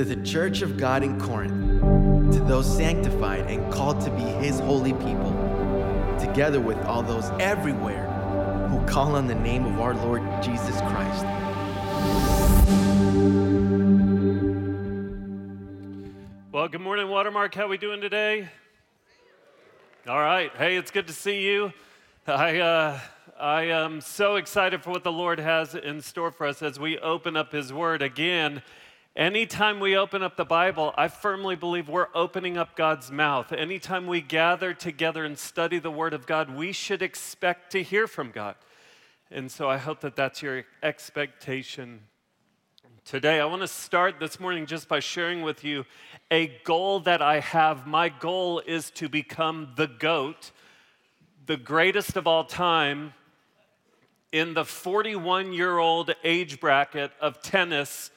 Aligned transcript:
To 0.00 0.06
the 0.06 0.16
church 0.24 0.62
of 0.62 0.78
God 0.78 1.02
in 1.02 1.20
Corinth, 1.20 2.32
to 2.32 2.40
those 2.40 2.64
sanctified 2.74 3.50
and 3.50 3.70
called 3.70 4.00
to 4.00 4.10
be 4.10 4.22
his 4.22 4.58
holy 4.60 4.94
people, 4.94 5.30
together 6.18 6.58
with 6.58 6.78
all 6.86 7.02
those 7.02 7.28
everywhere 7.38 8.06
who 8.70 8.82
call 8.86 9.14
on 9.14 9.26
the 9.26 9.34
name 9.34 9.66
of 9.66 9.78
our 9.78 9.92
Lord 9.92 10.22
Jesus 10.42 10.80
Christ. 10.80 11.26
Well, 16.50 16.68
good 16.68 16.80
morning, 16.80 17.10
Watermark. 17.10 17.54
How 17.54 17.66
are 17.66 17.68
we 17.68 17.76
doing 17.76 18.00
today? 18.00 18.48
All 20.08 20.18
right. 20.18 20.50
Hey, 20.56 20.78
it's 20.78 20.90
good 20.90 21.08
to 21.08 21.12
see 21.12 21.42
you. 21.42 21.74
I, 22.26 22.58
uh, 22.60 23.00
I 23.38 23.64
am 23.64 24.00
so 24.00 24.36
excited 24.36 24.82
for 24.82 24.92
what 24.92 25.04
the 25.04 25.12
Lord 25.12 25.38
has 25.38 25.74
in 25.74 26.00
store 26.00 26.30
for 26.30 26.46
us 26.46 26.62
as 26.62 26.80
we 26.80 26.98
open 27.00 27.36
up 27.36 27.52
His 27.52 27.70
Word 27.70 28.00
again. 28.00 28.62
Anytime 29.16 29.80
we 29.80 29.96
open 29.96 30.22
up 30.22 30.36
the 30.36 30.44
Bible, 30.44 30.94
I 30.96 31.08
firmly 31.08 31.56
believe 31.56 31.88
we're 31.88 32.06
opening 32.14 32.56
up 32.56 32.76
God's 32.76 33.10
mouth. 33.10 33.52
Anytime 33.52 34.06
we 34.06 34.20
gather 34.20 34.72
together 34.72 35.24
and 35.24 35.36
study 35.36 35.80
the 35.80 35.90
Word 35.90 36.14
of 36.14 36.26
God, 36.26 36.54
we 36.54 36.70
should 36.70 37.02
expect 37.02 37.72
to 37.72 37.82
hear 37.82 38.06
from 38.06 38.30
God. 38.30 38.54
And 39.28 39.50
so 39.50 39.68
I 39.68 39.78
hope 39.78 40.00
that 40.02 40.14
that's 40.14 40.42
your 40.42 40.64
expectation 40.80 42.02
today. 43.04 43.40
I 43.40 43.46
want 43.46 43.62
to 43.62 43.68
start 43.68 44.20
this 44.20 44.38
morning 44.38 44.64
just 44.66 44.86
by 44.86 45.00
sharing 45.00 45.42
with 45.42 45.64
you 45.64 45.86
a 46.30 46.46
goal 46.62 47.00
that 47.00 47.20
I 47.20 47.40
have. 47.40 47.88
My 47.88 48.10
goal 48.10 48.62
is 48.64 48.92
to 48.92 49.08
become 49.08 49.72
the 49.74 49.88
GOAT, 49.88 50.52
the 51.46 51.56
greatest 51.56 52.16
of 52.16 52.28
all 52.28 52.44
time 52.44 53.14
in 54.30 54.54
the 54.54 54.64
41 54.64 55.52
year 55.52 55.78
old 55.78 56.14
age 56.22 56.60
bracket 56.60 57.10
of 57.20 57.42
tennis 57.42 58.12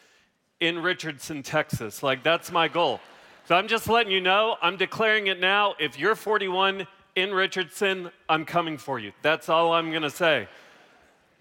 in 0.63 0.79
Richardson, 0.79 1.43
Texas. 1.43 2.01
Like, 2.01 2.23
that's 2.23 2.49
my 2.49 2.69
goal. 2.69 3.01
So 3.45 3.55
I'm 3.55 3.67
just 3.67 3.89
letting 3.89 4.13
you 4.13 4.21
know, 4.21 4.55
I'm 4.61 4.77
declaring 4.77 5.27
it 5.27 5.37
now. 5.37 5.75
If 5.77 5.99
you're 5.99 6.15
41 6.15 6.87
in 7.17 7.33
Richardson, 7.33 8.09
I'm 8.29 8.45
coming 8.45 8.77
for 8.77 8.97
you. 8.97 9.11
That's 9.21 9.49
all 9.49 9.73
I'm 9.73 9.89
going 9.91 10.03
to 10.03 10.09
say. 10.09 10.47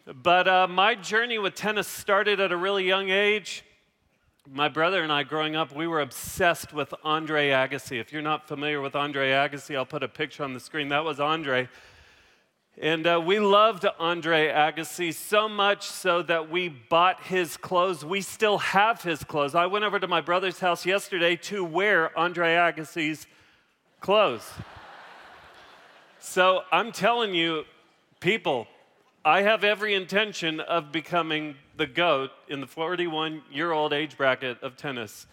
But 0.04 0.48
uh, 0.48 0.66
my 0.66 0.96
journey 0.96 1.38
with 1.38 1.54
tennis 1.54 1.86
started 1.86 2.40
at 2.40 2.50
a 2.50 2.56
really 2.56 2.84
young 2.84 3.10
age. 3.10 3.64
My 4.52 4.68
brother 4.68 5.04
and 5.04 5.12
I, 5.12 5.22
growing 5.22 5.54
up, 5.54 5.72
we 5.72 5.86
were 5.86 6.00
obsessed 6.00 6.72
with 6.72 6.92
Andre 7.04 7.50
Agassi. 7.50 8.00
If 8.00 8.12
you're 8.12 8.22
not 8.22 8.48
familiar 8.48 8.80
with 8.80 8.96
Andre 8.96 9.30
Agassi, 9.30 9.76
I'll 9.76 9.86
put 9.86 10.02
a 10.02 10.08
picture 10.08 10.42
on 10.42 10.52
the 10.52 10.58
screen. 10.60 10.88
That 10.88 11.04
was 11.04 11.20
Andre. 11.20 11.68
And 12.80 13.06
uh, 13.06 13.20
we 13.24 13.38
loved 13.38 13.84
Andre 13.98 14.48
Agassi 14.48 15.12
so 15.12 15.46
much 15.46 15.86
so 15.86 16.22
that 16.22 16.50
we 16.50 16.68
bought 16.68 17.22
his 17.24 17.58
clothes. 17.58 18.02
We 18.02 18.22
still 18.22 18.58
have 18.58 19.02
his 19.02 19.22
clothes. 19.24 19.54
I 19.54 19.66
went 19.66 19.84
over 19.84 19.98
to 20.00 20.08
my 20.08 20.22
brother's 20.22 20.58
house 20.58 20.86
yesterday 20.86 21.36
to 21.36 21.64
wear 21.64 22.16
Andre 22.18 22.54
Agassi's 22.54 23.26
clothes. 24.00 24.50
so 26.18 26.62
I'm 26.72 26.92
telling 26.92 27.34
you, 27.34 27.64
people, 28.20 28.66
I 29.22 29.42
have 29.42 29.64
every 29.64 29.94
intention 29.94 30.58
of 30.58 30.90
becoming 30.90 31.56
the 31.76 31.86
GOAT 31.86 32.30
in 32.48 32.60
the 32.60 32.66
41 32.66 33.42
year 33.52 33.72
old 33.72 33.92
age 33.92 34.16
bracket 34.16 34.62
of 34.62 34.76
tennis 34.76 35.26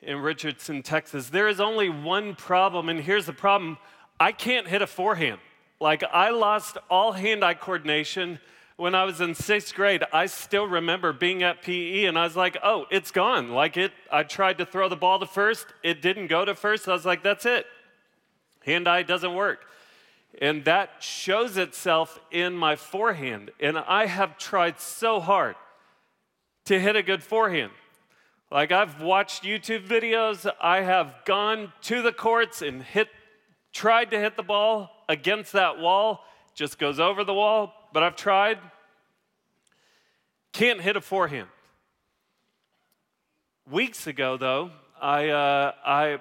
in 0.00 0.18
Richardson, 0.18 0.82
Texas. 0.82 1.28
There 1.28 1.46
is 1.46 1.60
only 1.60 1.90
one 1.90 2.34
problem, 2.34 2.88
and 2.88 3.00
here's 3.00 3.26
the 3.26 3.34
problem 3.34 3.76
I 4.18 4.32
can't 4.32 4.66
hit 4.66 4.80
a 4.80 4.86
forehand. 4.86 5.40
Like, 5.80 6.04
I 6.04 6.30
lost 6.30 6.76
all 6.90 7.12
hand 7.12 7.42
eye 7.42 7.54
coordination 7.54 8.38
when 8.76 8.94
I 8.94 9.04
was 9.04 9.20
in 9.20 9.34
sixth 9.34 9.74
grade. 9.74 10.04
I 10.12 10.26
still 10.26 10.66
remember 10.66 11.12
being 11.12 11.42
at 11.42 11.62
PE 11.62 12.04
and 12.04 12.18
I 12.18 12.24
was 12.24 12.36
like, 12.36 12.58
oh, 12.62 12.86
it's 12.90 13.10
gone. 13.10 13.50
Like, 13.50 13.76
it, 13.76 13.92
I 14.12 14.22
tried 14.22 14.58
to 14.58 14.66
throw 14.66 14.88
the 14.88 14.96
ball 14.96 15.18
to 15.20 15.26
first, 15.26 15.66
it 15.82 16.02
didn't 16.02 16.26
go 16.26 16.44
to 16.44 16.54
first. 16.54 16.88
I 16.88 16.92
was 16.92 17.06
like, 17.06 17.22
that's 17.22 17.46
it. 17.46 17.66
Hand 18.64 18.86
eye 18.86 19.02
doesn't 19.02 19.34
work. 19.34 19.64
And 20.40 20.64
that 20.66 20.90
shows 21.00 21.56
itself 21.56 22.20
in 22.30 22.54
my 22.54 22.76
forehand. 22.76 23.50
And 23.58 23.78
I 23.78 24.06
have 24.06 24.38
tried 24.38 24.80
so 24.80 25.18
hard 25.18 25.56
to 26.66 26.78
hit 26.78 26.94
a 26.94 27.02
good 27.02 27.22
forehand. 27.22 27.72
Like 28.50 28.70
I've 28.72 29.00
watched 29.00 29.44
YouTube 29.44 29.86
videos, 29.86 30.50
I 30.60 30.82
have 30.82 31.14
gone 31.24 31.72
to 31.82 32.02
the 32.02 32.12
courts 32.12 32.62
and 32.62 32.82
hit 32.82 33.08
tried 33.72 34.10
to 34.10 34.18
hit 34.18 34.36
the 34.36 34.42
ball 34.42 34.90
against 35.10 35.52
that 35.52 35.78
wall, 35.78 36.24
just 36.54 36.78
goes 36.78 37.00
over 37.00 37.24
the 37.24 37.34
wall, 37.34 37.74
but 37.92 38.04
I've 38.04 38.14
tried. 38.14 38.58
Can't 40.52 40.80
hit 40.80 40.94
a 40.96 41.00
forehand. 41.00 41.48
Weeks 43.68 44.06
ago, 44.06 44.36
though, 44.36 44.70
I, 45.02 45.30
uh, 45.30 45.72
I 45.84 46.18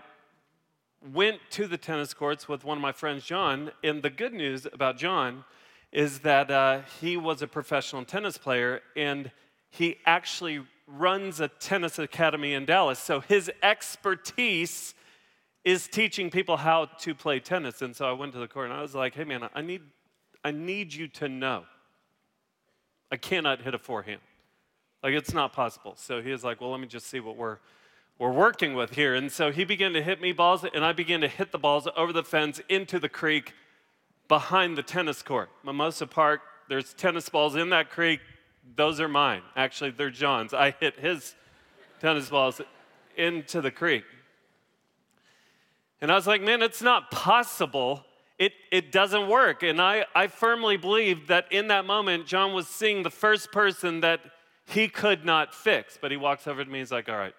went 1.14 1.40
to 1.52 1.68
the 1.68 1.78
tennis 1.78 2.16
courts 2.16 2.48
with 2.48 2.66
one 2.66 2.80
of 2.80 2.82
my 2.82 2.92
friends, 2.92 3.26
John, 3.26 3.72
and 3.84 4.02
the 4.02 4.10
good 4.10 4.34
news 4.34 4.66
about 4.66 4.98
John 4.98 5.46
is 5.92 6.20
that 6.20 6.50
uh, 6.50 6.82
he 7.00 7.16
was 7.16 7.44
a 7.44 7.48
professional 7.48 8.04
tennis 8.06 8.40
player 8.40 8.82
and 8.96 9.32
he 9.70 9.98
actually 10.08 10.62
runs 10.88 11.40
a 11.40 11.48
tennis 11.48 12.00
academy 12.00 12.56
in 12.56 12.66
Dallas. 12.66 12.98
So 12.98 13.20
his 13.20 13.52
expertise 13.62 14.96
is 15.64 15.88
teaching 15.88 16.30
people 16.30 16.58
how 16.58 16.86
to 16.86 17.14
play 17.14 17.40
tennis. 17.40 17.82
And 17.82 17.96
so 17.96 18.08
I 18.10 18.14
went 18.14 18.34
to 18.34 18.40
the 18.40 18.48
court 18.48 18.70
and 18.70 18.74
I 18.74 18.82
was 18.82 18.96
like, 18.96 19.16
hey 19.16 19.24
man, 19.24 19.48
I 19.54 19.62
need, 19.62 19.82
I 20.44 20.52
need 20.52 20.94
you 20.94 21.08
to 21.10 21.30
know 21.30 21.66
I 23.12 23.18
cannot 23.18 23.62
hit 23.62 23.74
a 23.74 23.80
forehand. 23.80 24.22
Like 25.04 25.14
it's 25.14 25.34
not 25.34 25.54
possible. 25.54 25.96
So 25.98 26.22
he 26.22 26.32
was 26.32 26.44
like, 26.44 26.62
well, 26.62 26.72
let 26.72 26.80
me 26.80 26.88
just 26.88 27.08
see 27.08 27.20
what 27.20 27.36
we're 27.36 27.58
we're 28.20 28.32
working 28.32 28.74
with 28.74 28.96
here. 28.96 29.16
And 29.16 29.32
so 29.32 29.50
he 29.50 29.64
began 29.64 29.94
to 29.94 30.04
hit 30.04 30.22
me 30.22 30.34
balls, 30.34 30.66
and 30.74 30.84
I 30.84 30.92
began 30.92 31.22
to 31.22 31.28
hit 31.28 31.52
the 31.52 31.58
balls 31.58 31.88
over 31.96 32.12
the 32.12 32.24
fence 32.24 32.62
into 32.68 33.00
the 33.00 33.10
creek 33.10 33.54
behind 34.28 34.78
the 34.78 34.84
tennis 34.84 35.24
court. 35.24 35.50
Mimosa 35.64 36.06
Park, 36.06 36.42
there's 36.68 36.94
tennis 36.94 37.30
balls 37.30 37.56
in 37.56 37.70
that 37.70 37.90
creek. 37.90 38.20
Those 38.76 39.00
are 39.00 39.08
mine. 39.08 39.42
Actually, 39.56 39.92
they're 39.92 40.12
John's. 40.12 40.54
I 40.54 40.72
hit 40.80 41.00
his 41.00 41.34
tennis 42.02 42.30
balls 42.30 42.62
into 43.16 43.62
the 43.62 43.72
creek. 43.72 44.04
And 46.02 46.12
I 46.12 46.16
was 46.16 46.28
like, 46.28 46.42
man, 46.42 46.62
it's 46.62 46.82
not 46.82 47.12
possible. 47.12 48.06
It, 48.38 48.54
it 48.72 48.92
doesn't 48.92 49.28
work. 49.28 49.64
And 49.64 49.82
I, 49.82 50.06
I 50.16 50.28
firmly 50.28 50.78
believe 50.78 51.28
that 51.28 51.52
in 51.52 51.68
that 51.68 51.86
moment, 51.86 52.26
John 52.26 52.54
was 52.54 52.68
seeing 52.68 53.04
the 53.04 53.10
first 53.10 53.52
person 53.52 54.00
that 54.02 54.22
he 54.66 54.88
could 54.88 55.26
not 55.26 55.54
fix. 55.54 55.98
But 56.02 56.12
he 56.12 56.18
walks 56.18 56.48
over 56.48 56.64
to 56.64 56.70
me, 56.70 56.80
he's 56.80 56.92
like, 56.92 57.10
all 57.10 57.18
right, 57.18 57.34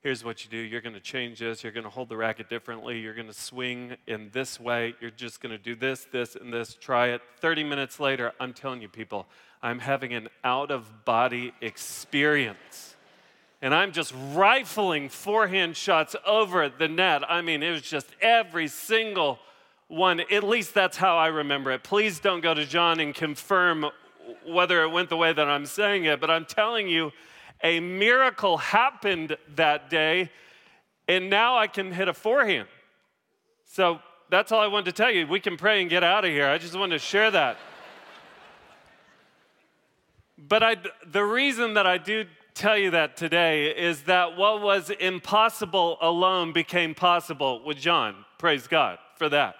here's 0.00 0.22
what 0.22 0.44
you 0.44 0.50
do. 0.50 0.56
You're 0.56 0.80
going 0.80 0.94
to 0.94 1.00
change 1.00 1.40
this. 1.40 1.64
You're 1.64 1.72
going 1.72 1.84
to 1.84 1.90
hold 1.90 2.08
the 2.08 2.16
racket 2.16 2.48
differently. 2.48 3.00
You're 3.00 3.14
going 3.14 3.26
to 3.26 3.32
swing 3.32 3.96
in 4.06 4.30
this 4.32 4.60
way. 4.60 4.94
You're 5.00 5.10
just 5.10 5.40
going 5.40 5.50
to 5.50 5.62
do 5.62 5.74
this, 5.74 6.06
this, 6.12 6.36
and 6.36 6.52
this. 6.52 6.74
Try 6.74 7.08
it. 7.08 7.22
30 7.40 7.64
minutes 7.64 7.98
later, 7.98 8.32
I'm 8.38 8.52
telling 8.52 8.80
you, 8.80 8.88
people, 8.88 9.26
I'm 9.62 9.80
having 9.80 10.14
an 10.14 10.28
out 10.44 10.70
of 10.70 11.04
body 11.04 11.52
experience 11.60 12.87
and 13.60 13.74
I'm 13.74 13.92
just 13.92 14.14
rifling 14.32 15.08
forehand 15.08 15.76
shots 15.76 16.14
over 16.24 16.68
the 16.68 16.88
net. 16.88 17.28
I 17.28 17.40
mean, 17.42 17.62
it 17.62 17.70
was 17.70 17.82
just 17.82 18.06
every 18.20 18.68
single 18.68 19.38
one. 19.88 20.20
At 20.20 20.44
least 20.44 20.74
that's 20.74 20.96
how 20.96 21.16
I 21.16 21.26
remember 21.28 21.72
it. 21.72 21.82
Please 21.82 22.20
don't 22.20 22.40
go 22.40 22.54
to 22.54 22.64
John 22.64 23.00
and 23.00 23.14
confirm 23.14 23.86
whether 24.46 24.82
it 24.82 24.90
went 24.90 25.08
the 25.08 25.16
way 25.16 25.32
that 25.32 25.48
I'm 25.48 25.66
saying 25.66 26.04
it, 26.04 26.20
but 26.20 26.30
I'm 26.30 26.44
telling 26.44 26.88
you, 26.88 27.12
a 27.62 27.80
miracle 27.80 28.58
happened 28.58 29.36
that 29.56 29.90
day, 29.90 30.30
and 31.08 31.28
now 31.28 31.58
I 31.58 31.66
can 31.66 31.92
hit 31.92 32.06
a 32.06 32.14
forehand. 32.14 32.68
So 33.64 34.00
that's 34.30 34.52
all 34.52 34.60
I 34.60 34.66
wanted 34.68 34.84
to 34.86 34.92
tell 34.92 35.10
you. 35.10 35.26
We 35.26 35.40
can 35.40 35.56
pray 35.56 35.80
and 35.80 35.90
get 35.90 36.04
out 36.04 36.24
of 36.24 36.30
here. 36.30 36.48
I 36.48 36.58
just 36.58 36.76
wanted 36.76 36.92
to 36.92 36.98
share 37.04 37.30
that. 37.30 37.56
but 40.36 40.62
I, 40.62 40.76
the 41.04 41.24
reason 41.24 41.74
that 41.74 41.86
I 41.86 41.98
do 41.98 42.26
tell 42.58 42.76
you 42.76 42.90
that 42.90 43.16
today 43.16 43.66
is 43.66 44.02
that 44.02 44.36
what 44.36 44.60
was 44.60 44.90
impossible 44.90 45.96
alone 46.00 46.52
became 46.52 46.92
possible 46.92 47.62
with 47.64 47.78
John. 47.78 48.24
Praise 48.36 48.66
God 48.66 48.98
for 49.14 49.28
that. 49.28 49.54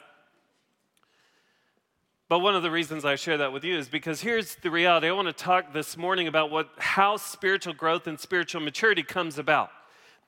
But 2.28 2.40
one 2.40 2.56
of 2.56 2.64
the 2.64 2.72
reasons 2.72 3.04
I 3.04 3.14
share 3.14 3.36
that 3.38 3.52
with 3.52 3.62
you 3.62 3.78
is 3.78 3.88
because 3.88 4.20
here's 4.20 4.56
the 4.56 4.70
reality. 4.70 5.06
I 5.06 5.12
want 5.12 5.28
to 5.28 5.32
talk 5.32 5.72
this 5.72 5.96
morning 5.96 6.26
about 6.26 6.50
what 6.50 6.70
how 6.76 7.16
spiritual 7.16 7.72
growth 7.72 8.08
and 8.08 8.18
spiritual 8.18 8.60
maturity 8.62 9.04
comes 9.04 9.38
about. 9.38 9.70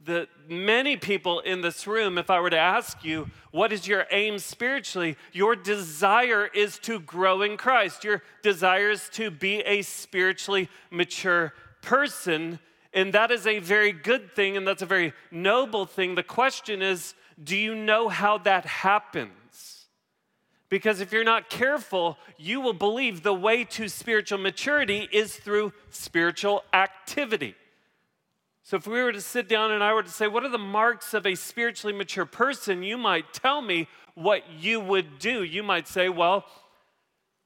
The 0.03 0.29
many 0.49 0.97
people 0.97 1.41
in 1.41 1.63
this 1.63 1.89
room, 1.89 2.19
if 2.19 2.31
I 2.31 2.41
were 2.41 2.51
to 2.51 2.57
ask 2.57 3.05
you, 3.05 3.29
what 3.51 3.73
is 3.73 3.89
your 3.89 4.07
aim 4.13 4.39
spiritually? 4.39 5.17
Your 5.33 5.57
desire 5.57 6.47
is 6.55 6.79
to 6.81 7.01
grow 7.01 7.43
in 7.43 7.57
Christ. 7.57 8.05
Your 8.05 8.23
desire 8.43 8.91
is 8.91 9.09
to 9.11 9.31
be 9.31 9.59
a 9.61 9.83
spiritually 9.83 10.71
mature 10.91 11.53
person, 11.83 12.59
and 12.93 13.13
that 13.13 13.31
is 13.31 13.47
a 13.47 13.59
very 13.59 13.93
good 13.93 14.33
thing 14.33 14.57
and 14.57 14.67
that's 14.67 14.83
a 14.83 14.87
very 14.87 15.13
noble 15.31 15.87
thing. 15.87 16.15
The 16.15 16.23
question 16.23 16.83
is, 16.83 17.15
do 17.43 17.57
you 17.57 17.75
know 17.75 18.09
how 18.09 18.39
that 18.39 18.67
happens? 18.67 19.87
Because 20.69 21.01
if 21.01 21.13
you're 21.13 21.25
not 21.25 21.51
careful, 21.51 22.17
you 22.39 22.61
will 22.61 22.73
believe 22.73 23.23
the 23.23 23.35
way 23.35 23.65
to 23.65 23.89
spiritual 23.89 24.39
maturity 24.39 25.09
is 25.11 25.37
through 25.37 25.73
spiritual 25.91 26.63
activity. 26.73 27.57
So, 28.63 28.77
if 28.77 28.87
we 28.87 29.03
were 29.03 29.11
to 29.11 29.21
sit 29.21 29.49
down 29.49 29.73
and 29.73 29.83
I 29.83 29.93
were 29.93 30.05
to 30.05 30.09
say, 30.09 30.29
What 30.29 30.45
are 30.45 30.49
the 30.49 30.59
marks 30.59 31.13
of 31.13 31.27
a 31.27 31.35
spiritually 31.35 31.97
mature 31.97 32.25
person? 32.25 32.85
You 32.85 32.97
might 32.97 33.33
tell 33.33 33.63
me 33.63 33.89
what 34.15 34.45
you 34.61 34.79
would 34.79 35.19
do. 35.19 35.43
You 35.43 35.65
might 35.65 35.89
say, 35.89 36.09
Well, 36.09 36.45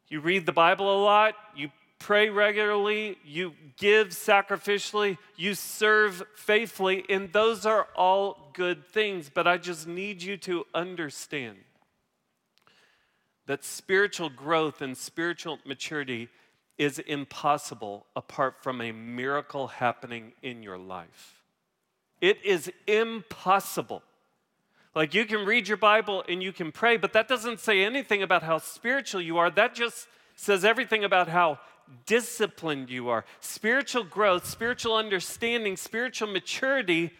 you 0.08 0.20
read 0.20 0.44
the 0.44 0.52
Bible 0.52 0.94
a 0.94 1.00
lot, 1.02 1.34
you 1.56 1.70
pray 2.04 2.28
regularly, 2.28 3.16
you 3.24 3.54
give 3.78 4.08
sacrificially, 4.08 5.16
you 5.36 5.54
serve 5.54 6.22
faithfully, 6.36 7.02
and 7.08 7.32
those 7.32 7.64
are 7.64 7.88
all 7.96 8.50
good 8.52 8.86
things. 8.86 9.30
But 9.32 9.46
I 9.46 9.56
just 9.56 9.88
need 9.88 10.22
you 10.22 10.36
to 10.36 10.66
understand 10.74 11.56
that 13.46 13.64
spiritual 13.64 14.28
growth 14.28 14.82
and 14.82 14.94
spiritual 14.94 15.60
maturity 15.64 16.28
is 16.76 16.98
impossible 16.98 18.04
apart 18.14 18.62
from 18.62 18.82
a 18.82 18.92
miracle 18.92 19.68
happening 19.68 20.34
in 20.42 20.62
your 20.62 20.76
life. 20.76 21.40
It 22.20 22.36
is 22.44 22.70
impossible. 22.86 24.02
Like 24.94 25.14
you 25.14 25.24
can 25.24 25.46
read 25.46 25.68
your 25.68 25.78
Bible 25.78 26.22
and 26.28 26.42
you 26.42 26.52
can 26.52 26.70
pray, 26.70 26.98
but 26.98 27.14
that 27.14 27.28
doesn't 27.28 27.60
say 27.60 27.82
anything 27.82 28.22
about 28.22 28.42
how 28.42 28.58
spiritual 28.58 29.22
you 29.22 29.38
are. 29.38 29.48
That 29.48 29.74
just 29.74 30.06
says 30.36 30.66
everything 30.66 31.02
about 31.02 31.28
how 31.28 31.60
disciplined 32.06 32.90
you 32.90 33.08
are. 33.08 33.24
Spiritual 33.40 34.04
growth, 34.04 34.46
spiritual 34.46 34.96
understanding, 34.96 35.76
spiritual 35.76 36.28
maturity 36.28 37.12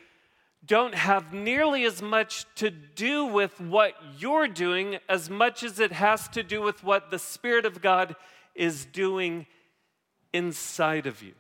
don't 0.67 0.95
have 0.95 1.33
nearly 1.33 1.85
as 1.85 2.01
much 2.01 2.47
to 2.55 2.71
do 2.71 3.27
with 3.27 3.61
what 3.61 3.95
you're 4.19 4.49
doing 4.49 4.99
as 5.09 5.29
much 5.29 5.63
as 5.63 5.79
it 5.79 5.93
has 5.93 6.29
to 6.29 6.43
do 6.43 6.63
with 6.63 6.83
what 6.83 7.11
the 7.11 7.19
Spirit 7.19 7.67
of 7.67 7.83
God 7.83 8.17
is 8.55 8.87
doing 8.87 9.47
inside 10.33 11.07
of 11.07 11.23
you. 11.23 11.35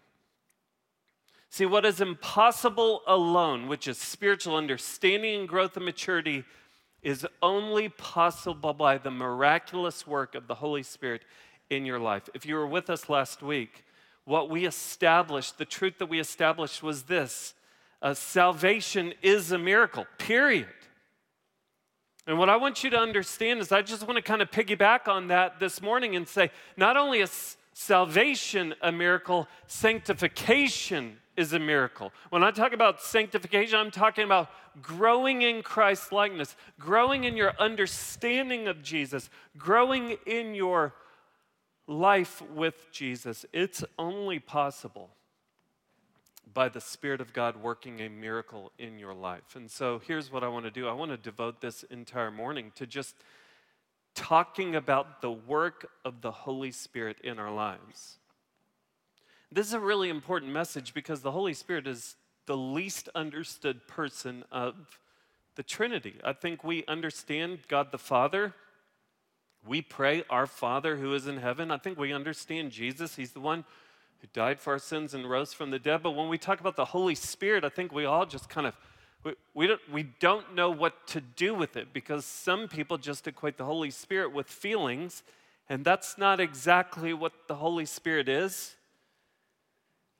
See, 1.48 1.66
what 1.66 1.86
is 1.86 2.00
impossible 2.00 3.02
alone, 3.06 3.68
which 3.68 3.86
is 3.86 3.96
spiritual 3.96 4.56
understanding 4.56 5.40
and 5.40 5.48
growth 5.48 5.76
and 5.76 5.84
maturity, 5.84 6.44
is 7.02 7.26
only 7.42 7.88
possible 7.88 8.74
by 8.74 8.98
the 8.98 9.10
miraculous 9.10 10.06
work 10.06 10.34
of 10.34 10.48
the 10.48 10.56
Holy 10.56 10.82
Spirit 10.82 11.22
in 11.70 11.86
your 11.86 11.98
life. 11.98 12.28
If 12.34 12.46
you 12.46 12.54
were 12.54 12.66
with 12.66 12.90
us 12.90 13.08
last 13.08 13.42
week, 13.42 13.84
what 14.24 14.48
we 14.50 14.66
established, 14.66 15.58
the 15.58 15.64
truth 15.64 15.98
that 15.98 16.06
we 16.06 16.20
established 16.20 16.82
was 16.82 17.04
this 17.04 17.54
uh, 18.02 18.14
salvation 18.14 19.14
is 19.22 19.52
a 19.52 19.58
miracle, 19.58 20.06
period. 20.18 20.68
And 22.26 22.38
what 22.38 22.48
I 22.48 22.56
want 22.56 22.84
you 22.84 22.90
to 22.90 22.98
understand 22.98 23.60
is 23.60 23.72
I 23.72 23.82
just 23.82 24.06
want 24.06 24.16
to 24.16 24.22
kind 24.22 24.40
of 24.40 24.50
piggyback 24.50 25.08
on 25.08 25.28
that 25.28 25.60
this 25.60 25.82
morning 25.82 26.16
and 26.16 26.26
say 26.26 26.50
not 26.76 26.96
only 26.96 27.20
is 27.20 27.56
salvation 27.74 28.74
a 28.80 28.90
miracle, 28.90 29.46
sanctification 29.66 31.18
is 31.36 31.52
a 31.52 31.58
miracle. 31.58 32.12
When 32.30 32.42
I 32.42 32.50
talk 32.50 32.72
about 32.72 33.02
sanctification, 33.02 33.78
I'm 33.78 33.90
talking 33.90 34.24
about 34.24 34.50
growing 34.80 35.42
in 35.42 35.62
Christ 35.62 36.12
likeness, 36.12 36.56
growing 36.78 37.24
in 37.24 37.36
your 37.36 37.52
understanding 37.58 38.68
of 38.68 38.82
Jesus, 38.82 39.28
growing 39.58 40.16
in 40.26 40.54
your 40.54 40.94
life 41.86 42.42
with 42.54 42.90
Jesus. 42.92 43.44
It's 43.52 43.84
only 43.98 44.38
possible 44.38 45.10
by 46.52 46.68
the 46.68 46.80
Spirit 46.80 47.20
of 47.20 47.32
God 47.32 47.56
working 47.56 48.00
a 48.00 48.08
miracle 48.08 48.72
in 48.78 48.98
your 48.98 49.14
life. 49.14 49.56
And 49.56 49.70
so 49.70 50.00
here's 50.06 50.30
what 50.30 50.44
I 50.44 50.48
want 50.48 50.64
to 50.64 50.70
do 50.70 50.88
I 50.88 50.92
want 50.92 51.10
to 51.10 51.16
devote 51.16 51.60
this 51.60 51.82
entire 51.84 52.30
morning 52.30 52.72
to 52.76 52.86
just 52.86 53.16
talking 54.14 54.76
about 54.76 55.20
the 55.20 55.32
work 55.32 55.90
of 56.04 56.20
the 56.22 56.30
Holy 56.30 56.70
Spirit 56.70 57.16
in 57.24 57.38
our 57.38 57.52
lives. 57.52 58.18
This 59.50 59.66
is 59.66 59.72
a 59.72 59.80
really 59.80 60.08
important 60.08 60.52
message 60.52 60.94
because 60.94 61.20
the 61.20 61.32
Holy 61.32 61.54
Spirit 61.54 61.86
is 61.86 62.16
the 62.46 62.56
least 62.56 63.08
understood 63.14 63.86
person 63.86 64.44
of 64.52 64.98
the 65.56 65.62
Trinity. 65.62 66.16
I 66.22 66.32
think 66.32 66.64
we 66.64 66.84
understand 66.86 67.60
God 67.68 67.92
the 67.92 67.98
Father. 67.98 68.54
We 69.66 69.82
pray, 69.82 70.24
Our 70.28 70.46
Father 70.46 70.96
who 70.96 71.14
is 71.14 71.26
in 71.26 71.38
heaven. 71.38 71.70
I 71.70 71.78
think 71.78 71.98
we 71.98 72.12
understand 72.12 72.70
Jesus. 72.70 73.16
He's 73.16 73.32
the 73.32 73.40
one 73.40 73.64
who 74.20 74.28
died 74.32 74.60
for 74.60 74.74
our 74.74 74.78
sins 74.78 75.14
and 75.14 75.28
rose 75.28 75.52
from 75.52 75.70
the 75.70 75.78
dead. 75.78 76.02
But 76.02 76.12
when 76.12 76.28
we 76.28 76.38
talk 76.38 76.60
about 76.60 76.76
the 76.76 76.84
Holy 76.84 77.14
Spirit, 77.14 77.64
I 77.64 77.70
think 77.70 77.92
we 77.92 78.04
all 78.04 78.26
just 78.26 78.48
kind 78.48 78.66
of 78.66 78.74
we, 79.24 79.32
we, 79.54 79.66
don't, 79.66 79.80
we 79.90 80.02
don't 80.20 80.54
know 80.54 80.70
what 80.70 81.06
to 81.08 81.20
do 81.20 81.54
with 81.54 81.76
it 81.76 81.92
because 81.92 82.26
some 82.26 82.68
people 82.68 82.98
just 82.98 83.26
equate 83.26 83.56
the 83.56 83.64
Holy 83.64 83.90
Spirit 83.90 84.32
with 84.32 84.46
feelings, 84.46 85.22
and 85.68 85.82
that's 85.82 86.18
not 86.18 86.40
exactly 86.40 87.14
what 87.14 87.32
the 87.48 87.54
Holy 87.54 87.86
Spirit 87.86 88.28
is. 88.28 88.76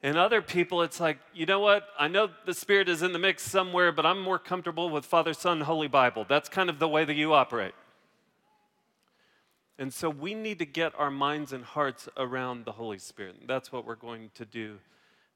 And 0.02 0.17
other 0.17 0.43
people, 0.43 0.82
it's 0.82 1.00
like, 1.00 1.19
you 1.35 1.46
know 1.46 1.61
what? 1.61 1.87
I 1.99 2.08
know 2.08 2.29
the 2.46 2.55
Spirit 2.55 2.88
is 2.88 3.02
in 3.02 3.12
the 3.12 3.19
mix 3.19 3.43
somewhere, 3.43 3.93
but 3.93 4.05
I'm 4.05 4.20
more 4.20 4.38
comfortable 4.38 4.91
with 4.91 5.05
Father, 5.05 5.32
Son, 5.32 5.62
Holy 5.62 5.88
Bible. 5.88 6.25
That's 6.29 6.49
kind 6.49 6.69
of 6.69 6.79
the 6.79 6.88
way 6.88 7.05
that 7.05 7.14
you 7.14 7.32
operate. 7.35 7.73
And 9.76 9.92
so 9.92 10.08
we 10.08 10.34
need 10.34 10.60
to 10.60 10.66
get 10.66 10.92
our 10.96 11.10
minds 11.10 11.52
and 11.52 11.64
hearts 11.64 12.08
around 12.16 12.64
the 12.64 12.72
Holy 12.72 12.98
Spirit. 12.98 13.48
That's 13.48 13.72
what 13.72 13.84
we're 13.84 13.96
going 13.96 14.30
to 14.36 14.44
do 14.44 14.78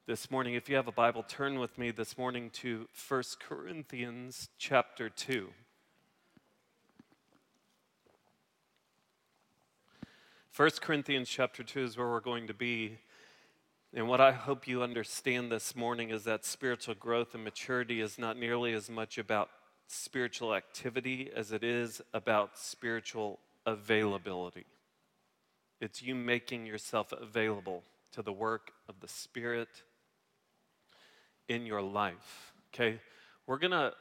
this 0.06 0.30
morning. 0.30 0.54
If 0.54 0.68
you 0.68 0.76
have 0.76 0.86
a 0.86 0.92
Bible, 0.92 1.24
turn 1.26 1.58
with 1.58 1.76
me 1.76 1.90
this 1.90 2.16
morning 2.16 2.50
to 2.50 2.86
1 3.08 3.22
Corinthians 3.40 4.48
chapter 4.56 5.08
2. 5.08 5.48
First 10.50 10.82
Corinthians 10.82 11.28
chapter 11.28 11.64
2 11.64 11.82
is 11.82 11.96
where 11.96 12.08
we're 12.08 12.20
going 12.20 12.46
to 12.46 12.54
be. 12.54 12.98
And 13.92 14.06
what 14.06 14.20
I 14.20 14.30
hope 14.30 14.68
you 14.68 14.84
understand 14.84 15.50
this 15.50 15.74
morning 15.74 16.10
is 16.10 16.22
that 16.24 16.44
spiritual 16.44 16.94
growth 16.94 17.34
and 17.34 17.42
maturity 17.42 18.00
is 18.00 18.18
not 18.18 18.36
nearly 18.36 18.72
as 18.72 18.88
much 18.88 19.18
about 19.18 19.50
spiritual 19.88 20.54
activity 20.54 21.28
as 21.34 21.50
it 21.50 21.64
is 21.64 22.00
about 22.14 22.56
spiritual 22.56 23.40
availability. 23.68 24.64
It's 25.80 26.02
you 26.02 26.14
making 26.14 26.66
yourself 26.66 27.12
available 27.12 27.84
to 28.12 28.22
the 28.22 28.32
work 28.32 28.72
of 28.88 29.00
the 29.00 29.08
Spirit 29.08 29.68
in 31.48 31.66
your 31.66 31.82
life. 31.82 32.52
Okay? 32.74 33.00
We're 33.46 33.58
going 33.58 33.72
to 33.72 33.92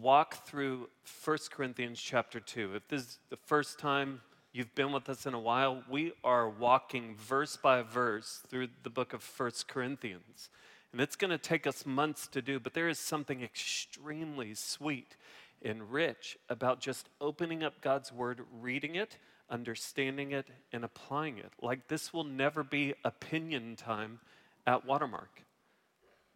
walk 0.00 0.46
through 0.46 0.88
1 1.24 1.38
Corinthians 1.50 2.00
chapter 2.00 2.40
2. 2.40 2.74
If 2.74 2.88
this 2.88 3.02
is 3.02 3.18
the 3.30 3.36
first 3.36 3.78
time 3.78 4.20
you've 4.52 4.74
been 4.74 4.92
with 4.92 5.08
us 5.08 5.26
in 5.26 5.34
a 5.34 5.40
while, 5.40 5.82
we 5.88 6.12
are 6.22 6.48
walking 6.48 7.16
verse 7.16 7.56
by 7.56 7.82
verse 7.82 8.42
through 8.48 8.68
the 8.82 8.90
book 8.90 9.12
of 9.12 9.24
1 9.36 9.50
Corinthians. 9.68 10.50
And 10.92 11.00
it's 11.00 11.16
going 11.16 11.30
to 11.30 11.38
take 11.38 11.66
us 11.66 11.84
months 11.84 12.28
to 12.28 12.40
do, 12.40 12.60
but 12.60 12.74
there 12.74 12.88
is 12.88 12.98
something 12.98 13.42
extremely 13.42 14.54
sweet 14.54 15.16
and 15.64 15.90
rich 15.90 16.38
about 16.48 16.80
just 16.80 17.08
opening 17.20 17.64
up 17.64 17.80
God's 17.80 18.12
Word, 18.12 18.42
reading 18.60 18.94
it, 18.94 19.18
understanding 19.50 20.32
it, 20.32 20.46
and 20.72 20.84
applying 20.84 21.38
it. 21.38 21.52
Like 21.60 21.88
this 21.88 22.12
will 22.12 22.24
never 22.24 22.62
be 22.62 22.94
opinion 23.04 23.76
time 23.76 24.20
at 24.66 24.84
Watermark. 24.84 25.42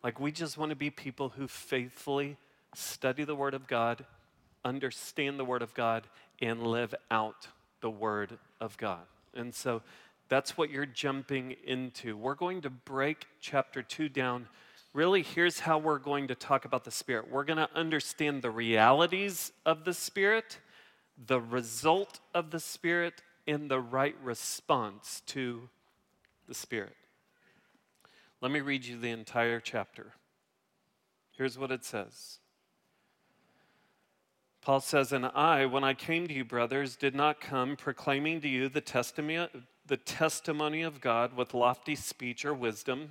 Like 0.03 0.19
we 0.19 0.33
just 0.33 0.57
want 0.57 0.71
to 0.71 0.77
be 0.77 0.91
people 0.91 1.31
who 1.31 1.49
faithfully 1.49 2.37
study 2.75 3.25
the 3.25 3.35
Word 3.35 3.55
of 3.55 3.67
God, 3.67 4.05
understand 4.65 5.39
the 5.39 5.45
Word 5.45 5.63
of 5.63 5.75
God, 5.75 6.07
and 6.41 6.67
live 6.67 6.95
out 7.11 7.49
the 7.81 7.91
Word 7.91 8.39
of 8.61 8.77
God. 8.77 9.05
And 9.35 9.55
so 9.55 9.83
that's 10.29 10.57
what 10.57 10.71
you're 10.71 10.87
jumping 10.87 11.57
into. 11.65 12.17
We're 12.17 12.35
going 12.35 12.63
to 12.63 12.71
break 12.71 13.27
chapter 13.41 13.83
2 13.83 14.09
down 14.09 14.49
really, 14.99 15.23
here's 15.23 15.61
how 15.61 15.78
we're 15.78 16.00
going 16.00 16.26
to 16.26 16.35
talk 16.35 16.64
about 16.64 16.83
the 16.83 16.90
Spirit. 16.90 17.31
We're 17.31 17.45
going 17.45 17.59
to 17.59 17.69
understand 17.73 18.43
the 18.43 18.50
realities 18.50 19.52
of 19.64 19.85
the 19.85 19.95
Spirit, 19.95 20.59
the 21.25 21.40
result 21.40 22.19
of 22.35 22.50
the 22.50 22.59
Spirit, 22.59 23.23
and 23.47 23.71
the 23.71 23.78
right 23.78 24.17
response 24.21 25.23
to 25.26 25.69
the 26.49 26.55
Spirit. 26.55 26.97
Let 28.40 28.50
me 28.50 28.59
read 28.61 28.87
you 28.87 28.99
the 28.99 29.11
entire 29.11 29.61
chapter. 29.61 30.14
Here's 31.31 31.57
what 31.57 31.71
it 31.71 31.85
says. 31.85 32.40
Paul 34.62 34.81
says, 34.81 35.12
And 35.12 35.26
I, 35.26 35.67
when 35.67 35.85
I 35.85 35.95
came 35.95 36.26
to 36.26 36.35
you, 36.35 36.45
brothers, 36.45 36.97
did 36.97 37.14
not 37.14 37.40
come 37.40 37.76
proclaiming 37.76 38.40
to 38.40 38.49
you 38.49 38.69
the 38.69 38.81
testimony, 38.81 39.49
the 39.87 39.97
testimony 39.97 40.83
of 40.83 41.00
God 41.00 41.37
with 41.37 41.55
lofty 41.55 41.95
speech 41.95 42.45
or 42.45 42.52
wisdom 42.52 43.11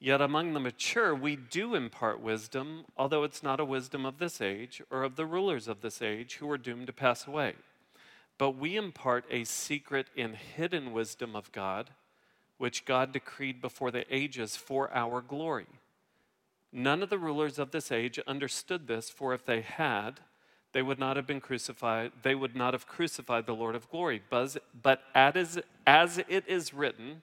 Yet 0.00 0.20
among 0.20 0.52
the 0.52 0.60
mature, 0.60 1.12
we 1.14 1.34
do 1.34 1.74
impart 1.74 2.20
wisdom, 2.20 2.84
although 2.96 3.24
it's 3.24 3.42
not 3.42 3.58
a 3.58 3.64
wisdom 3.64 4.06
of 4.06 4.18
this 4.18 4.40
age 4.40 4.80
or 4.90 5.02
of 5.02 5.16
the 5.16 5.26
rulers 5.26 5.66
of 5.66 5.80
this 5.80 6.00
age 6.00 6.36
who 6.36 6.48
are 6.50 6.56
doomed 6.58 6.86
to 6.86 6.92
pass 6.92 7.26
away. 7.26 7.54
but 8.38 8.52
we 8.52 8.76
impart 8.76 9.24
a 9.30 9.44
secret 9.44 10.06
and 10.16 10.36
hidden 10.36 10.92
wisdom 10.92 11.34
of 11.34 11.50
God, 11.52 11.90
which 12.56 12.84
God 12.84 13.12
decreed 13.12 13.60
before 13.60 13.90
the 13.90 14.04
ages 14.14 14.56
for 14.56 14.90
our 14.94 15.20
glory. 15.20 15.66
None 16.72 17.02
of 17.02 17.10
the 17.10 17.18
rulers 17.18 17.58
of 17.58 17.72
this 17.72 17.90
age 17.90 18.18
understood 18.26 18.86
this, 18.86 19.10
for 19.10 19.34
if 19.34 19.44
they 19.44 19.60
had, 19.60 20.20
they 20.72 20.82
would 20.82 20.98
not 20.98 21.16
have 21.16 21.26
been 21.26 21.40
crucified, 21.40 22.12
they 22.22 22.34
would 22.34 22.54
not 22.54 22.74
have 22.74 22.86
crucified 22.86 23.46
the 23.46 23.54
Lord 23.54 23.74
of 23.74 23.90
glory. 23.90 24.22
But 24.30 25.02
as, 25.14 25.58
as 25.86 26.18
it 26.18 26.44
is 26.46 26.74
written, 26.74 27.22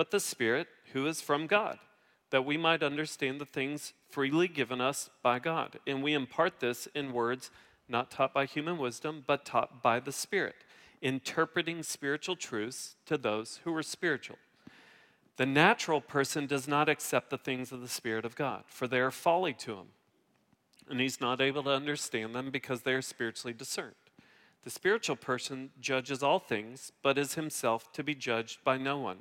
but 0.00 0.10
the 0.10 0.18
Spirit 0.18 0.66
who 0.94 1.06
is 1.06 1.20
from 1.20 1.46
God, 1.46 1.78
that 2.30 2.46
we 2.46 2.56
might 2.56 2.82
understand 2.82 3.38
the 3.38 3.44
things 3.44 3.92
freely 4.08 4.48
given 4.48 4.80
us 4.80 5.10
by 5.22 5.38
God. 5.38 5.78
And 5.86 6.02
we 6.02 6.14
impart 6.14 6.58
this 6.58 6.88
in 6.94 7.12
words 7.12 7.50
not 7.86 8.10
taught 8.10 8.32
by 8.32 8.46
human 8.46 8.78
wisdom, 8.78 9.22
but 9.26 9.44
taught 9.44 9.82
by 9.82 10.00
the 10.00 10.10
Spirit, 10.10 10.54
interpreting 11.02 11.82
spiritual 11.82 12.34
truths 12.34 12.96
to 13.04 13.18
those 13.18 13.60
who 13.64 13.76
are 13.76 13.82
spiritual. 13.82 14.38
The 15.36 15.44
natural 15.44 16.00
person 16.00 16.46
does 16.46 16.66
not 16.66 16.88
accept 16.88 17.28
the 17.28 17.36
things 17.36 17.70
of 17.70 17.82
the 17.82 17.86
Spirit 17.86 18.24
of 18.24 18.34
God, 18.34 18.64
for 18.68 18.88
they 18.88 19.00
are 19.00 19.10
folly 19.10 19.52
to 19.52 19.74
him 19.74 19.88
and 20.88 20.98
he's 20.98 21.20
not 21.20 21.42
able 21.42 21.64
to 21.64 21.70
understand 21.72 22.34
them 22.34 22.50
because 22.50 22.80
they 22.80 22.94
are 22.94 23.02
spiritually 23.02 23.52
discerned. 23.52 23.96
The 24.64 24.70
spiritual 24.70 25.16
person 25.16 25.72
judges 25.78 26.22
all 26.22 26.38
things, 26.38 26.90
but 27.02 27.18
is 27.18 27.34
himself 27.34 27.92
to 27.92 28.02
be 28.02 28.14
judged 28.14 28.64
by 28.64 28.78
no 28.78 28.96
one. 28.96 29.18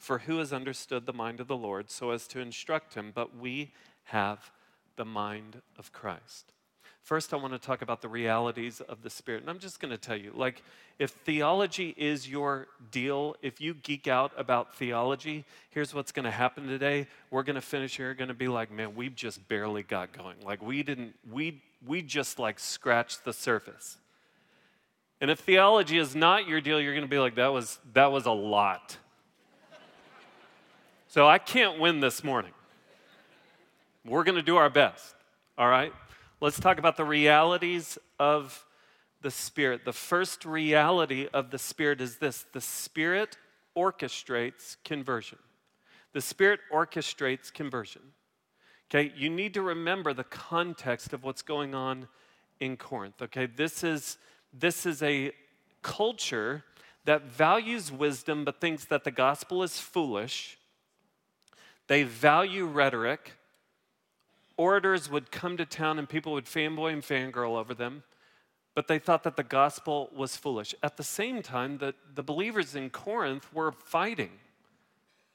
For 0.00 0.20
who 0.20 0.38
has 0.38 0.52
understood 0.52 1.04
the 1.04 1.12
mind 1.12 1.40
of 1.40 1.46
the 1.46 1.56
Lord 1.56 1.90
so 1.90 2.10
as 2.10 2.26
to 2.28 2.40
instruct 2.40 2.94
him? 2.94 3.12
But 3.14 3.36
we 3.36 3.72
have 4.04 4.50
the 4.96 5.04
mind 5.04 5.60
of 5.78 5.92
Christ. 5.92 6.54
First, 7.02 7.34
I 7.34 7.36
want 7.36 7.52
to 7.52 7.58
talk 7.58 7.82
about 7.82 8.00
the 8.00 8.08
realities 8.08 8.80
of 8.80 9.02
the 9.02 9.10
Spirit. 9.10 9.42
And 9.42 9.50
I'm 9.50 9.58
just 9.58 9.78
going 9.78 9.90
to 9.90 9.98
tell 9.98 10.16
you 10.16 10.32
like, 10.34 10.62
if 10.98 11.10
theology 11.10 11.94
is 11.98 12.28
your 12.28 12.68
deal, 12.90 13.36
if 13.42 13.60
you 13.60 13.74
geek 13.74 14.08
out 14.08 14.32
about 14.38 14.74
theology, 14.74 15.44
here's 15.68 15.92
what's 15.92 16.12
going 16.12 16.24
to 16.24 16.30
happen 16.30 16.66
today. 16.66 17.06
We're 17.30 17.42
going 17.42 17.56
to 17.56 17.60
finish 17.60 17.96
here, 17.96 18.14
going 18.14 18.28
to 18.28 18.34
be 18.34 18.48
like, 18.48 18.70
man, 18.70 18.94
we've 18.94 19.14
just 19.14 19.46
barely 19.48 19.82
got 19.82 20.12
going. 20.12 20.36
Like, 20.42 20.62
we 20.62 20.82
didn't, 20.82 21.14
we, 21.30 21.62
we 21.86 22.00
just 22.00 22.38
like 22.38 22.58
scratched 22.58 23.24
the 23.26 23.34
surface. 23.34 23.98
And 25.20 25.30
if 25.30 25.40
theology 25.40 25.98
is 25.98 26.14
not 26.14 26.48
your 26.48 26.62
deal, 26.62 26.80
you're 26.80 26.94
going 26.94 27.04
to 27.06 27.10
be 27.10 27.18
like, 27.18 27.34
that 27.34 27.52
was, 27.52 27.78
that 27.92 28.10
was 28.10 28.24
a 28.24 28.32
lot. 28.32 28.96
So 31.10 31.26
I 31.26 31.38
can't 31.38 31.80
win 31.80 31.98
this 31.98 32.22
morning. 32.22 32.52
We're 34.04 34.22
going 34.22 34.36
to 34.36 34.42
do 34.42 34.58
our 34.58 34.70
best, 34.70 35.16
all 35.58 35.68
right? 35.68 35.92
Let's 36.40 36.60
talk 36.60 36.78
about 36.78 36.96
the 36.96 37.04
realities 37.04 37.98
of 38.20 38.64
the 39.20 39.32
Spirit. 39.32 39.84
The 39.84 39.92
first 39.92 40.44
reality 40.44 41.26
of 41.34 41.50
the 41.50 41.58
Spirit 41.58 42.00
is 42.00 42.18
this 42.18 42.46
the 42.52 42.60
Spirit 42.60 43.36
orchestrates 43.76 44.76
conversion. 44.84 45.38
The 46.12 46.20
Spirit 46.20 46.60
orchestrates 46.72 47.52
conversion. 47.52 48.02
Okay, 48.88 49.12
you 49.16 49.28
need 49.28 49.52
to 49.54 49.62
remember 49.62 50.14
the 50.14 50.22
context 50.22 51.12
of 51.12 51.24
what's 51.24 51.42
going 51.42 51.74
on 51.74 52.06
in 52.60 52.76
Corinth. 52.76 53.20
Okay, 53.20 53.46
this 53.46 53.82
is, 53.82 54.16
this 54.52 54.86
is 54.86 55.02
a 55.02 55.32
culture 55.82 56.62
that 57.04 57.24
values 57.24 57.90
wisdom 57.90 58.44
but 58.44 58.60
thinks 58.60 58.84
that 58.84 59.02
the 59.02 59.10
gospel 59.10 59.64
is 59.64 59.80
foolish. 59.80 60.56
They 61.90 62.04
value 62.04 62.66
rhetoric 62.66 63.32
orators 64.56 65.10
would 65.10 65.32
come 65.32 65.56
to 65.56 65.66
town 65.66 65.98
and 65.98 66.08
people 66.08 66.32
would 66.34 66.44
fanboy 66.44 66.92
and 66.92 67.02
fangirl 67.02 67.58
over 67.58 67.74
them, 67.74 68.04
but 68.76 68.86
they 68.86 69.00
thought 69.00 69.24
that 69.24 69.34
the 69.34 69.42
gospel 69.42 70.08
was 70.14 70.36
foolish. 70.36 70.72
At 70.84 70.96
the 70.96 71.02
same 71.02 71.42
time, 71.42 71.78
the, 71.78 71.96
the 72.14 72.22
believers 72.22 72.76
in 72.76 72.90
Corinth 72.90 73.52
were 73.52 73.72
fighting. 73.72 74.30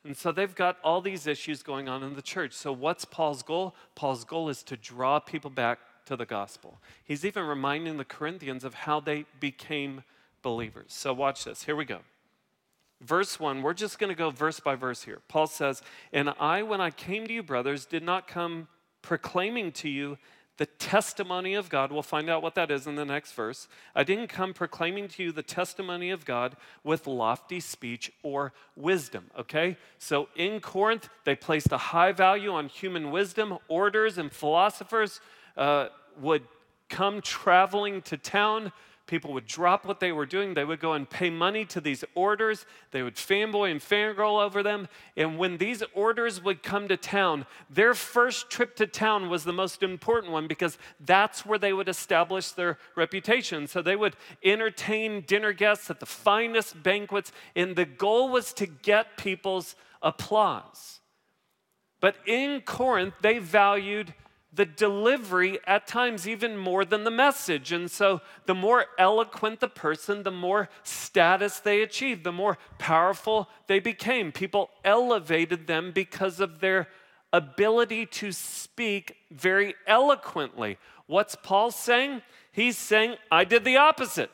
And 0.06 0.16
so 0.16 0.32
they've 0.32 0.56
got 0.56 0.78
all 0.82 1.02
these 1.02 1.28
issues 1.28 1.62
going 1.62 1.90
on 1.90 2.04
in 2.04 2.14
the 2.14 2.22
church. 2.22 2.54
So, 2.54 2.72
what's 2.72 3.04
Paul's 3.04 3.44
goal? 3.44 3.76
Paul's 3.94 4.24
goal 4.24 4.48
is 4.48 4.64
to 4.64 4.78
draw 4.78 5.20
people 5.20 5.50
back 5.50 5.80
to 6.06 6.16
the 6.16 6.26
gospel. 6.26 6.80
He's 7.04 7.26
even 7.26 7.44
reminding 7.44 7.98
the 7.98 8.06
Corinthians 8.06 8.64
of 8.64 8.76
how 8.76 9.02
they 9.02 9.26
became 9.42 10.04
believers. 10.42 10.94
So, 10.94 11.12
watch 11.14 11.44
this. 11.44 11.64
Here 11.64 11.76
we 11.76 11.84
go. 11.84 12.00
Verse 13.06 13.40
1, 13.40 13.62
we're 13.62 13.76
just 13.76 14.00
going 14.00 14.10
to 14.10 14.16
go 14.16 14.32
verse 14.32 14.60
by 14.60 14.74
verse 14.74 15.04
here. 15.04 15.20
Paul 15.28 15.46
says, 15.46 15.84
And 16.12 16.34
I, 16.40 16.64
when 16.64 16.82
I 16.82 16.90
came 16.90 17.28
to 17.28 17.34
you, 17.34 17.44
brothers, 17.44 17.86
did 17.86 18.02
not 18.02 18.28
come 18.28 18.68
proclaiming 19.04 19.72
to 19.74 19.90
you 19.90 20.18
the 20.58 20.66
testimony 20.66 21.54
of 21.54 21.70
God. 21.70 21.92
We'll 21.92 22.02
find 22.02 22.30
out 22.30 22.42
what 22.42 22.56
that 22.56 22.72
is 22.72 22.88
in 22.88 22.96
the 22.96 23.06
next 23.06 23.34
verse. 23.34 23.68
I 23.94 24.04
didn't 24.04 24.28
come 24.28 24.54
proclaiming 24.54 25.08
to 25.10 25.24
you 25.24 25.32
the 25.32 25.44
testimony 25.44 26.10
of 26.10 26.26
God 26.26 26.56
with 26.84 27.06
lofty 27.06 27.60
speech 27.60 28.12
or 28.24 28.54
wisdom, 28.76 29.26
okay? 29.38 29.78
So 30.00 30.30
in 30.36 30.60
Corinth, 30.60 31.10
they 31.26 31.36
placed 31.36 31.72
a 31.72 31.78
high 31.78 32.12
value 32.12 32.54
on 32.54 32.70
human 32.70 33.12
wisdom. 33.12 33.60
Orators 33.68 34.18
and 34.18 34.32
philosophers 34.32 35.20
uh, 35.58 35.90
would 36.20 36.44
come 36.90 37.22
traveling 37.22 38.02
to 38.04 38.18
town 38.18 38.72
People 39.08 39.34
would 39.34 39.46
drop 39.46 39.86
what 39.86 40.00
they 40.00 40.12
were 40.12 40.26
doing. 40.26 40.56
They 40.56 40.66
would 40.66 40.80
go 40.80 40.94
and 40.94 41.08
pay 41.08 41.30
money 41.30 41.64
to 41.66 41.80
these 41.80 42.04
orders. 42.16 42.66
They 42.90 43.04
would 43.04 43.16
fanboy 43.16 43.70
and 43.70 43.80
fangirl 43.80 44.44
over 44.44 44.64
them. 44.64 44.88
And 45.16 45.38
when 45.38 45.58
these 45.58 45.84
orders 45.94 46.44
would 46.44 46.64
come 46.64 46.88
to 46.88 46.98
town, 46.98 47.46
their 47.70 47.94
first 47.94 48.50
trip 48.50 48.76
to 48.78 48.88
town 48.88 49.30
was 49.30 49.44
the 49.44 49.54
most 49.54 49.84
important 49.84 50.34
one 50.34 50.48
because 50.48 50.80
that's 51.00 51.46
where 51.46 51.60
they 51.60 51.72
would 51.72 51.88
establish 51.88 52.50
their 52.50 52.80
reputation. 52.96 53.68
So 53.68 53.84
they 53.84 53.96
would 53.96 54.16
entertain 54.44 55.22
dinner 55.22 55.54
guests 55.54 55.92
at 55.92 56.00
the 56.00 56.08
finest 56.08 56.82
banquets, 56.82 57.32
and 57.56 57.76
the 57.76 57.86
goal 57.86 58.30
was 58.30 58.54
to 58.54 58.66
get 58.66 59.18
people's 59.18 59.76
applause. 60.02 61.00
But 62.00 62.16
in 62.26 62.62
Corinth, 62.62 63.14
they 63.22 63.38
valued 63.38 64.16
the 64.56 64.66
delivery 64.66 65.60
at 65.68 65.86
times 65.86 66.28
even 66.28 66.58
more 66.58 66.86
than 66.86 67.04
the 67.04 67.12
message. 67.12 67.72
And 67.72 67.92
so, 67.92 68.22
the 68.46 68.56
more 68.56 68.86
eloquent 68.98 69.60
the 69.60 69.68
person, 69.68 70.24
the 70.24 70.32
more 70.32 70.70
status 70.84 71.60
they 71.60 71.82
achieved, 71.82 72.24
the 72.24 72.32
more 72.32 72.58
powerful 72.78 73.50
they 73.68 73.80
became. 73.80 74.32
People 74.32 74.70
elevated 74.84 75.68
them 75.68 75.92
because 75.92 76.40
of 76.40 76.62
their 76.62 76.88
ability 77.34 78.06
to 78.06 78.32
speak 78.32 79.18
very 79.30 79.76
eloquently. 79.88 80.78
What's 81.08 81.36
Paul 81.36 81.72
saying? 81.72 82.22
He's 82.52 82.78
saying, 82.78 83.16
I 83.30 83.44
did 83.44 83.66
the 83.66 83.78
opposite. 83.78 84.32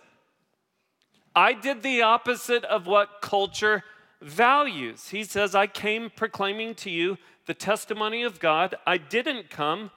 I 1.36 1.54
did 1.54 1.82
the 1.82 2.04
opposite 2.04 2.64
of 2.66 2.86
what 2.86 3.22
culture 3.22 3.84
values. 4.22 5.10
He 5.10 5.24
says, 5.24 5.56
I 5.56 5.66
came 5.66 6.12
proclaiming 6.16 6.76
to 6.76 6.92
you 6.92 7.18
the 7.48 7.54
testimony 7.56 8.22
of 8.22 8.40
God. 8.40 8.76
I 8.86 8.98
didn't 8.98 9.50
come 9.50 9.90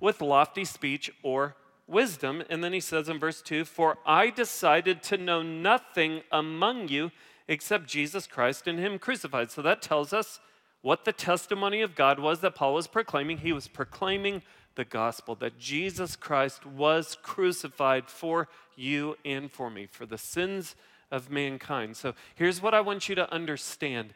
with 0.00 0.20
lofty 0.20 0.64
speech 0.64 1.10
or 1.22 1.56
wisdom. 1.86 2.42
And 2.48 2.62
then 2.62 2.72
he 2.72 2.80
says 2.80 3.08
in 3.08 3.18
verse 3.18 3.42
2 3.42 3.64
For 3.64 3.98
I 4.06 4.30
decided 4.30 5.02
to 5.04 5.18
know 5.18 5.42
nothing 5.42 6.22
among 6.30 6.88
you 6.88 7.10
except 7.48 7.88
Jesus 7.88 8.26
Christ 8.26 8.66
and 8.66 8.78
Him 8.78 8.98
crucified. 8.98 9.50
So 9.50 9.60
that 9.62 9.82
tells 9.82 10.12
us 10.12 10.40
what 10.82 11.04
the 11.04 11.12
testimony 11.12 11.82
of 11.82 11.94
God 11.94 12.18
was 12.18 12.40
that 12.40 12.54
Paul 12.54 12.74
was 12.74 12.86
proclaiming. 12.86 13.38
He 13.38 13.52
was 13.52 13.68
proclaiming 13.68 14.42
the 14.76 14.84
gospel 14.84 15.34
that 15.36 15.58
Jesus 15.58 16.16
Christ 16.16 16.64
was 16.64 17.16
crucified 17.22 18.08
for 18.08 18.48
you 18.76 19.16
and 19.24 19.50
for 19.50 19.68
me, 19.68 19.86
for 19.86 20.06
the 20.06 20.16
sins 20.16 20.76
of 21.10 21.28
mankind. 21.28 21.96
So 21.96 22.14
here's 22.34 22.62
what 22.62 22.72
I 22.72 22.80
want 22.80 23.08
you 23.08 23.14
to 23.16 23.30
understand. 23.32 24.14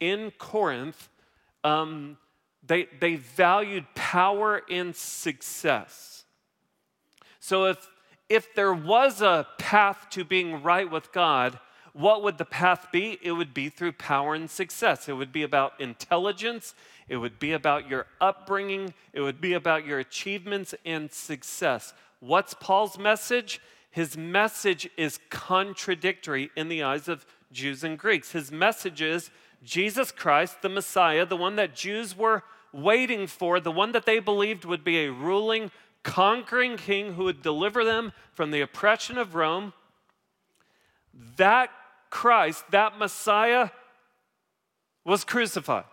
In 0.00 0.32
Corinth, 0.38 1.10
um, 1.62 2.16
they, 2.66 2.88
they 3.00 3.16
valued 3.16 3.86
power 3.94 4.62
and 4.70 4.94
success. 4.94 6.24
So 7.40 7.66
if, 7.66 7.88
if 8.28 8.54
there 8.54 8.74
was 8.74 9.22
a 9.22 9.46
path 9.58 10.06
to 10.10 10.24
being 10.24 10.62
right 10.62 10.90
with 10.90 11.12
God, 11.12 11.58
what 11.92 12.22
would 12.22 12.38
the 12.38 12.44
path 12.44 12.88
be? 12.92 13.18
It 13.22 13.32
would 13.32 13.52
be 13.52 13.68
through 13.68 13.92
power 13.92 14.34
and 14.34 14.48
success. 14.48 15.08
It 15.08 15.14
would 15.14 15.32
be 15.32 15.42
about 15.42 15.80
intelligence. 15.80 16.74
It 17.08 17.16
would 17.16 17.38
be 17.38 17.52
about 17.52 17.88
your 17.88 18.06
upbringing. 18.20 18.94
It 19.12 19.20
would 19.20 19.40
be 19.40 19.54
about 19.54 19.84
your 19.84 19.98
achievements 19.98 20.74
and 20.84 21.10
success. 21.10 21.92
What's 22.20 22.54
Paul's 22.54 22.98
message? 22.98 23.60
his 23.90 24.16
message 24.16 24.88
is 24.96 25.18
contradictory 25.30 26.50
in 26.56 26.68
the 26.68 26.82
eyes 26.82 27.08
of 27.08 27.26
Jews 27.52 27.82
and 27.82 27.98
Greeks. 27.98 28.32
His 28.32 28.52
message 28.52 29.02
is 29.02 29.30
Jesus 29.62 30.10
Christ, 30.10 30.62
the 30.62 30.68
Messiah, 30.68 31.26
the 31.26 31.36
one 31.36 31.56
that 31.56 31.74
Jews 31.74 32.16
were 32.16 32.42
waiting 32.72 33.26
for, 33.26 33.60
the 33.60 33.72
one 33.72 33.92
that 33.92 34.06
they 34.06 34.18
believed 34.18 34.64
would 34.64 34.84
be 34.84 35.04
a 35.04 35.12
ruling, 35.12 35.70
conquering 36.02 36.76
king 36.76 37.14
who 37.14 37.24
would 37.24 37.42
deliver 37.42 37.84
them 37.84 38.12
from 38.32 38.50
the 38.50 38.60
oppression 38.60 39.18
of 39.18 39.34
Rome. 39.34 39.72
That 41.36 41.70
Christ, 42.08 42.64
that 42.70 42.98
Messiah, 42.98 43.70
was 45.04 45.24
crucified. 45.24 45.84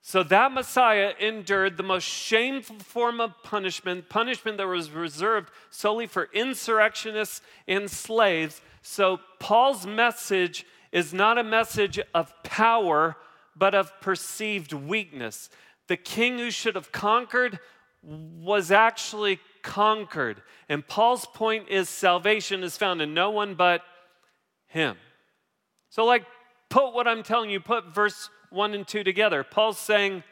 So 0.00 0.22
that 0.22 0.52
Messiah 0.52 1.14
endured 1.18 1.76
the 1.76 1.82
most 1.82 2.04
shameful 2.04 2.78
form 2.78 3.20
of 3.20 3.42
punishment, 3.42 4.08
punishment 4.08 4.56
that 4.58 4.66
was 4.68 4.90
reserved 4.90 5.50
solely 5.68 6.06
for 6.06 6.28
insurrectionists 6.32 7.40
and 7.66 7.90
slaves. 7.90 8.60
So 8.82 9.18
Paul's 9.40 9.84
message 9.84 10.64
is 10.96 11.12
not 11.12 11.36
a 11.36 11.44
message 11.44 12.00
of 12.14 12.32
power, 12.42 13.16
but 13.54 13.74
of 13.74 13.92
perceived 14.00 14.72
weakness. 14.72 15.50
The 15.88 15.96
king 15.98 16.38
who 16.38 16.50
should 16.50 16.74
have 16.74 16.90
conquered 16.90 17.60
was 18.02 18.72
actually 18.72 19.38
conquered. 19.60 20.40
And 20.70 20.88
Paul's 20.88 21.26
point 21.26 21.68
is 21.68 21.90
salvation 21.90 22.62
is 22.64 22.78
found 22.78 23.02
in 23.02 23.12
no 23.12 23.30
one 23.30 23.54
but 23.56 23.82
him. 24.68 24.96
So, 25.90 26.06
like, 26.06 26.24
put 26.70 26.94
what 26.94 27.06
I'm 27.06 27.22
telling 27.22 27.50
you, 27.50 27.60
put 27.60 27.94
verse 27.94 28.30
1 28.48 28.72
and 28.72 28.88
2 28.88 29.04
together. 29.04 29.44
Paul's 29.44 29.78
saying, 29.78 30.24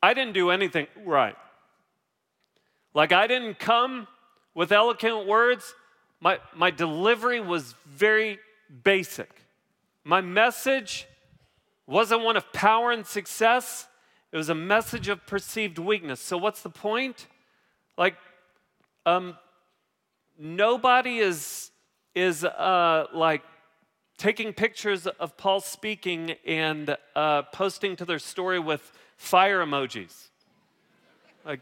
I 0.00 0.14
didn't 0.14 0.34
do 0.34 0.50
anything 0.50 0.86
right. 1.04 1.34
Like, 2.94 3.10
I 3.10 3.26
didn't 3.26 3.58
come 3.58 4.06
with 4.54 4.70
eloquent 4.70 5.26
words. 5.26 5.74
My, 6.20 6.38
my 6.54 6.70
delivery 6.70 7.40
was 7.40 7.74
very 7.88 8.38
basic. 8.84 9.43
My 10.04 10.20
message 10.20 11.08
wasn't 11.86 12.22
one 12.22 12.36
of 12.36 12.52
power 12.52 12.92
and 12.92 13.06
success, 13.06 13.88
it 14.32 14.36
was 14.36 14.48
a 14.48 14.54
message 14.54 15.08
of 15.08 15.26
perceived 15.26 15.78
weakness. 15.78 16.20
So, 16.20 16.36
what's 16.36 16.60
the 16.62 16.70
point? 16.70 17.28
Like, 17.96 18.16
um, 19.06 19.38
nobody 20.38 21.18
is, 21.18 21.70
is 22.14 22.44
uh, 22.44 23.06
like 23.14 23.42
taking 24.18 24.52
pictures 24.52 25.06
of 25.06 25.36
Paul 25.36 25.60
speaking 25.60 26.34
and 26.44 26.96
uh, 27.14 27.42
posting 27.42 27.96
to 27.96 28.04
their 28.04 28.18
story 28.18 28.58
with 28.58 28.92
fire 29.16 29.64
emojis. 29.64 30.28
Like, 31.44 31.60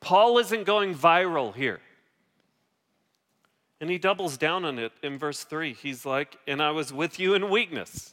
Paul 0.00 0.38
isn't 0.38 0.64
going 0.64 0.94
viral 0.94 1.54
here. 1.54 1.80
And 3.80 3.88
he 3.88 3.98
doubles 3.98 4.36
down 4.36 4.64
on 4.64 4.78
it 4.78 4.92
in 5.02 5.18
verse 5.18 5.44
3. 5.44 5.72
He's 5.72 6.04
like, 6.04 6.36
and 6.46 6.62
I 6.62 6.70
was 6.70 6.92
with 6.92 7.18
you 7.18 7.34
in 7.34 7.48
weakness. 7.48 8.12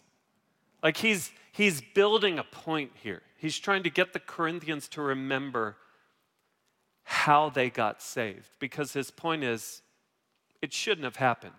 Like 0.82 0.98
he's 0.98 1.32
he's 1.52 1.82
building 1.82 2.40
a 2.40 2.44
point 2.44 2.92
here. 3.04 3.22
He's 3.38 3.58
trying 3.58 3.84
to 3.84 3.90
get 3.90 4.14
the 4.14 4.20
Corinthians 4.20 4.88
to 4.90 5.02
remember 5.02 5.76
how 7.04 7.50
they 7.50 7.70
got 7.70 8.02
saved 8.02 8.48
because 8.60 8.94
his 8.94 9.12
point 9.12 9.44
is 9.44 9.82
it 10.62 10.74
shouldn't 10.74 11.06
have 11.06 11.18
happened. 11.18 11.54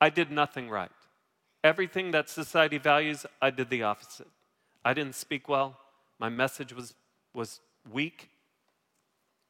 I 0.00 0.10
did 0.10 0.30
nothing 0.30 0.68
right. 0.68 0.90
Everything 1.62 2.10
that 2.12 2.28
society 2.28 2.78
values, 2.78 3.26
I 3.40 3.50
did 3.50 3.68
the 3.68 3.82
opposite. 3.82 4.28
I 4.84 4.94
didn't 4.94 5.14
speak 5.14 5.48
well. 5.48 5.78
My 6.18 6.28
message 6.28 6.72
was, 6.72 6.94
was 7.34 7.60
weak. 7.92 8.30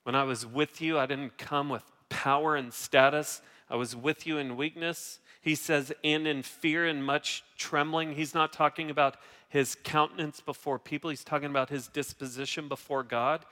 When 0.03 0.15
I 0.15 0.25
was 0.25 0.45
with 0.45 0.81
you, 0.81 0.99
I 0.99 1.07
didn't 1.07 1.39
come 1.39 1.69
with 1.69 1.85
power 2.09 2.57
and 2.57 2.73
status. 2.73 3.43
I 3.71 3.77
was 3.77 3.95
with 3.95 4.27
you 4.27 4.37
in 4.39 4.57
weakness. 4.57 5.21
He 5.41 5.55
says, 5.55 5.93
and 6.03 6.27
in 6.27 6.43
fear 6.43 6.87
and 6.87 7.05
much 7.05 7.45
trembling. 7.57 8.15
He's 8.15 8.35
not 8.35 8.53
talking 8.53 8.91
about 8.91 9.17
his 9.49 9.77
countenance 9.83 10.41
before 10.41 10.79
people, 10.79 11.11
he's 11.11 11.25
talking 11.25 11.51
about 11.51 11.71
his 11.71 11.89
disposition 11.89 12.69
before 12.69 13.03
God. 13.03 13.45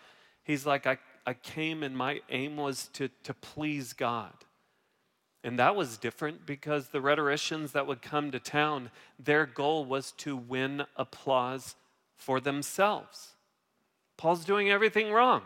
He's 0.45 0.65
like, 0.65 0.87
I, 0.87 0.99
I 1.27 1.35
came 1.35 1.83
and 1.83 1.97
my 1.97 2.21
aim 2.31 2.57
was 2.57 2.89
to, 2.95 3.09
to 3.25 3.35
please 3.35 3.93
God. 3.93 4.33
And 5.45 5.59
that 5.59 5.77
was 5.77 5.99
different 5.99 6.47
because 6.47 6.89
the 6.89 7.01
rhetoricians 7.01 7.73
that 7.73 7.87
would 7.87 8.01
come 8.01 8.31
to 8.31 8.41
town, 8.41 8.91
their 9.19 9.45
goal 9.45 9.85
was 9.85 10.13
to 10.19 10.37
win 10.37 10.85
applause 10.97 11.75
for 12.17 12.41
themselves. 12.41 13.33
Paul's 14.17 14.45
doing 14.45 14.71
everything 14.71 15.13
wrong. 15.13 15.43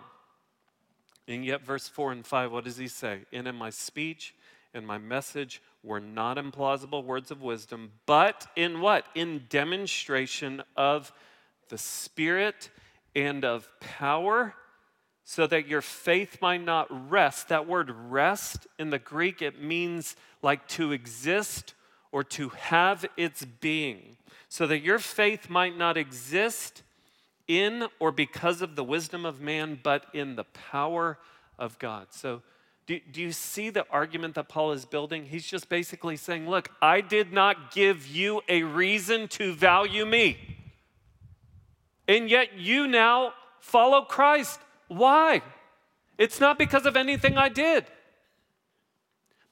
And 1.29 1.45
yet, 1.45 1.63
verse 1.63 1.89
4 1.89 2.13
and 2.13 2.27
5, 2.27 2.53
what 2.53 2.65
does 2.65 2.77
he 2.77 2.89
say? 2.89 3.21
And 3.33 3.47
in 3.47 3.55
my 3.55 3.71
speech 3.71 4.35
and 4.75 4.87
my 4.87 4.99
message 4.99 5.63
were 5.83 6.01
not 6.01 6.37
implausible 6.37 7.05
words 7.05 7.31
of 7.31 7.43
wisdom, 7.43 7.93
but 8.07 8.47
in 8.57 8.81
what? 8.81 9.07
In 9.15 9.47
demonstration 9.49 10.63
of 10.77 11.13
the 11.69 11.79
Spirit 11.79 12.71
and 13.15 13.45
of 13.45 13.69
power 13.81 14.55
so 15.25 15.47
that 15.47 15.67
your 15.67 15.83
faith 15.83 16.39
might 16.41 16.65
not 16.65 17.11
rest. 17.11 17.49
That 17.49 17.67
word 17.67 17.91
rest 17.91 18.67
in 18.79 18.91
the 18.91 18.99
Greek, 18.99 19.41
it 19.43 19.63
means 19.63 20.17
like 20.43 20.67
to 20.69 20.93
exist 20.93 21.75
or 22.11 22.25
to 22.25 22.51
have 22.51 23.07
its 23.17 23.45
being. 23.45 24.17
So 24.49 24.67
that 24.67 24.81
your 24.81 24.99
faith 24.99 25.49
might 25.49 25.77
not 25.77 25.97
exist 25.97 26.83
in 27.49 27.87
or 27.99 28.13
because 28.13 28.63
of 28.63 28.77
the 28.77 28.85
wisdom 28.85 29.25
of 29.25 29.41
man, 29.41 29.79
but 29.83 30.07
in 30.13 30.37
the 30.37 30.45
power 30.45 31.19
of 31.59 31.79
God. 31.79 32.09
So, 32.11 32.43
do, 32.93 33.01
do 33.11 33.23
you 33.23 33.33
see 33.33 33.71
the 33.71 33.87
argument 33.91 34.35
that 34.35 34.49
Paul 34.49 34.73
is 34.73 34.85
building? 34.85 35.25
He's 35.25 35.47
just 35.47 35.71
basically 35.71 36.17
saying, 36.17 36.49
Look, 36.49 36.71
I 36.83 37.01
did 37.01 37.33
not 37.33 37.73
give 37.73 38.07
you 38.07 38.43
a 38.51 38.65
reason 38.65 39.29
to 39.29 39.55
value 39.55 40.05
me. 40.05 40.37
And 42.07 42.29
yet 42.29 42.59
you 42.59 42.87
now 42.87 43.33
follow 43.61 44.03
Christ. 44.03 44.61
Why? 44.89 45.41
It's 46.19 46.39
not 46.39 46.59
because 46.59 46.85
of 46.85 46.95
anything 46.95 47.39
I 47.39 47.49
did. 47.49 47.87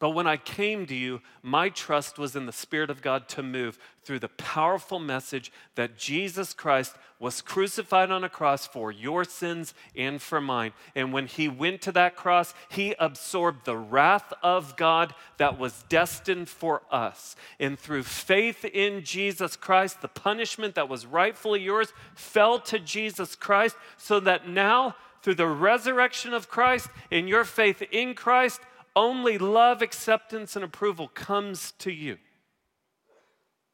But 0.01 0.11
when 0.11 0.27
I 0.27 0.39
came 0.39 0.87
to 0.87 0.95
you, 0.95 1.21
my 1.43 1.69
trust 1.69 2.19
was 2.19 2.35
in 2.35 2.47
the 2.47 2.53
Spirit 2.53 2.89
of 2.89 3.03
God 3.03 3.29
to 3.29 3.43
move 3.43 3.79
through 4.03 4.21
the 4.21 4.29
powerful 4.29 4.99
message 4.99 5.53
that 5.75 5.99
Jesus 5.99 6.55
Christ 6.55 6.97
was 7.19 7.43
crucified 7.43 8.11
on 8.11 8.25
a 8.25 8.31
cross 8.31 8.67
for 8.67 8.91
your 8.91 9.25
sins 9.25 9.75
and 9.95 10.23
for 10.23 10.41
mine. 10.41 10.73
And 10.95 11.13
when 11.13 11.27
he 11.27 11.49
went 11.49 11.83
to 11.83 11.93
that 11.93 12.17
cross, 12.17 12.55
he 12.71 12.95
absorbed 12.99 13.67
the 13.67 13.77
wrath 13.77 14.33
of 14.43 14.75
God 14.79 15.15
that 15.37 15.59
was 15.59 15.85
destined 15.91 16.49
for 16.49 16.81
us. 16.91 17.37
And 17.61 17.79
through 17.79 18.05
faith 18.05 18.65
in 18.65 19.05
Jesus 19.05 19.55
Christ, 19.55 20.01
the 20.01 20.09
punishment 20.09 20.77
that 20.77 20.89
was 20.89 21.05
rightfully 21.05 21.61
yours 21.61 21.93
fell 22.15 22.59
to 22.61 22.79
Jesus 22.79 23.37
Christ, 23.37 23.77
so 23.99 24.19
that 24.21 24.49
now, 24.49 24.97
through 25.21 25.35
the 25.35 25.47
resurrection 25.47 26.33
of 26.33 26.49
Christ 26.49 26.89
and 27.11 27.29
your 27.29 27.45
faith 27.45 27.83
in 27.93 28.15
Christ, 28.15 28.63
only 29.01 29.39
love, 29.39 29.81
acceptance, 29.81 30.55
and 30.57 30.65
approval 30.65 31.09
comes 31.09 31.73
to 31.79 31.91
you. 31.91 32.19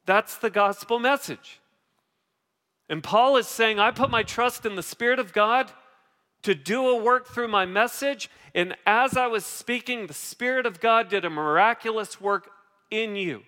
That's 0.04 0.36
the 0.36 0.50
gospel 0.50 1.00
message. 1.00 1.60
And 2.88 3.02
Paul 3.02 3.36
is 3.36 3.48
saying, 3.48 3.80
I 3.80 3.90
put 3.90 4.08
my 4.08 4.22
trust 4.22 4.64
in 4.64 4.76
the 4.76 4.82
Spirit 4.84 5.18
of 5.18 5.32
God 5.32 5.72
to 6.42 6.54
do 6.54 6.88
a 6.88 7.02
work 7.02 7.26
through 7.26 7.48
my 7.48 7.66
message. 7.66 8.30
And 8.54 8.76
as 8.86 9.16
I 9.16 9.26
was 9.26 9.44
speaking, 9.44 10.06
the 10.06 10.14
Spirit 10.14 10.64
of 10.64 10.78
God 10.78 11.08
did 11.08 11.24
a 11.24 11.30
miraculous 11.30 12.20
work 12.20 12.48
in 12.88 13.16
you. 13.16 13.42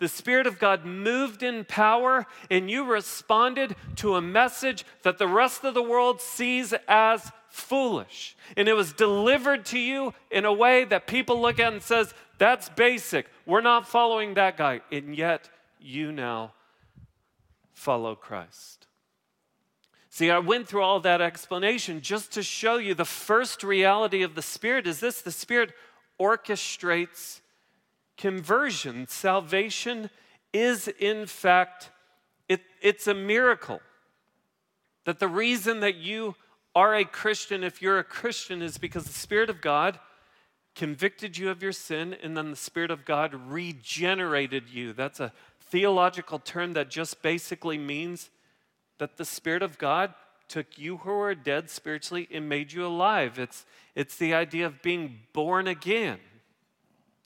The 0.00 0.08
Spirit 0.08 0.48
of 0.48 0.58
God 0.58 0.84
moved 0.84 1.44
in 1.44 1.64
power, 1.64 2.26
and 2.50 2.68
you 2.68 2.84
responded 2.84 3.76
to 3.96 4.16
a 4.16 4.22
message 4.22 4.84
that 5.02 5.18
the 5.18 5.28
rest 5.28 5.62
of 5.62 5.74
the 5.74 5.82
world 5.82 6.20
sees 6.20 6.74
as 6.88 7.30
foolish. 7.50 8.36
And 8.56 8.68
it 8.68 8.74
was 8.74 8.92
delivered 8.92 9.66
to 9.66 9.78
you 9.78 10.14
in 10.30 10.44
a 10.44 10.52
way 10.52 10.84
that 10.84 11.06
people 11.06 11.40
look 11.40 11.58
at 11.58 11.72
and 11.72 11.82
says, 11.82 12.14
that's 12.38 12.68
basic. 12.70 13.26
We're 13.44 13.60
not 13.60 13.86
following 13.86 14.34
that 14.34 14.56
guy. 14.56 14.80
And 14.90 15.16
yet 15.16 15.50
you 15.78 16.12
now 16.12 16.52
follow 17.74 18.14
Christ. 18.14 18.86
See, 20.08 20.30
I 20.30 20.38
went 20.38 20.68
through 20.68 20.82
all 20.82 21.00
that 21.00 21.20
explanation 21.20 22.00
just 22.00 22.32
to 22.32 22.42
show 22.42 22.76
you 22.76 22.94
the 22.94 23.04
first 23.04 23.62
reality 23.62 24.22
of 24.22 24.34
the 24.34 24.42
Spirit 24.42 24.86
is 24.86 25.00
this 25.00 25.22
the 25.22 25.30
Spirit 25.30 25.72
orchestrates 26.20 27.40
conversion. 28.16 29.06
Salvation 29.08 30.10
is, 30.52 30.88
in 30.88 31.26
fact, 31.26 31.90
it, 32.48 32.60
it's 32.82 33.06
a 33.06 33.14
miracle. 33.14 33.80
That 35.04 35.20
the 35.20 35.28
reason 35.28 35.80
that 35.80 35.94
you 35.94 36.34
are 36.74 36.94
a 36.94 37.04
Christian, 37.04 37.64
if 37.64 37.82
you're 37.82 37.98
a 37.98 38.04
Christian, 38.04 38.62
is 38.62 38.78
because 38.78 39.04
the 39.04 39.12
Spirit 39.12 39.50
of 39.50 39.60
God 39.60 39.98
convicted 40.74 41.36
you 41.36 41.50
of 41.50 41.62
your 41.62 41.72
sin, 41.72 42.16
and 42.22 42.36
then 42.36 42.50
the 42.50 42.56
Spirit 42.56 42.90
of 42.90 43.04
God 43.04 43.34
regenerated 43.34 44.68
you. 44.68 44.92
That's 44.92 45.20
a 45.20 45.32
theological 45.60 46.38
term 46.38 46.74
that 46.74 46.90
just 46.90 47.22
basically 47.22 47.78
means 47.78 48.30
that 48.98 49.16
the 49.16 49.24
Spirit 49.24 49.62
of 49.62 49.78
God 49.78 50.14
took 50.48 50.78
you 50.78 50.98
who 50.98 51.10
were 51.10 51.34
dead 51.34 51.70
spiritually 51.70 52.28
and 52.32 52.48
made 52.48 52.72
you 52.72 52.84
alive. 52.84 53.38
It's, 53.38 53.64
it's 53.94 54.16
the 54.16 54.34
idea 54.34 54.66
of 54.66 54.82
being 54.82 55.20
born 55.32 55.68
again. 55.68 56.18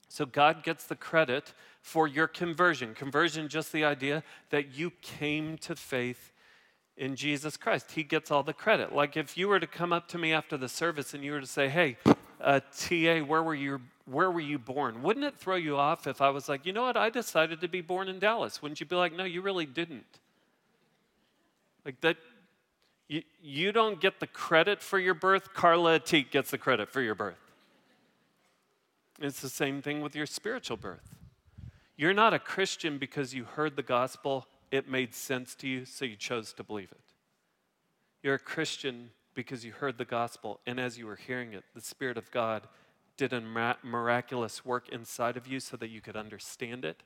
So 0.09 0.27
God 0.27 0.63
gets 0.63 0.85
the 0.85 0.95
credit 0.95 1.55
for 1.81 2.07
your 2.07 2.29
conversion. 2.29 2.95
Conversion, 2.95 3.49
just 3.49 3.73
the 3.73 3.85
idea 3.85 4.23
that 4.51 4.75
you 4.77 4.91
came 5.03 5.59
to 5.59 5.75
faith 5.75 6.33
in 6.97 7.17
Jesus 7.17 7.57
Christ. 7.57 7.93
He 7.93 8.03
gets 8.03 8.31
all 8.31 8.43
the 8.43 8.53
credit. 8.53 8.95
Like 8.95 9.17
if 9.17 9.37
you 9.37 9.49
were 9.49 9.61
to 9.61 9.67
come 9.67 9.93
up 9.93 10.09
to 10.09 10.19
me 10.19 10.33
after 10.33 10.57
the 10.57 10.69
service 10.69 11.15
and 11.15 11.25
you 11.25 11.33
were 11.33 11.41
to 11.41 11.47
say, 11.47 11.69
hey, 11.69 11.97
uh, 12.41 12.61
TA, 12.77 13.21
where 13.21 13.43
were 13.43 13.55
you? 13.55 13.81
Where 14.07 14.31
were 14.31 14.41
you 14.41 14.59
born? 14.59 15.03
Wouldn't 15.03 15.25
it 15.25 15.37
throw 15.37 15.57
you 15.57 15.79
off 15.79 16.07
if 16.07 16.21
I 16.21 16.29
was 16.29 16.47
like, 16.49 16.67
you 16.67 16.75
know 16.75 16.83
what? 16.83 16.97
I 16.97 17.09
decided 17.09 17.63
to 17.63 17.69
be 17.69 17.81
born 17.81 18.09
in 18.09 18.19
Dallas. 18.19 18.61
Wouldn't 18.61 18.79
you 18.79 18.87
be 18.87 18.97
like, 18.97 19.15
no, 19.15 19.25
you 19.25 19.41
really 19.41 19.65
didn't? 19.65 20.05
Like 21.87 22.01
that, 22.03 22.19
you, 23.09 23.23
you 23.43 23.73
don't 23.73 24.01
get 24.01 24.21
the 24.21 24.27
credit 24.27 24.83
for 24.83 24.99
your 24.99 25.15
birth. 25.15 25.55
Carla 25.55 25.99
Teak 26.01 26.31
gets 26.31 26.51
the 26.51 26.59
credit 26.59 26.91
for 26.91 27.01
your 27.01 27.15
birth. 27.15 27.39
It's 29.21 29.41
the 29.41 29.49
same 29.49 29.81
thing 29.81 30.03
with 30.03 30.15
your 30.15 30.27
spiritual 30.27 30.77
birth. 30.77 31.17
You're 31.97 32.15
not 32.15 32.35
a 32.35 32.39
Christian 32.39 32.99
because 32.99 33.33
you 33.33 33.45
heard 33.45 33.77
the 33.77 33.83
gospel, 33.83 34.47
it 34.75 34.89
made 34.89 35.15
sense 35.15 35.55
to 35.55 35.69
you, 35.69 35.85
so 35.85 36.05
you 36.05 36.17
chose 36.17 36.53
to 36.53 36.65
believe 36.65 36.91
it. 36.91 37.01
You're 38.25 38.35
a 38.35 38.41
Christian 38.41 39.11
because 39.33 39.65
you 39.65 39.71
heard 39.71 39.99
the 39.99 40.05
gospel, 40.05 40.59
and 40.67 40.81
as 40.81 40.99
you 40.99 41.07
were 41.07 41.15
hearing 41.15 41.53
it, 41.53 41.63
the 41.75 41.81
Spirit 41.81 42.19
of 42.19 42.31
God 42.33 42.67
did 43.17 43.33
a 43.33 43.41
miraculous 43.85 44.65
work 44.65 44.89
inside 44.89 45.37
of 45.37 45.47
you 45.47 45.61
so 45.61 45.77
that 45.77 45.91
you 45.91 46.01
could 46.01 46.17
understand 46.17 46.85
it 46.85 47.05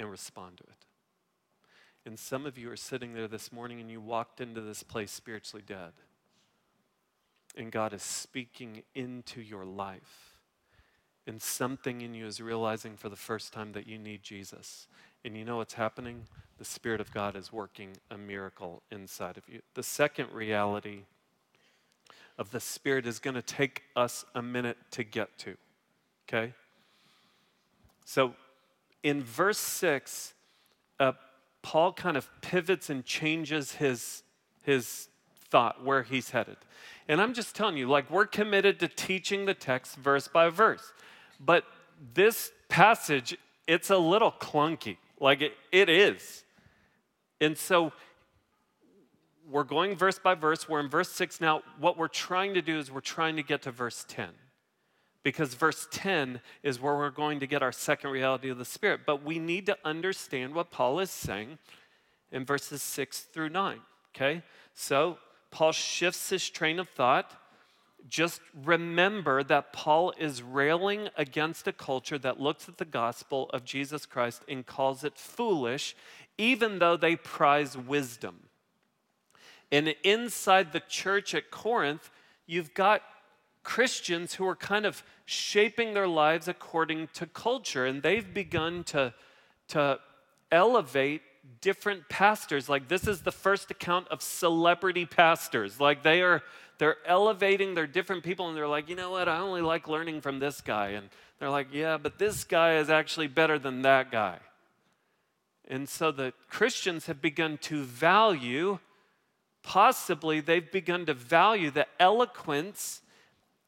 and 0.00 0.10
respond 0.10 0.58
to 0.58 0.64
it. 0.64 0.86
And 2.04 2.18
some 2.18 2.44
of 2.44 2.58
you 2.58 2.68
are 2.72 2.76
sitting 2.76 3.14
there 3.14 3.28
this 3.28 3.52
morning 3.52 3.80
and 3.80 3.88
you 3.88 4.00
walked 4.00 4.40
into 4.40 4.60
this 4.60 4.82
place 4.82 5.12
spiritually 5.12 5.62
dead. 5.64 5.92
And 7.56 7.70
God 7.70 7.92
is 7.92 8.02
speaking 8.02 8.82
into 8.96 9.40
your 9.40 9.64
life. 9.64 10.34
And 11.26 11.40
something 11.40 12.00
in 12.00 12.14
you 12.14 12.26
is 12.26 12.40
realizing 12.40 12.96
for 12.96 13.08
the 13.08 13.16
first 13.16 13.52
time 13.52 13.72
that 13.72 13.86
you 13.86 13.98
need 13.98 14.22
Jesus. 14.24 14.88
And 15.24 15.36
you 15.36 15.44
know 15.44 15.58
what's 15.58 15.74
happening? 15.74 16.24
The 16.58 16.64
Spirit 16.64 17.00
of 17.00 17.12
God 17.12 17.36
is 17.36 17.52
working 17.52 17.90
a 18.10 18.18
miracle 18.18 18.82
inside 18.90 19.36
of 19.36 19.48
you. 19.48 19.60
The 19.74 19.82
second 19.82 20.32
reality 20.32 21.00
of 22.38 22.50
the 22.50 22.60
Spirit 22.60 23.06
is 23.06 23.18
going 23.18 23.34
to 23.34 23.42
take 23.42 23.82
us 23.94 24.24
a 24.34 24.42
minute 24.42 24.78
to 24.92 25.04
get 25.04 25.36
to. 25.38 25.56
Okay? 26.26 26.54
So 28.04 28.34
in 29.02 29.22
verse 29.22 29.58
6, 29.58 30.34
uh, 30.98 31.12
Paul 31.62 31.92
kind 31.92 32.16
of 32.16 32.28
pivots 32.40 32.88
and 32.88 33.04
changes 33.04 33.72
his, 33.72 34.22
his 34.62 35.08
thought 35.50 35.84
where 35.84 36.02
he's 36.02 36.30
headed. 36.30 36.56
And 37.08 37.20
I'm 37.20 37.34
just 37.34 37.54
telling 37.54 37.76
you, 37.76 37.88
like, 37.88 38.10
we're 38.10 38.26
committed 38.26 38.80
to 38.80 38.88
teaching 38.88 39.44
the 39.44 39.54
text 39.54 39.96
verse 39.96 40.28
by 40.28 40.48
verse. 40.48 40.92
But 41.38 41.64
this 42.14 42.52
passage, 42.68 43.36
it's 43.66 43.90
a 43.90 43.98
little 43.98 44.32
clunky. 44.32 44.96
Like, 45.20 45.42
it, 45.42 45.52
it 45.70 45.88
is. 45.88 46.44
And 47.40 47.56
so 47.56 47.92
we're 49.50 49.64
going 49.64 49.96
verse 49.96 50.18
by 50.18 50.34
verse. 50.34 50.68
We're 50.68 50.80
in 50.80 50.88
verse 50.88 51.10
6 51.10 51.40
now. 51.40 51.62
What 51.78 51.98
we're 51.98 52.08
trying 52.08 52.54
to 52.54 52.62
do 52.62 52.78
is 52.78 52.90
we're 52.90 53.00
trying 53.00 53.36
to 53.36 53.42
get 53.42 53.62
to 53.62 53.70
verse 53.70 54.04
10 54.08 54.28
because 55.22 55.54
verse 55.54 55.86
10 55.90 56.40
is 56.62 56.80
where 56.80 56.96
we're 56.96 57.10
going 57.10 57.40
to 57.40 57.46
get 57.46 57.62
our 57.62 57.72
second 57.72 58.10
reality 58.10 58.48
of 58.48 58.58
the 58.58 58.64
Spirit. 58.64 59.00
But 59.06 59.24
we 59.24 59.38
need 59.38 59.66
to 59.66 59.76
understand 59.84 60.54
what 60.54 60.70
Paul 60.70 61.00
is 61.00 61.10
saying 61.10 61.58
in 62.32 62.44
verses 62.44 62.82
6 62.82 63.20
through 63.20 63.50
9. 63.50 63.80
Okay? 64.14 64.42
So 64.74 65.18
Paul 65.50 65.72
shifts 65.72 66.30
his 66.30 66.48
train 66.48 66.78
of 66.78 66.88
thought. 66.88 67.32
Just 68.08 68.40
remember 68.54 69.42
that 69.44 69.72
Paul 69.72 70.12
is 70.18 70.42
railing 70.42 71.08
against 71.16 71.68
a 71.68 71.72
culture 71.72 72.18
that 72.18 72.40
looks 72.40 72.68
at 72.68 72.78
the 72.78 72.84
gospel 72.84 73.48
of 73.50 73.64
Jesus 73.64 74.06
Christ 74.06 74.42
and 74.48 74.66
calls 74.66 75.04
it 75.04 75.16
foolish, 75.16 75.94
even 76.38 76.78
though 76.78 76.96
they 76.96 77.16
prize 77.16 77.76
wisdom. 77.76 78.48
And 79.70 79.94
inside 80.02 80.72
the 80.72 80.80
church 80.80 81.34
at 81.34 81.50
Corinth, 81.50 82.10
you've 82.46 82.74
got 82.74 83.02
Christians 83.62 84.34
who 84.34 84.46
are 84.46 84.56
kind 84.56 84.86
of 84.86 85.02
shaping 85.24 85.94
their 85.94 86.08
lives 86.08 86.48
according 86.48 87.08
to 87.14 87.26
culture, 87.26 87.86
and 87.86 88.02
they've 88.02 88.34
begun 88.34 88.84
to, 88.84 89.14
to 89.68 90.00
elevate 90.50 91.22
different 91.60 92.08
pastors. 92.08 92.68
Like 92.68 92.88
this 92.88 93.06
is 93.06 93.22
the 93.22 93.32
first 93.32 93.70
account 93.70 94.08
of 94.08 94.22
celebrity 94.22 95.06
pastors. 95.06 95.80
Like 95.80 96.02
they 96.02 96.22
are 96.22 96.42
they're 96.78 96.96
elevating 97.04 97.74
their 97.74 97.86
different 97.86 98.24
people 98.24 98.48
and 98.48 98.56
they're 98.56 98.66
like, 98.66 98.88
you 98.88 98.96
know 98.96 99.10
what, 99.10 99.28
I 99.28 99.38
only 99.38 99.60
like 99.60 99.86
learning 99.86 100.22
from 100.22 100.38
this 100.38 100.60
guy. 100.62 100.88
And 100.90 101.10
they're 101.38 101.50
like, 101.50 101.68
yeah, 101.72 101.98
but 101.98 102.18
this 102.18 102.44
guy 102.44 102.76
is 102.76 102.88
actually 102.88 103.26
better 103.26 103.58
than 103.58 103.82
that 103.82 104.10
guy. 104.10 104.38
And 105.68 105.88
so 105.88 106.10
the 106.10 106.32
Christians 106.48 107.06
have 107.06 107.20
begun 107.20 107.58
to 107.62 107.84
value 107.84 108.78
possibly 109.62 110.40
they've 110.40 110.70
begun 110.70 111.06
to 111.06 111.14
value 111.14 111.70
the 111.70 111.86
eloquence 111.98 113.02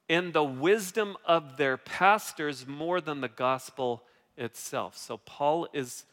and 0.08 0.32
the 0.32 0.44
wisdom 0.44 1.16
of 1.24 1.56
their 1.56 1.76
pastors 1.76 2.66
more 2.66 3.00
than 3.00 3.20
the 3.20 3.28
gospel 3.28 4.02
itself. 4.36 4.96
So 4.96 5.16
Paul 5.18 5.68
is, 5.72 6.04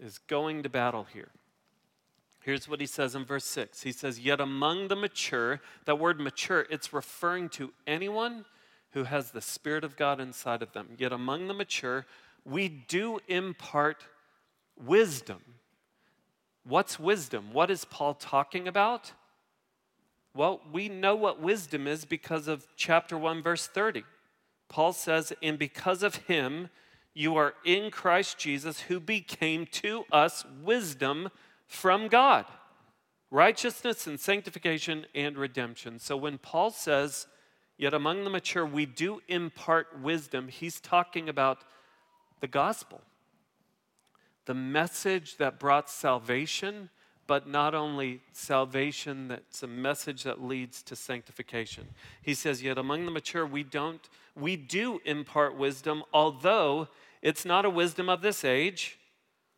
is 0.00 0.18
going 0.18 0.62
to 0.62 0.68
battle 0.68 1.06
here. 1.12 1.28
Here's 2.42 2.68
what 2.68 2.80
he 2.80 2.86
says 2.86 3.14
in 3.14 3.24
verse 3.24 3.44
6. 3.44 3.82
He 3.82 3.92
says, 3.92 4.18
Yet 4.18 4.40
among 4.40 4.88
the 4.88 4.96
mature, 4.96 5.60
that 5.84 5.98
word 5.98 6.18
mature, 6.18 6.66
it's 6.70 6.92
referring 6.92 7.50
to 7.50 7.72
anyone 7.86 8.46
who 8.92 9.04
has 9.04 9.30
the 9.30 9.42
Spirit 9.42 9.84
of 9.84 9.96
God 9.96 10.20
inside 10.20 10.62
of 10.62 10.72
them. 10.72 10.88
Yet 10.96 11.12
among 11.12 11.48
the 11.48 11.54
mature, 11.54 12.06
we 12.44 12.68
do 12.68 13.20
impart 13.28 14.06
wisdom 14.82 15.40
What's 16.64 16.98
wisdom? 17.00 17.52
What 17.52 17.70
is 17.70 17.84
Paul 17.84 18.14
talking 18.14 18.68
about? 18.68 19.12
Well, 20.34 20.60
we 20.70 20.88
know 20.88 21.16
what 21.16 21.40
wisdom 21.40 21.86
is 21.86 22.04
because 22.04 22.48
of 22.48 22.66
chapter 22.76 23.16
1, 23.16 23.42
verse 23.42 23.66
30. 23.66 24.04
Paul 24.68 24.92
says, 24.92 25.32
And 25.42 25.58
because 25.58 26.02
of 26.02 26.16
him, 26.16 26.68
you 27.14 27.36
are 27.36 27.54
in 27.64 27.90
Christ 27.90 28.38
Jesus, 28.38 28.80
who 28.82 29.00
became 29.00 29.66
to 29.66 30.04
us 30.12 30.44
wisdom 30.62 31.30
from 31.66 32.08
God, 32.08 32.46
righteousness 33.30 34.06
and 34.06 34.18
sanctification 34.18 35.06
and 35.14 35.36
redemption. 35.36 35.98
So 35.98 36.16
when 36.16 36.38
Paul 36.38 36.70
says, 36.70 37.26
Yet 37.76 37.94
among 37.94 38.24
the 38.24 38.30
mature, 38.30 38.66
we 38.66 38.84
do 38.84 39.22
impart 39.26 40.00
wisdom, 40.02 40.48
he's 40.48 40.80
talking 40.80 41.30
about 41.30 41.64
the 42.40 42.46
gospel 42.46 43.00
the 44.50 44.54
message 44.54 45.36
that 45.36 45.60
brought 45.60 45.88
salvation, 45.88 46.90
but 47.28 47.46
not 47.46 47.72
only 47.72 48.20
salvation, 48.32 49.28
that's 49.28 49.62
a 49.62 49.66
message 49.68 50.24
that 50.24 50.42
leads 50.42 50.82
to 50.82 50.96
sanctification. 50.96 51.86
He 52.20 52.34
says, 52.34 52.60
Yet 52.60 52.76
among 52.76 53.04
the 53.04 53.12
mature, 53.12 53.46
we 53.46 53.62
don't, 53.62 54.08
we 54.36 54.56
do 54.56 55.00
impart 55.04 55.56
wisdom, 55.56 56.02
although 56.12 56.88
it's 57.22 57.44
not 57.44 57.64
a 57.64 57.70
wisdom 57.70 58.08
of 58.08 58.22
this 58.22 58.44
age 58.44 58.98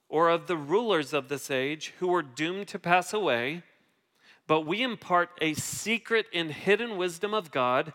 or 0.09 0.29
of 0.29 0.47
the 0.47 0.57
rulers 0.57 1.13
of 1.13 1.29
this 1.29 1.51
age 1.51 1.95
who 1.99 2.13
are 2.15 2.23
doomed 2.23 2.69
to 2.69 2.79
pass 2.79 3.13
away, 3.13 3.63
but 4.47 4.63
we 4.63 4.83
impart 4.83 5.31
a 5.41 5.55
secret 5.55 6.27
and 6.35 6.51
hidden 6.51 6.97
wisdom 6.97 7.33
of 7.33 7.51
God, 7.51 7.93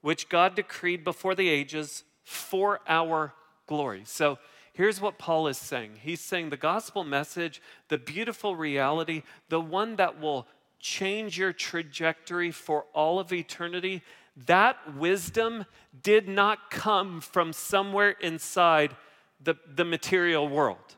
which 0.00 0.28
God 0.28 0.54
decreed 0.54 1.02
before 1.04 1.34
the 1.34 1.48
ages 1.48 2.04
for 2.22 2.80
our 2.86 3.34
glory. 3.66 4.02
So 4.04 4.38
Here's 4.72 5.00
what 5.00 5.18
Paul 5.18 5.46
is 5.48 5.58
saying 5.58 5.98
He's 6.00 6.20
saying 6.20 6.50
the 6.50 6.56
gospel 6.56 7.04
message, 7.04 7.60
the 7.88 7.98
beautiful 7.98 8.56
reality, 8.56 9.22
the 9.48 9.60
one 9.60 9.96
that 9.96 10.20
will 10.20 10.46
change 10.78 11.38
your 11.38 11.52
trajectory 11.52 12.50
for 12.50 12.86
all 12.94 13.18
of 13.18 13.32
eternity, 13.32 14.02
that 14.46 14.96
wisdom 14.96 15.64
did 16.02 16.28
not 16.28 16.70
come 16.70 17.20
from 17.20 17.52
somewhere 17.52 18.10
inside 18.20 18.96
the, 19.42 19.56
the 19.74 19.84
material 19.84 20.48
world. 20.48 20.96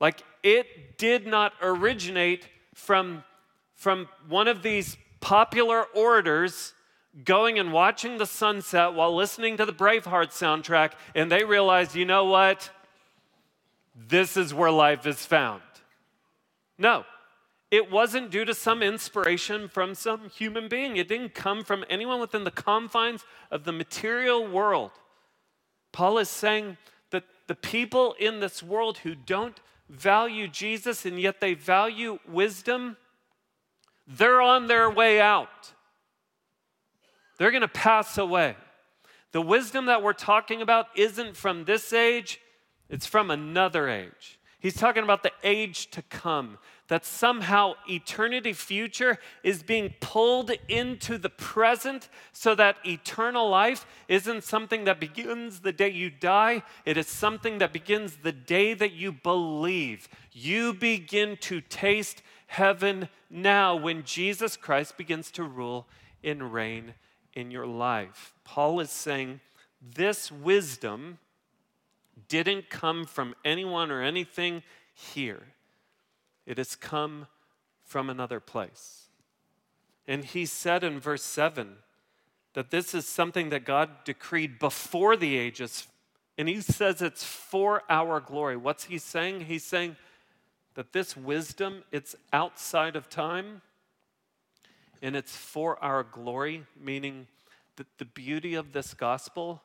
Like 0.00 0.22
it 0.42 0.98
did 0.98 1.26
not 1.26 1.52
originate 1.60 2.48
from, 2.74 3.24
from 3.76 4.08
one 4.28 4.48
of 4.48 4.62
these 4.62 4.96
popular 5.20 5.84
orators 5.94 6.74
going 7.24 7.58
and 7.58 7.72
watching 7.72 8.18
the 8.18 8.26
sunset 8.26 8.94
while 8.94 9.14
listening 9.14 9.56
to 9.58 9.66
the 9.66 9.72
Braveheart 9.72 10.30
soundtrack, 10.30 10.92
and 11.14 11.30
they 11.30 11.44
realized, 11.44 11.94
you 11.94 12.04
know 12.04 12.24
what? 12.24 12.70
This 13.94 14.36
is 14.36 14.54
where 14.54 14.70
life 14.70 15.06
is 15.06 15.24
found. 15.24 15.62
No, 16.78 17.04
it 17.72 17.90
wasn't 17.90 18.30
due 18.30 18.44
to 18.44 18.52
some 18.52 18.82
inspiration 18.82 19.66
from 19.66 19.94
some 19.94 20.28
human 20.28 20.68
being. 20.68 20.98
It 20.98 21.08
didn't 21.08 21.34
come 21.34 21.64
from 21.64 21.86
anyone 21.88 22.20
within 22.20 22.44
the 22.44 22.50
confines 22.50 23.24
of 23.50 23.64
the 23.64 23.72
material 23.72 24.46
world. 24.46 24.90
Paul 25.90 26.18
is 26.18 26.28
saying 26.28 26.76
that 27.12 27.24
the 27.46 27.54
people 27.54 28.14
in 28.20 28.40
this 28.40 28.62
world 28.62 28.98
who 28.98 29.14
don't 29.14 29.58
value 29.88 30.48
Jesus 30.48 31.06
and 31.06 31.18
yet 31.18 31.40
they 31.40 31.54
value 31.54 32.18
wisdom, 32.28 32.98
They're 34.06 34.42
on 34.42 34.66
their 34.66 34.90
way 34.90 35.18
out. 35.18 35.72
They're 37.38 37.50
going 37.50 37.62
to 37.62 37.68
pass 37.68 38.18
away. 38.18 38.54
The 39.32 39.40
wisdom 39.40 39.86
that 39.86 40.02
we're 40.02 40.12
talking 40.12 40.60
about 40.60 40.88
isn't 40.94 41.38
from 41.38 41.64
this 41.64 41.94
age, 41.94 42.38
it's 42.90 43.06
from 43.06 43.30
another 43.30 43.88
age. 43.88 44.38
He's 44.60 44.76
talking 44.76 45.02
about 45.02 45.22
the 45.24 45.32
age 45.42 45.90
to 45.90 46.02
come, 46.02 46.58
that 46.92 47.06
somehow 47.06 47.72
eternity 47.88 48.52
future 48.52 49.16
is 49.42 49.62
being 49.62 49.94
pulled 50.00 50.50
into 50.68 51.16
the 51.16 51.30
present 51.30 52.10
so 52.32 52.54
that 52.54 52.76
eternal 52.84 53.48
life 53.48 53.86
isn't 54.08 54.44
something 54.44 54.84
that 54.84 55.00
begins 55.00 55.60
the 55.60 55.72
day 55.72 55.88
you 55.88 56.10
die, 56.10 56.62
it 56.84 56.98
is 56.98 57.08
something 57.08 57.56
that 57.56 57.72
begins 57.72 58.16
the 58.16 58.30
day 58.30 58.74
that 58.74 58.92
you 58.92 59.10
believe. 59.10 60.06
You 60.32 60.74
begin 60.74 61.38
to 61.38 61.62
taste 61.62 62.20
heaven 62.46 63.08
now 63.30 63.74
when 63.74 64.04
Jesus 64.04 64.58
Christ 64.58 64.98
begins 64.98 65.30
to 65.30 65.44
rule 65.44 65.86
and 66.22 66.52
reign 66.52 66.92
in 67.32 67.50
your 67.50 67.66
life. 67.66 68.34
Paul 68.44 68.80
is 68.80 68.90
saying 68.90 69.40
this 69.80 70.30
wisdom 70.30 71.16
didn't 72.28 72.68
come 72.68 73.06
from 73.06 73.34
anyone 73.46 73.90
or 73.90 74.02
anything 74.02 74.62
here, 74.92 75.51
it 76.46 76.58
has 76.58 76.76
come 76.76 77.26
from 77.84 78.10
another 78.10 78.40
place. 78.40 79.06
And 80.06 80.24
he 80.24 80.46
said 80.46 80.82
in 80.82 80.98
verse 80.98 81.22
7 81.22 81.76
that 82.54 82.70
this 82.70 82.94
is 82.94 83.06
something 83.06 83.50
that 83.50 83.64
God 83.64 84.04
decreed 84.04 84.58
before 84.58 85.16
the 85.16 85.36
ages. 85.36 85.86
And 86.36 86.48
he 86.48 86.60
says 86.60 87.00
it's 87.00 87.24
for 87.24 87.82
our 87.88 88.20
glory. 88.20 88.56
What's 88.56 88.84
he 88.84 88.98
saying? 88.98 89.42
He's 89.42 89.64
saying 89.64 89.96
that 90.74 90.92
this 90.92 91.16
wisdom, 91.16 91.84
it's 91.92 92.16
outside 92.32 92.96
of 92.96 93.08
time 93.08 93.62
and 95.02 95.16
it's 95.16 95.36
for 95.36 95.82
our 95.82 96.04
glory, 96.04 96.64
meaning 96.80 97.26
that 97.76 97.86
the 97.98 98.04
beauty 98.04 98.54
of 98.54 98.72
this 98.72 98.94
gospel 98.94 99.62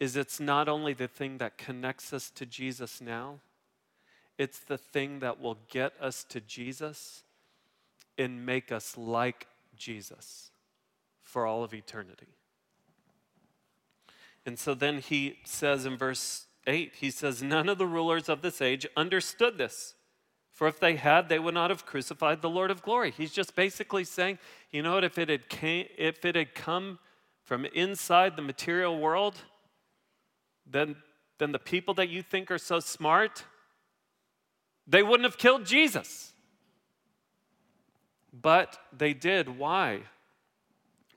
is 0.00 0.16
it's 0.16 0.40
not 0.40 0.68
only 0.68 0.92
the 0.92 1.08
thing 1.08 1.38
that 1.38 1.58
connects 1.58 2.12
us 2.12 2.30
to 2.30 2.46
Jesus 2.46 3.00
now, 3.00 3.40
it's 4.38 4.60
the 4.60 4.78
thing 4.78 5.18
that 5.18 5.40
will 5.40 5.58
get 5.68 5.92
us 6.00 6.24
to 6.24 6.40
Jesus 6.40 7.24
and 8.16 8.46
make 8.46 8.72
us 8.72 8.96
like 8.96 9.46
Jesus 9.76 10.50
for 11.22 11.46
all 11.46 11.64
of 11.64 11.74
eternity. 11.74 12.28
And 14.46 14.58
so 14.58 14.74
then 14.74 14.98
he 14.98 15.38
says 15.44 15.84
in 15.84 15.98
verse 15.98 16.46
8, 16.66 16.94
he 17.00 17.10
says, 17.10 17.42
None 17.42 17.68
of 17.68 17.78
the 17.78 17.86
rulers 17.86 18.28
of 18.28 18.40
this 18.40 18.62
age 18.62 18.86
understood 18.96 19.58
this. 19.58 19.94
For 20.52 20.66
if 20.66 20.80
they 20.80 20.96
had, 20.96 21.28
they 21.28 21.38
would 21.38 21.54
not 21.54 21.70
have 21.70 21.86
crucified 21.86 22.42
the 22.42 22.50
Lord 22.50 22.70
of 22.70 22.82
glory. 22.82 23.12
He's 23.12 23.32
just 23.32 23.54
basically 23.54 24.02
saying, 24.02 24.38
you 24.72 24.82
know 24.82 24.94
what, 24.94 25.04
if 25.04 25.18
it 25.18 25.28
had, 25.28 25.48
came, 25.48 25.86
if 25.96 26.24
it 26.24 26.34
had 26.34 26.54
come 26.54 26.98
from 27.44 27.64
inside 27.66 28.34
the 28.34 28.42
material 28.42 28.98
world, 28.98 29.36
then, 30.66 30.96
then 31.38 31.52
the 31.52 31.58
people 31.58 31.94
that 31.94 32.08
you 32.08 32.22
think 32.22 32.50
are 32.50 32.58
so 32.58 32.80
smart, 32.80 33.44
they 34.88 35.02
wouldn't 35.02 35.28
have 35.28 35.38
killed 35.38 35.66
Jesus. 35.66 36.32
But 38.32 38.78
they 38.96 39.12
did. 39.12 39.58
Why? 39.58 40.02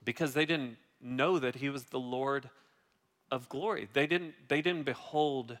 Because 0.04 0.34
they 0.34 0.44
didn't 0.44 0.76
know 1.00 1.38
that 1.38 1.56
he 1.56 1.68
was 1.68 1.84
the 1.84 1.98
Lord 1.98 2.50
of 3.30 3.48
glory. 3.48 3.88
They 3.92 4.06
didn't, 4.06 4.34
they 4.48 4.60
didn't 4.60 4.84
behold 4.84 5.58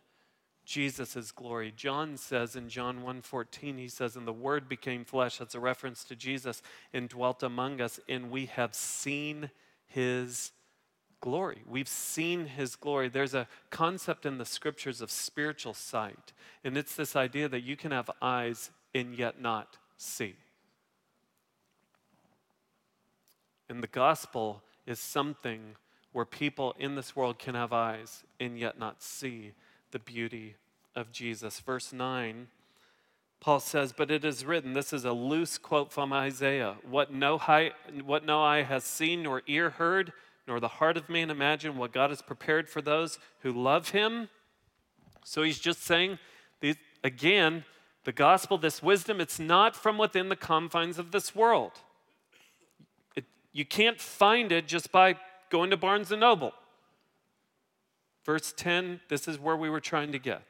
Jesus' 0.64 1.32
glory. 1.32 1.72
John 1.74 2.16
says 2.16 2.54
in 2.54 2.68
John 2.68 3.02
1:14, 3.02 3.78
he 3.78 3.88
says, 3.88 4.14
And 4.16 4.26
the 4.26 4.32
word 4.32 4.68
became 4.68 5.04
flesh. 5.04 5.38
That's 5.38 5.54
a 5.54 5.60
reference 5.60 6.04
to 6.04 6.16
Jesus, 6.16 6.62
and 6.92 7.08
dwelt 7.08 7.42
among 7.42 7.80
us, 7.80 7.98
and 8.08 8.30
we 8.30 8.46
have 8.46 8.74
seen 8.74 9.50
his 9.86 10.52
glory. 11.22 11.62
We've 11.66 11.88
seen 11.88 12.46
his 12.46 12.76
glory. 12.76 13.08
There's 13.08 13.32
a 13.32 13.48
concept 13.70 14.26
in 14.26 14.36
the 14.36 14.44
scriptures 14.44 15.00
of 15.00 15.10
spiritual 15.10 15.72
sight, 15.72 16.34
and 16.62 16.76
it's 16.76 16.94
this 16.94 17.16
idea 17.16 17.48
that 17.48 17.62
you 17.62 17.76
can 17.76 17.92
have 17.92 18.10
eyes 18.20 18.70
and 18.94 19.14
yet 19.14 19.40
not 19.40 19.78
see. 19.96 20.34
And 23.70 23.82
the 23.82 23.86
gospel 23.86 24.62
is 24.86 24.98
something 24.98 25.76
where 26.12 26.26
people 26.26 26.74
in 26.78 26.94
this 26.94 27.16
world 27.16 27.38
can 27.38 27.54
have 27.54 27.72
eyes 27.72 28.24
and 28.38 28.58
yet 28.58 28.78
not 28.78 29.02
see 29.02 29.52
the 29.92 29.98
beauty 29.98 30.56
of 30.94 31.10
Jesus. 31.10 31.60
Verse 31.60 31.92
9, 31.92 32.48
Paul 33.40 33.60
says, 33.60 33.94
But 33.96 34.10
it 34.10 34.24
is 34.24 34.44
written, 34.44 34.72
this 34.72 34.92
is 34.92 35.04
a 35.04 35.12
loose 35.12 35.56
quote 35.56 35.90
from 35.92 36.12
Isaiah, 36.12 36.76
what 36.88 37.12
no, 37.12 37.38
eye, 37.38 37.70
what 38.04 38.26
no 38.26 38.42
eye 38.42 38.62
has 38.62 38.84
seen, 38.84 39.22
nor 39.22 39.42
ear 39.46 39.70
heard, 39.70 40.12
nor 40.46 40.60
the 40.60 40.68
heart 40.68 40.96
of 40.96 41.08
man 41.08 41.30
imagine 41.30 41.76
what 41.76 41.92
God 41.92 42.10
has 42.10 42.22
prepared 42.22 42.68
for 42.68 42.82
those 42.82 43.18
who 43.40 43.52
love 43.52 43.90
him. 43.90 44.28
So 45.24 45.42
he's 45.42 45.60
just 45.60 45.82
saying, 45.82 46.18
again, 47.04 47.64
the 48.04 48.12
gospel, 48.12 48.58
this 48.58 48.82
wisdom, 48.82 49.20
it's 49.20 49.38
not 49.38 49.76
from 49.76 49.98
within 49.98 50.28
the 50.28 50.36
confines 50.36 50.98
of 50.98 51.12
this 51.12 51.34
world. 51.34 51.72
It, 53.14 53.24
you 53.52 53.64
can't 53.64 54.00
find 54.00 54.50
it 54.50 54.66
just 54.66 54.90
by 54.90 55.16
going 55.50 55.70
to 55.70 55.76
Barnes 55.76 56.10
and 56.10 56.20
Noble. 56.20 56.52
Verse 58.24 58.52
10, 58.56 59.00
this 59.08 59.28
is 59.28 59.38
where 59.38 59.56
we 59.56 59.70
were 59.70 59.80
trying 59.80 60.12
to 60.12 60.18
get. 60.18 60.42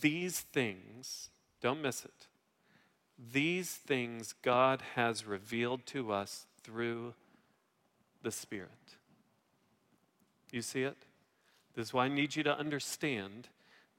These 0.00 0.40
things, 0.40 1.30
don't 1.62 1.80
miss 1.80 2.04
it, 2.04 2.26
these 3.32 3.70
things 3.70 4.34
God 4.42 4.82
has 4.94 5.24
revealed 5.24 5.86
to 5.86 6.12
us 6.12 6.46
through 6.62 7.14
the 8.22 8.30
Spirit. 8.30 8.97
You 10.50 10.62
see 10.62 10.82
it? 10.82 10.96
This 11.74 11.88
is 11.88 11.92
why 11.92 12.06
I 12.06 12.08
need 12.08 12.36
you 12.36 12.42
to 12.44 12.56
understand 12.56 13.48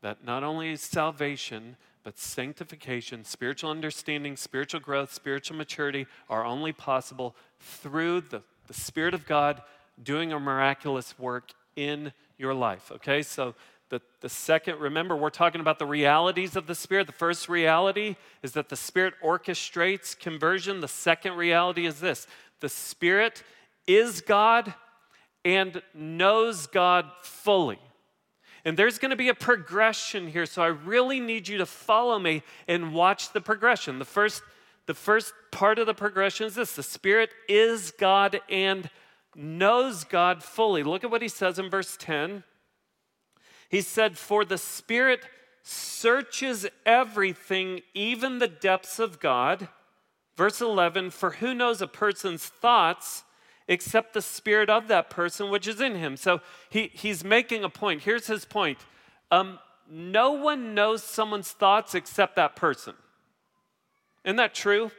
that 0.01 0.23
not 0.23 0.43
only 0.43 0.71
is 0.71 0.81
salvation, 0.81 1.75
but 2.03 2.17
sanctification, 2.17 3.23
spiritual 3.23 3.69
understanding, 3.69 4.37
spiritual 4.37 4.79
growth, 4.79 5.13
spiritual 5.13 5.57
maturity 5.57 6.07
are 6.29 6.45
only 6.45 6.71
possible 6.71 7.35
through 7.59 8.21
the, 8.21 8.41
the 8.67 8.73
Spirit 8.73 9.13
of 9.13 9.25
God 9.25 9.61
doing 10.01 10.31
a 10.31 10.39
miraculous 10.39 11.19
work 11.19 11.51
in 11.75 12.13
your 12.37 12.53
life. 12.53 12.91
Okay, 12.95 13.21
so 13.21 13.53
the, 13.89 14.01
the 14.21 14.29
second, 14.29 14.79
remember, 14.79 15.15
we're 15.15 15.29
talking 15.29 15.61
about 15.61 15.79
the 15.79 15.85
realities 15.85 16.55
of 16.55 16.67
the 16.67 16.75
Spirit. 16.75 17.07
The 17.07 17.13
first 17.13 17.49
reality 17.49 18.15
is 18.43 18.53
that 18.53 18.69
the 18.69 18.75
Spirit 18.75 19.15
orchestrates 19.23 20.17
conversion. 20.17 20.79
The 20.79 20.87
second 20.87 21.33
reality 21.33 21.85
is 21.85 21.99
this 21.99 22.27
the 22.59 22.69
Spirit 22.69 23.43
is 23.87 24.21
God 24.21 24.73
and 25.55 25.81
knows 25.93 26.67
God 26.67 27.05
fully. 27.21 27.79
And 28.65 28.77
there's 28.77 28.99
going 28.99 29.11
to 29.11 29.15
be 29.15 29.29
a 29.29 29.33
progression 29.33 30.27
here, 30.27 30.45
so 30.45 30.61
I 30.61 30.67
really 30.67 31.19
need 31.19 31.47
you 31.47 31.57
to 31.59 31.65
follow 31.65 32.19
me 32.19 32.43
and 32.67 32.93
watch 32.93 33.31
the 33.31 33.41
progression. 33.41 33.99
The 33.99 34.05
first, 34.05 34.43
the 34.85 34.93
first 34.93 35.33
part 35.51 35.79
of 35.79 35.87
the 35.87 35.93
progression 35.93 36.45
is 36.45 36.55
this 36.55 36.75
the 36.75 36.83
Spirit 36.83 37.31
is 37.47 37.91
God 37.97 38.41
and 38.49 38.89
knows 39.35 40.03
God 40.03 40.43
fully. 40.43 40.83
Look 40.83 41.03
at 41.03 41.11
what 41.11 41.21
he 41.21 41.29
says 41.29 41.57
in 41.57 41.69
verse 41.69 41.97
10. 41.97 42.43
He 43.69 43.81
said, 43.81 44.17
For 44.17 44.43
the 44.43 44.57
Spirit 44.57 45.21
searches 45.63 46.67
everything, 46.85 47.81
even 47.93 48.39
the 48.39 48.47
depths 48.47 48.99
of 48.99 49.19
God. 49.19 49.69
Verse 50.35 50.61
11, 50.61 51.11
For 51.11 51.31
who 51.31 51.53
knows 51.53 51.81
a 51.81 51.87
person's 51.87 52.45
thoughts 52.45 53.23
except 53.69 54.13
the 54.13 54.21
spirit 54.21 54.69
of 54.69 54.89
that 54.89 55.09
person 55.09 55.49
which 55.49 55.65
is 55.67 55.79
in 55.79 55.95
him? 55.95 56.17
So 56.17 56.41
he, 56.69 56.91
he's 56.93 57.23
making 57.23 57.63
a 57.63 57.69
point. 57.69 58.01
Here's 58.01 58.27
his 58.27 58.43
point 58.43 58.79
um, 59.31 59.59
No 59.89 60.31
one 60.33 60.75
knows 60.75 61.01
someone's 61.03 61.51
thoughts 61.51 61.95
except 61.95 62.35
that 62.35 62.57
person. 62.57 62.95
Isn't 64.25 64.35
that 64.35 64.53
true? 64.53 64.91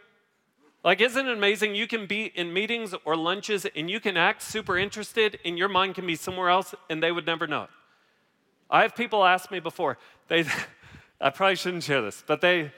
Like, 0.83 1.01
isn't 1.03 1.27
it 1.27 1.37
amazing? 1.37 1.75
You 1.75 1.87
can 1.87 2.07
be 2.07 2.33
in 2.35 2.55
meetings 2.55 2.95
or 3.05 3.15
lunches 3.15 3.67
and 3.77 3.91
you 3.91 4.01
can 4.01 4.17
act 4.17 4.41
super 4.41 4.79
interested, 4.79 5.39
and 5.45 5.59
your 5.59 5.69
mind 5.69 5.95
can 5.95 6.07
be 6.07 6.17
somewhere 6.17 6.49
else, 6.49 6.75
and 6.89 7.03
they 7.03 7.13
would 7.13 7.27
never 7.27 7.47
know 7.47 7.65
it. 7.65 7.71
I 8.71 8.83
have 8.83 8.97
people 8.97 9.25
ask 9.25 9.51
me 9.51 9.61
before, 9.61 9.99
they, 10.29 10.45
I 11.21 11.31
probably 11.31 11.57
shouldn't 11.57 11.83
share 11.83 12.01
this, 12.01 12.25
but 12.27 12.41
they, 12.41 12.73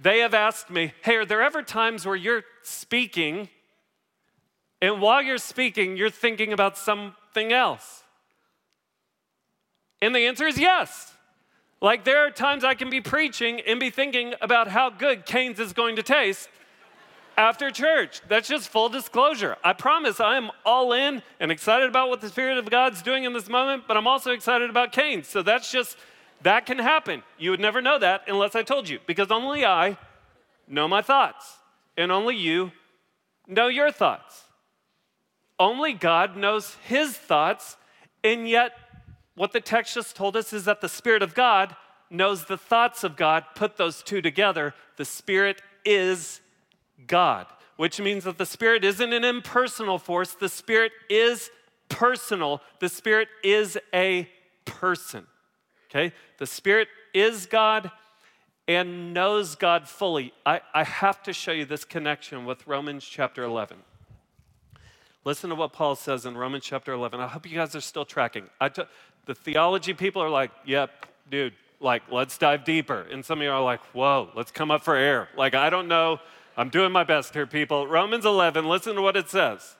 they 0.00 0.20
have 0.20 0.32
asked 0.32 0.70
me, 0.70 0.94
hey, 1.02 1.16
are 1.16 1.26
there 1.26 1.42
ever 1.42 1.62
times 1.62 2.06
where 2.06 2.16
you're 2.16 2.44
speaking, 2.62 3.48
and 4.80 5.00
while 5.00 5.22
you're 5.22 5.38
speaking, 5.38 5.96
you're 5.96 6.10
thinking 6.10 6.52
about 6.52 6.76
something 6.76 7.52
else? 7.52 8.04
And 10.02 10.14
the 10.14 10.26
answer 10.26 10.46
is 10.46 10.58
yes. 10.58 11.14
Like, 11.80 12.04
there 12.04 12.26
are 12.26 12.30
times 12.30 12.64
I 12.64 12.74
can 12.74 12.90
be 12.90 13.00
preaching 13.00 13.60
and 13.60 13.80
be 13.80 13.90
thinking 13.90 14.34
about 14.40 14.68
how 14.68 14.90
good 14.90 15.26
Cane's 15.26 15.60
is 15.60 15.72
going 15.72 15.96
to 15.96 16.02
taste 16.02 16.48
after 17.36 17.70
church. 17.70 18.22
That's 18.28 18.48
just 18.48 18.68
full 18.68 18.88
disclosure. 18.88 19.56
I 19.62 19.74
promise 19.74 20.20
I 20.20 20.36
am 20.36 20.50
all 20.64 20.92
in 20.92 21.22
and 21.38 21.50
excited 21.50 21.88
about 21.88 22.08
what 22.08 22.20
the 22.20 22.28
Spirit 22.28 22.58
of 22.58 22.70
God's 22.70 23.02
doing 23.02 23.24
in 23.24 23.32
this 23.32 23.48
moment, 23.48 23.84
but 23.86 23.96
I'm 23.96 24.06
also 24.06 24.32
excited 24.32 24.70
about 24.70 24.92
Cain. 24.92 25.22
So 25.22 25.42
that's 25.42 25.70
just, 25.70 25.96
that 26.42 26.64
can 26.64 26.78
happen. 26.78 27.22
You 27.38 27.50
would 27.50 27.60
never 27.60 27.82
know 27.82 27.98
that 27.98 28.22
unless 28.26 28.54
I 28.54 28.62
told 28.62 28.88
you, 28.88 28.98
because 29.06 29.30
only 29.30 29.64
I 29.64 29.98
know 30.66 30.88
my 30.88 31.02
thoughts. 31.02 31.58
and 31.96 32.12
only 32.12 32.36
you 32.36 32.72
know 33.46 33.68
your 33.68 33.90
thoughts. 33.90 34.45
Only 35.58 35.92
God 35.92 36.36
knows 36.36 36.76
his 36.86 37.16
thoughts, 37.16 37.76
and 38.22 38.48
yet 38.48 38.72
what 39.34 39.52
the 39.52 39.60
text 39.60 39.94
just 39.94 40.16
told 40.16 40.36
us 40.36 40.52
is 40.52 40.64
that 40.64 40.80
the 40.80 40.88
Spirit 40.88 41.22
of 41.22 41.34
God 41.34 41.76
knows 42.10 42.44
the 42.44 42.58
thoughts 42.58 43.04
of 43.04 43.16
God. 43.16 43.44
Put 43.54 43.76
those 43.76 44.02
two 44.02 44.20
together. 44.22 44.74
The 44.96 45.04
Spirit 45.04 45.62
is 45.84 46.40
God, 47.06 47.46
which 47.76 48.00
means 48.00 48.24
that 48.24 48.38
the 48.38 48.46
Spirit 48.46 48.84
isn't 48.84 49.12
an 49.12 49.24
impersonal 49.24 49.98
force, 49.98 50.34
the 50.34 50.48
Spirit 50.48 50.92
is 51.08 51.50
personal. 51.88 52.60
The 52.80 52.88
Spirit 52.88 53.28
is 53.44 53.78
a 53.94 54.28
person. 54.64 55.26
Okay? 55.90 56.12
The 56.38 56.46
Spirit 56.46 56.88
is 57.14 57.46
God 57.46 57.90
and 58.68 59.14
knows 59.14 59.54
God 59.54 59.88
fully. 59.88 60.32
I, 60.44 60.60
I 60.74 60.84
have 60.84 61.22
to 61.24 61.32
show 61.32 61.52
you 61.52 61.64
this 61.64 61.84
connection 61.84 62.44
with 62.44 62.66
Romans 62.66 63.04
chapter 63.04 63.44
11. 63.44 63.78
Listen 65.26 65.50
to 65.50 65.56
what 65.56 65.72
Paul 65.72 65.96
says 65.96 66.24
in 66.24 66.36
Romans 66.36 66.62
chapter 66.64 66.92
11. 66.92 67.18
I 67.18 67.26
hope 67.26 67.50
you 67.50 67.56
guys 67.56 67.74
are 67.74 67.80
still 67.80 68.04
tracking. 68.04 68.44
The 68.60 69.34
theology 69.34 69.92
people 69.92 70.22
are 70.22 70.30
like, 70.30 70.52
yep, 70.64 71.04
dude, 71.28 71.52
like, 71.80 72.04
let's 72.12 72.38
dive 72.38 72.64
deeper. 72.64 73.04
And 73.10 73.24
some 73.24 73.40
of 73.40 73.42
you 73.42 73.50
are 73.50 73.60
like, 73.60 73.80
whoa, 73.86 74.30
let's 74.36 74.52
come 74.52 74.70
up 74.70 74.84
for 74.84 74.94
air. 74.94 75.28
Like, 75.36 75.56
I 75.56 75.68
don't 75.68 75.88
know. 75.88 76.20
I'm 76.56 76.68
doing 76.68 76.92
my 76.92 77.02
best 77.02 77.34
here, 77.34 77.44
people. 77.44 77.88
Romans 77.88 78.24
11, 78.24 78.68
listen 78.68 78.94
to 78.94 79.02
what 79.02 79.16
it 79.16 79.28
says. 79.28 79.74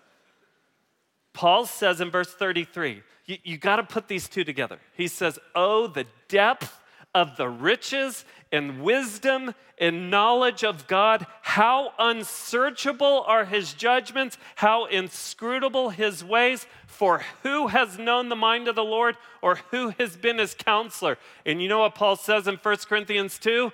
Paul 1.32 1.64
says 1.64 2.00
in 2.00 2.10
verse 2.10 2.34
33, 2.34 3.04
you, 3.26 3.36
you 3.44 3.56
got 3.56 3.76
to 3.76 3.84
put 3.84 4.08
these 4.08 4.28
two 4.28 4.42
together. 4.42 4.80
He 4.96 5.06
says, 5.06 5.38
Oh, 5.54 5.86
the 5.86 6.06
depth 6.26 6.76
of 7.16 7.38
the 7.38 7.48
riches 7.48 8.26
and 8.52 8.82
wisdom 8.82 9.54
and 9.78 10.10
knowledge 10.10 10.62
of 10.62 10.86
God. 10.86 11.26
How 11.40 11.94
unsearchable 11.98 13.24
are 13.26 13.46
his 13.46 13.72
judgments, 13.72 14.36
how 14.56 14.84
inscrutable 14.84 15.88
his 15.88 16.22
ways. 16.22 16.66
For 16.86 17.22
who 17.42 17.68
has 17.68 17.98
known 17.98 18.28
the 18.28 18.36
mind 18.36 18.68
of 18.68 18.74
the 18.74 18.84
Lord 18.84 19.16
or 19.40 19.56
who 19.70 19.94
has 19.98 20.14
been 20.14 20.36
his 20.36 20.52
counselor? 20.54 21.16
And 21.46 21.62
you 21.62 21.70
know 21.70 21.78
what 21.78 21.94
Paul 21.94 22.16
says 22.16 22.46
in 22.46 22.56
1 22.56 22.76
Corinthians 22.86 23.38
2? 23.38 23.72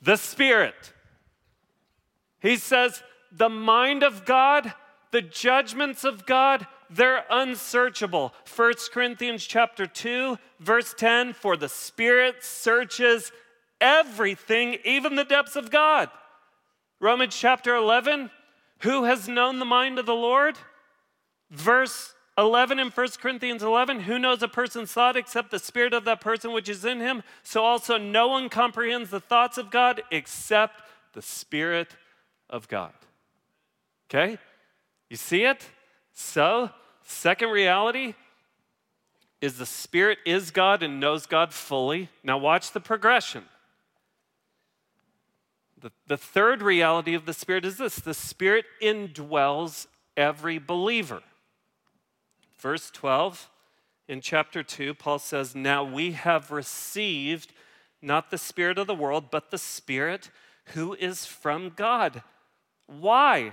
The 0.00 0.16
Spirit. 0.16 0.94
He 2.40 2.56
says, 2.56 3.02
the 3.30 3.50
mind 3.50 4.02
of 4.02 4.24
God, 4.24 4.72
the 5.10 5.20
judgments 5.20 6.02
of 6.02 6.24
God, 6.24 6.66
they're 6.90 7.24
unsearchable. 7.30 8.34
1 8.54 8.74
Corinthians 8.92 9.46
chapter 9.46 9.86
2, 9.86 10.36
verse 10.58 10.92
10, 10.96 11.32
for 11.32 11.56
the 11.56 11.68
Spirit 11.68 12.42
searches 12.42 13.30
everything, 13.80 14.78
even 14.84 15.14
the 15.14 15.24
depths 15.24 15.56
of 15.56 15.70
God. 15.70 16.10
Romans 16.98 17.34
chapter 17.34 17.74
11, 17.76 18.30
who 18.80 19.04
has 19.04 19.28
known 19.28 19.58
the 19.58 19.64
mind 19.64 19.98
of 19.98 20.06
the 20.06 20.14
Lord? 20.14 20.56
Verse 21.50 22.14
11 22.36 22.78
in 22.78 22.88
1 22.88 23.08
Corinthians 23.20 23.62
11, 23.62 24.00
who 24.00 24.18
knows 24.18 24.42
a 24.42 24.48
person's 24.48 24.92
thought 24.92 25.16
except 25.16 25.50
the 25.50 25.58
spirit 25.58 25.94
of 25.94 26.04
that 26.04 26.20
person 26.20 26.52
which 26.52 26.68
is 26.68 26.84
in 26.84 27.00
him? 27.00 27.22
So 27.42 27.64
also 27.64 27.98
no 27.98 28.28
one 28.28 28.48
comprehends 28.48 29.10
the 29.10 29.20
thoughts 29.20 29.58
of 29.58 29.70
God 29.70 30.02
except 30.10 30.82
the 31.12 31.22
spirit 31.22 31.96
of 32.48 32.68
God. 32.68 32.92
Okay? 34.08 34.38
You 35.08 35.16
see 35.16 35.44
it? 35.44 35.68
So, 36.12 36.70
second 37.10 37.50
reality 37.50 38.14
is 39.40 39.58
the 39.58 39.66
spirit 39.66 40.18
is 40.24 40.50
God 40.50 40.82
and 40.82 41.00
knows 41.00 41.26
God 41.26 41.52
fully. 41.52 42.08
Now 42.22 42.38
watch 42.38 42.72
the 42.72 42.80
progression. 42.80 43.44
The, 45.80 45.92
the 46.06 46.16
third 46.16 46.62
reality 46.62 47.14
of 47.14 47.24
the 47.24 47.32
Spirit 47.32 47.64
is 47.64 47.78
this 47.78 47.96
the 47.96 48.14
Spirit 48.14 48.66
indwells 48.82 49.86
every 50.16 50.58
believer. 50.58 51.22
Verse 52.58 52.90
12 52.90 53.50
in 54.06 54.20
chapter 54.20 54.62
2, 54.62 54.94
Paul 54.94 55.18
says, 55.18 55.54
Now 55.54 55.82
we 55.82 56.12
have 56.12 56.50
received 56.50 57.52
not 58.02 58.30
the 58.30 58.38
Spirit 58.38 58.76
of 58.76 58.86
the 58.86 58.94
world, 58.94 59.30
but 59.30 59.50
the 59.50 59.58
Spirit 59.58 60.30
who 60.74 60.94
is 60.94 61.24
from 61.24 61.72
God. 61.74 62.22
Why? 62.86 63.52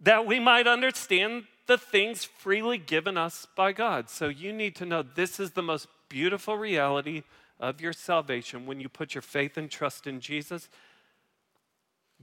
That 0.00 0.24
we 0.24 0.40
might 0.40 0.66
understand 0.66 1.44
the 1.68 1.78
things 1.78 2.24
freely 2.24 2.78
given 2.78 3.16
us 3.16 3.46
by 3.54 3.72
God. 3.72 4.08
So 4.10 4.28
you 4.28 4.52
need 4.52 4.74
to 4.76 4.86
know 4.86 5.02
this 5.02 5.38
is 5.38 5.52
the 5.52 5.62
most 5.62 5.86
beautiful 6.08 6.56
reality 6.56 7.22
of 7.60 7.80
your 7.80 7.92
salvation 7.92 8.66
when 8.66 8.80
you 8.80 8.88
put 8.88 9.14
your 9.14 9.22
faith 9.22 9.56
and 9.58 9.70
trust 9.70 10.06
in 10.06 10.18
Jesus. 10.18 10.70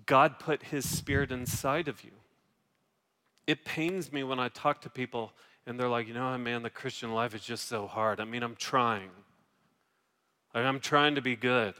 God 0.07 0.39
put 0.39 0.63
His 0.63 0.89
Spirit 0.89 1.31
inside 1.31 1.87
of 1.87 2.03
you. 2.03 2.11
It 3.45 3.63
pains 3.63 4.11
me 4.11 4.23
when 4.23 4.39
I 4.39 4.49
talk 4.49 4.81
to 4.81 4.89
people 4.89 5.31
and 5.67 5.79
they're 5.79 5.89
like, 5.89 6.07
you 6.07 6.15
know, 6.15 6.35
man, 6.39 6.63
the 6.63 6.69
Christian 6.71 7.13
life 7.13 7.35
is 7.35 7.41
just 7.41 7.67
so 7.67 7.85
hard. 7.85 8.19
I 8.19 8.25
mean, 8.25 8.41
I'm 8.41 8.55
trying. 8.55 9.11
Like, 10.55 10.65
I'm 10.65 10.79
trying 10.79 11.15
to 11.15 11.21
be 11.21 11.35
good. 11.35 11.75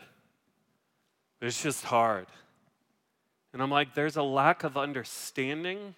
It's 1.42 1.64
just 1.64 1.84
hard. 1.86 2.28
And 3.54 3.62
I'm 3.62 3.72
like, 3.72 3.96
there's 3.96 4.18
a 4.18 4.24
lack 4.24 4.64
of 4.64 4.78
understanding 4.78 5.96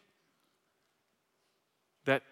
that 2.08 2.24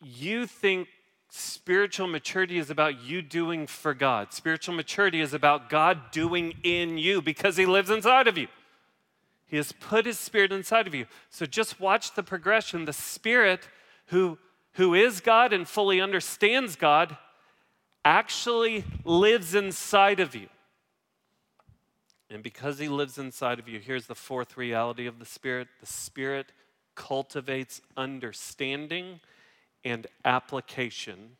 you 0.00 0.46
think 0.46 0.88
spiritual 1.30 2.06
maturity 2.06 2.58
is 2.58 2.70
about 2.70 3.02
you 3.02 3.22
doing 3.22 3.66
for 3.66 3.94
God. 3.94 4.32
Spiritual 4.32 4.74
maturity 4.74 5.20
is 5.20 5.34
about 5.34 5.68
God 5.68 6.10
doing 6.12 6.54
in 6.62 6.98
you 6.98 7.20
because 7.20 7.56
He 7.56 7.66
lives 7.66 7.90
inside 7.90 8.28
of 8.28 8.38
you. 8.38 8.48
He 9.46 9.58
has 9.58 9.72
put 9.72 10.06
his 10.06 10.18
spirit 10.18 10.52
inside 10.52 10.88
of 10.88 10.94
you. 10.94 11.06
So 11.30 11.46
just 11.46 11.78
watch 11.78 12.14
the 12.14 12.22
progression. 12.24 12.86
The 12.86 12.92
spirit 12.92 13.68
who, 14.06 14.38
who 14.72 14.94
is 14.94 15.20
God 15.20 15.52
and 15.52 15.68
fully 15.68 16.00
understands 16.00 16.76
God 16.76 17.16
actually 18.04 18.84
lives 19.04 19.54
inside 19.54 20.18
of 20.18 20.34
you. 20.34 20.48
And 22.30 22.42
because 22.42 22.78
he 22.78 22.88
lives 22.88 23.16
inside 23.16 23.58
of 23.58 23.68
you, 23.68 23.78
here's 23.78 24.06
the 24.06 24.14
fourth 24.14 24.56
reality 24.56 25.06
of 25.06 25.18
the 25.18 25.24
spirit 25.24 25.68
the 25.78 25.86
spirit 25.86 26.46
cultivates 26.96 27.80
understanding 27.96 29.20
and 29.84 30.06
application 30.24 31.36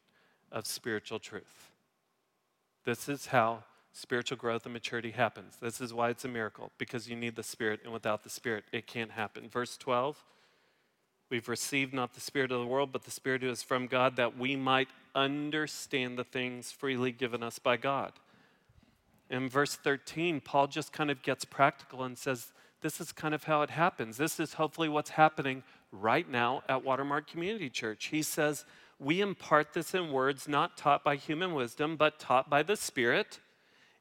of 0.52 0.66
spiritual 0.66 1.18
truth. 1.18 1.70
This 2.84 3.08
is 3.08 3.26
how 3.26 3.64
spiritual 3.92 4.36
growth 4.36 4.66
and 4.66 4.72
maturity 4.72 5.12
happens. 5.12 5.56
This 5.60 5.80
is 5.80 5.94
why 5.94 6.10
it's 6.10 6.24
a 6.24 6.28
miracle, 6.28 6.70
because 6.78 7.08
you 7.08 7.16
need 7.16 7.36
the 7.36 7.42
Spirit, 7.42 7.80
and 7.84 7.92
without 7.92 8.22
the 8.22 8.30
Spirit, 8.30 8.64
it 8.72 8.86
can't 8.86 9.12
happen. 9.12 9.48
Verse 9.48 9.76
12 9.76 10.22
We've 11.30 11.48
received 11.48 11.94
not 11.94 12.12
the 12.12 12.20
Spirit 12.20 12.52
of 12.52 12.60
the 12.60 12.66
world, 12.66 12.92
but 12.92 13.04
the 13.04 13.10
Spirit 13.10 13.42
who 13.42 13.48
is 13.48 13.62
from 13.62 13.86
God, 13.86 14.16
that 14.16 14.38
we 14.38 14.56
might 14.56 14.88
understand 15.14 16.18
the 16.18 16.24
things 16.24 16.70
freely 16.70 17.12
given 17.12 17.42
us 17.42 17.58
by 17.58 17.76
God. 17.76 18.12
In 19.30 19.48
verse 19.48 19.74
13, 19.74 20.40
Paul 20.40 20.66
just 20.66 20.92
kind 20.92 21.10
of 21.10 21.22
gets 21.22 21.44
practical 21.44 22.04
and 22.04 22.18
says, 22.18 22.52
This 22.82 23.00
is 23.00 23.10
kind 23.10 23.34
of 23.34 23.44
how 23.44 23.62
it 23.62 23.70
happens. 23.70 24.18
This 24.18 24.38
is 24.38 24.54
hopefully 24.54 24.88
what's 24.88 25.10
happening 25.10 25.62
right 26.00 26.28
now 26.28 26.62
at 26.68 26.84
Watermark 26.84 27.30
Community 27.30 27.70
Church. 27.70 28.06
He 28.06 28.22
says, 28.22 28.64
We 28.98 29.20
impart 29.20 29.72
this 29.72 29.94
in 29.94 30.12
words 30.12 30.48
not 30.48 30.76
taught 30.76 31.04
by 31.04 31.16
human 31.16 31.54
wisdom, 31.54 31.96
but 31.96 32.18
taught 32.18 32.50
by 32.50 32.62
the 32.62 32.76
Spirit 32.76 33.40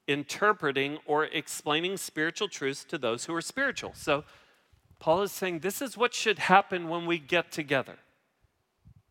interpreting 0.06 0.98
or 1.06 1.24
explaining 1.24 1.96
spiritual 1.96 2.48
truths 2.48 2.84
to 2.84 2.98
those 2.98 3.24
who 3.24 3.34
are 3.34 3.40
spiritual. 3.40 3.92
So, 3.94 4.24
Paul 4.98 5.22
is 5.22 5.32
saying 5.32 5.60
this 5.60 5.82
is 5.82 5.96
what 5.96 6.14
should 6.14 6.38
happen 6.38 6.88
when 6.88 7.06
we 7.06 7.18
get 7.18 7.50
together. 7.52 7.98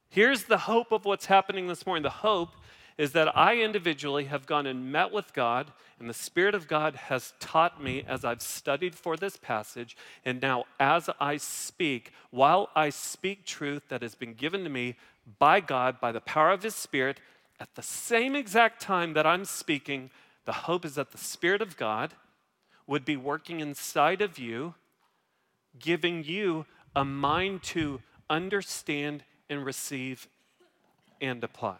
Here's 0.09 0.43
the 0.43 0.59
hope 0.59 0.91
of 0.91 1.05
what's 1.05 1.25
happening 1.25 1.67
this 1.67 1.85
morning. 1.85 2.03
The 2.03 2.09
hope 2.09 2.49
is 2.97 3.11
that 3.13 3.35
I 3.37 3.57
individually 3.57 4.25
have 4.25 4.45
gone 4.45 4.65
and 4.65 4.91
met 4.91 5.11
with 5.11 5.33
God, 5.33 5.71
and 5.99 6.09
the 6.09 6.13
Spirit 6.13 6.55
of 6.55 6.67
God 6.67 6.95
has 6.95 7.33
taught 7.39 7.83
me 7.83 8.03
as 8.07 8.23
I've 8.23 8.41
studied 8.41 8.95
for 8.95 9.17
this 9.17 9.37
passage. 9.37 9.97
And 10.25 10.41
now, 10.41 10.65
as 10.79 11.09
I 11.19 11.37
speak, 11.37 12.11
while 12.29 12.69
I 12.75 12.89
speak 12.89 13.45
truth 13.45 13.83
that 13.89 14.01
has 14.01 14.15
been 14.15 14.33
given 14.33 14.63
to 14.63 14.69
me 14.69 14.95
by 15.39 15.59
God, 15.59 15.99
by 15.99 16.11
the 16.11 16.21
power 16.21 16.51
of 16.51 16.63
His 16.63 16.75
Spirit, 16.75 17.19
at 17.59 17.75
the 17.75 17.81
same 17.81 18.35
exact 18.35 18.81
time 18.81 19.13
that 19.13 19.25
I'm 19.25 19.45
speaking, 19.45 20.09
the 20.45 20.51
hope 20.51 20.85
is 20.85 20.95
that 20.95 21.11
the 21.11 21.17
Spirit 21.17 21.61
of 21.61 21.77
God 21.77 22.13
would 22.85 23.05
be 23.05 23.15
working 23.15 23.59
inside 23.59 24.21
of 24.21 24.37
you, 24.37 24.75
giving 25.79 26.23
you 26.23 26.65
a 26.95 27.05
mind 27.05 27.63
to 27.63 28.01
understand 28.29 29.23
and 29.49 29.65
receive 29.65 30.27
and 31.21 31.43
apply. 31.43 31.77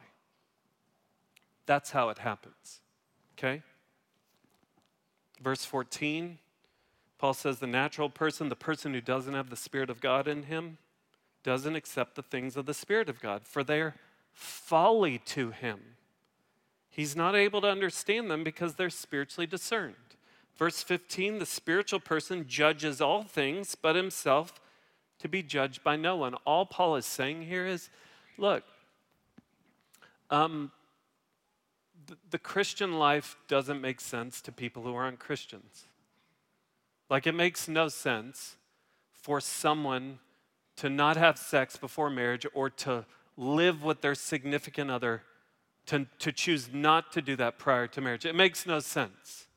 That's 1.65 1.91
how 1.91 2.09
it 2.09 2.19
happens. 2.19 2.81
Okay? 3.37 3.61
Verse 5.41 5.65
14, 5.65 6.39
Paul 7.17 7.33
says 7.33 7.59
the 7.59 7.67
natural 7.67 8.09
person, 8.09 8.49
the 8.49 8.55
person 8.55 8.93
who 8.93 9.01
doesn't 9.01 9.33
have 9.33 9.49
the 9.49 9.55
Spirit 9.55 9.89
of 9.89 10.01
God 10.01 10.27
in 10.27 10.43
him, 10.43 10.77
doesn't 11.43 11.75
accept 11.75 12.15
the 12.15 12.21
things 12.21 12.55
of 12.55 12.65
the 12.65 12.73
Spirit 12.73 13.09
of 13.09 13.19
God, 13.19 13.43
for 13.43 13.63
they're 13.63 13.95
folly 14.31 15.17
to 15.19 15.51
him. 15.51 15.79
He's 16.89 17.15
not 17.15 17.35
able 17.35 17.61
to 17.61 17.67
understand 17.67 18.29
them 18.29 18.43
because 18.43 18.75
they're 18.75 18.89
spiritually 18.89 19.47
discerned. 19.47 19.95
Verse 20.55 20.83
15 20.83 21.39
the 21.39 21.45
spiritual 21.45 21.99
person 21.99 22.47
judges 22.47 23.01
all 23.01 23.23
things, 23.23 23.75
but 23.75 23.95
himself 23.95 24.61
to 25.19 25.27
be 25.27 25.41
judged 25.41 25.83
by 25.83 25.95
no 25.95 26.15
one. 26.15 26.35
All 26.45 26.65
Paul 26.65 26.95
is 26.95 27.05
saying 27.05 27.43
here 27.43 27.65
is 27.65 27.89
look, 28.37 28.63
um, 30.29 30.71
the, 32.29 32.37
Christian 32.37 32.93
life 32.93 33.37
doesn't 33.47 33.81
make 33.81 34.01
sense 34.01 34.41
to 34.41 34.51
people 34.51 34.83
who 34.83 34.95
aren't 34.95 35.19
Christians. 35.19 35.87
Like, 37.09 37.27
it 37.27 37.33
makes 37.33 37.67
no 37.67 37.87
sense 37.87 38.57
for 39.13 39.39
someone 39.39 40.19
to 40.77 40.89
not 40.89 41.17
have 41.17 41.37
sex 41.37 41.77
before 41.77 42.09
marriage 42.09 42.45
or 42.53 42.69
to 42.69 43.05
live 43.37 43.83
with 43.83 44.01
their 44.01 44.15
significant 44.15 44.89
other, 44.89 45.23
to, 45.87 46.07
to 46.19 46.31
choose 46.31 46.69
not 46.73 47.11
to 47.13 47.21
do 47.21 47.35
that 47.35 47.59
prior 47.59 47.87
to 47.87 48.01
marriage. 48.01 48.25
It 48.25 48.35
makes 48.35 48.65
no 48.65 48.79
sense 48.79 49.47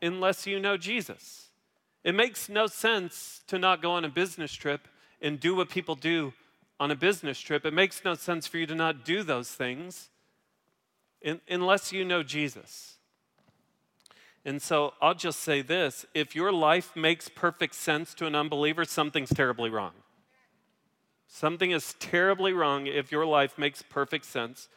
unless 0.00 0.46
you 0.46 0.60
know 0.60 0.76
Jesus. 0.76 1.48
It 2.04 2.14
makes 2.14 2.48
no 2.48 2.66
sense 2.66 3.42
to 3.48 3.58
not 3.58 3.82
go 3.82 3.92
on 3.92 4.04
a 4.04 4.08
business 4.08 4.52
trip 4.52 4.88
and 5.20 5.40
do 5.40 5.54
what 5.54 5.68
people 5.68 5.94
do 5.96 6.32
on 6.80 6.90
a 6.90 6.96
business 6.96 7.40
trip. 7.40 7.66
It 7.66 7.74
makes 7.74 8.04
no 8.04 8.14
sense 8.14 8.46
for 8.46 8.58
you 8.58 8.66
to 8.66 8.74
not 8.74 9.04
do 9.04 9.22
those 9.22 9.50
things 9.50 10.10
in, 11.22 11.40
unless 11.48 11.92
you 11.92 12.04
know 12.04 12.22
Jesus. 12.22 12.96
And 14.44 14.62
so 14.62 14.94
I'll 15.02 15.14
just 15.14 15.40
say 15.40 15.62
this 15.62 16.06
if 16.14 16.34
your 16.34 16.52
life 16.52 16.94
makes 16.96 17.28
perfect 17.28 17.74
sense 17.74 18.14
to 18.14 18.26
an 18.26 18.34
unbeliever, 18.34 18.84
something's 18.84 19.30
terribly 19.30 19.70
wrong. 19.70 19.92
Something 21.26 21.70
is 21.70 21.94
terribly 21.98 22.52
wrong 22.52 22.86
if 22.86 23.12
your 23.12 23.26
life 23.26 23.58
makes 23.58 23.82
perfect 23.82 24.24
sense 24.24 24.68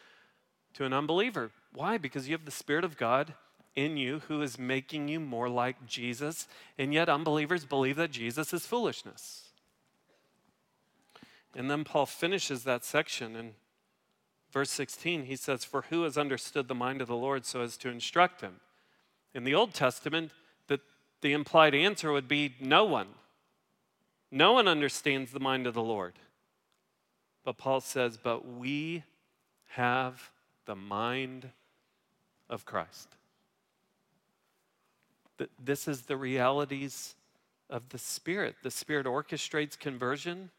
to 0.74 0.84
an 0.84 0.94
unbeliever. 0.94 1.52
Why? 1.74 1.98
Because 1.98 2.28
you 2.28 2.34
have 2.34 2.46
the 2.46 2.52
Spirit 2.52 2.84
of 2.84 2.98
God 2.98 3.34
in 3.76 3.96
you 3.96 4.20
who 4.28 4.42
is 4.42 4.60
making 4.60 5.08
you 5.08 5.20
more 5.20 5.48
like 5.48 5.86
Jesus, 5.86 6.48
and 6.78 6.94
yet 6.94 7.08
unbelievers 7.08 7.64
believe 7.64 7.96
that 7.96 8.12
Jesus 8.12 8.54
is 8.54 8.66
foolishness. 8.66 9.52
And 11.56 11.72
then 11.72 11.84
Paul 11.84 12.06
finishes 12.06 12.64
that 12.64 12.84
section 12.84 13.36
in 13.36 13.52
verse 14.52 14.70
16. 14.72 15.26
He 15.26 15.36
says, 15.36 15.64
For 15.64 15.84
who 15.84 16.04
has 16.04 16.18
understood 16.18 16.68
the 16.68 16.76
mind 16.76 17.02
of 17.02 17.08
the 17.08 17.16
Lord 17.16 17.45
so 17.45 17.62
as 17.62 17.78
to 17.78 17.89
instruct 17.89 18.41
him? 18.41 18.56
In 19.34 19.43
the 19.43 19.56
Old 19.56 19.74
Testament, 19.74 20.32
the, 20.68 20.80
the 21.22 21.34
implied 21.34 21.74
answer 21.74 22.12
would 22.12 22.28
be 22.28 22.56
no 22.60 22.86
one. 22.86 23.08
No 24.32 24.54
one 24.54 24.68
understands 24.68 25.32
the 25.32 25.39
mind 25.39 25.68
of 25.68 25.74
the 25.74 25.84
Lord. 25.84 26.14
But 27.43 27.58
Paul 27.58 27.82
says, 27.82 28.18
But 28.18 28.47
we 28.47 29.04
have 29.70 30.32
the 30.66 30.76
mind 30.76 31.49
of 32.49 32.66
Christ. 32.66 33.10
This 35.64 35.88
is 35.88 36.04
the 36.04 36.18
realities 36.18 37.16
of 37.70 37.89
the 37.89 37.97
Spirit. 37.97 38.58
The 38.62 38.70
Spirit 38.70 39.08
orchestrates 39.08 39.80
conversion. 39.80 40.52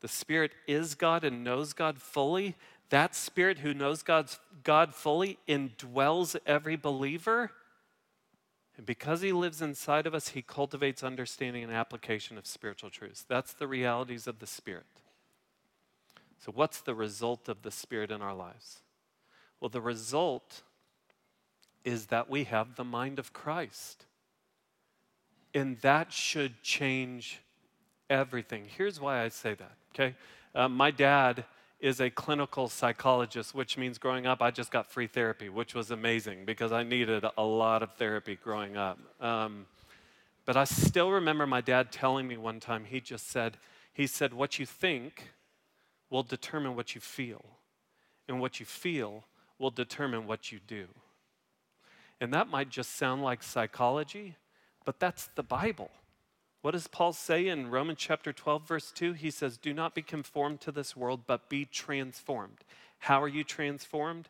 The 0.00 0.08
Spirit 0.08 0.52
is 0.66 0.94
God 0.94 1.22
and 1.24 1.44
knows 1.44 1.72
God 1.72 2.00
fully. 2.00 2.56
That 2.92 3.14
Spirit 3.14 3.60
who 3.60 3.72
knows 3.72 4.02
God's, 4.02 4.38
God 4.64 4.94
fully 4.94 5.38
indwells 5.48 6.36
every 6.44 6.76
believer. 6.76 7.50
And 8.76 8.84
because 8.84 9.22
He 9.22 9.32
lives 9.32 9.62
inside 9.62 10.06
of 10.06 10.14
us, 10.14 10.28
He 10.28 10.42
cultivates 10.42 11.02
understanding 11.02 11.64
and 11.64 11.72
application 11.72 12.36
of 12.36 12.46
spiritual 12.46 12.90
truths. 12.90 13.24
That's 13.26 13.54
the 13.54 13.66
realities 13.66 14.26
of 14.26 14.40
the 14.40 14.46
Spirit. 14.46 14.84
So, 16.44 16.52
what's 16.54 16.82
the 16.82 16.94
result 16.94 17.48
of 17.48 17.62
the 17.62 17.70
Spirit 17.70 18.10
in 18.10 18.20
our 18.20 18.34
lives? 18.34 18.80
Well, 19.58 19.70
the 19.70 19.80
result 19.80 20.60
is 21.86 22.08
that 22.08 22.28
we 22.28 22.44
have 22.44 22.76
the 22.76 22.84
mind 22.84 23.18
of 23.18 23.32
Christ. 23.32 24.04
And 25.54 25.78
that 25.78 26.12
should 26.12 26.62
change 26.62 27.40
everything. 28.10 28.66
Here's 28.76 29.00
why 29.00 29.22
I 29.22 29.28
say 29.28 29.54
that, 29.54 29.76
okay? 29.94 30.14
Uh, 30.54 30.68
my 30.68 30.90
dad 30.90 31.46
is 31.82 32.00
a 32.00 32.08
clinical 32.08 32.68
psychologist, 32.68 33.56
which 33.56 33.76
means 33.76 33.98
growing 33.98 34.24
up, 34.24 34.40
I 34.40 34.52
just 34.52 34.70
got 34.70 34.86
free 34.86 35.08
therapy, 35.08 35.48
which 35.48 35.74
was 35.74 35.90
amazing 35.90 36.44
because 36.44 36.70
I 36.70 36.84
needed 36.84 37.24
a 37.36 37.42
lot 37.42 37.82
of 37.82 37.92
therapy 37.94 38.38
growing 38.42 38.76
up. 38.76 39.00
Um, 39.20 39.66
but 40.46 40.56
I 40.56 40.62
still 40.62 41.10
remember 41.10 41.44
my 41.44 41.60
dad 41.60 41.90
telling 41.90 42.28
me 42.28 42.36
one 42.36 42.60
time, 42.60 42.84
he 42.84 43.00
just 43.00 43.28
said, 43.28 43.58
he 43.92 44.06
said, 44.06 44.32
what 44.32 44.60
you 44.60 44.64
think 44.64 45.32
will 46.08 46.22
determine 46.22 46.76
what 46.76 46.94
you 46.94 47.00
feel, 47.00 47.44
and 48.28 48.40
what 48.40 48.60
you 48.60 48.66
feel 48.66 49.24
will 49.58 49.70
determine 49.70 50.26
what 50.28 50.52
you 50.52 50.60
do. 50.64 50.86
And 52.20 52.32
that 52.32 52.46
might 52.46 52.70
just 52.70 52.96
sound 52.96 53.24
like 53.24 53.42
psychology, 53.42 54.36
but 54.84 55.00
that's 55.00 55.30
the 55.34 55.42
Bible. 55.42 55.90
What 56.62 56.70
does 56.70 56.86
Paul 56.86 57.12
say 57.12 57.48
in 57.48 57.70
Romans 57.70 57.98
chapter 58.00 58.32
12, 58.32 58.66
verse 58.66 58.92
2? 58.92 59.14
He 59.14 59.30
says, 59.30 59.58
Do 59.58 59.74
not 59.74 59.94
be 59.94 60.02
conformed 60.02 60.60
to 60.62 60.72
this 60.72 60.96
world, 60.96 61.22
but 61.26 61.48
be 61.48 61.64
transformed. 61.64 62.58
How 63.00 63.20
are 63.20 63.28
you 63.28 63.42
transformed? 63.42 64.28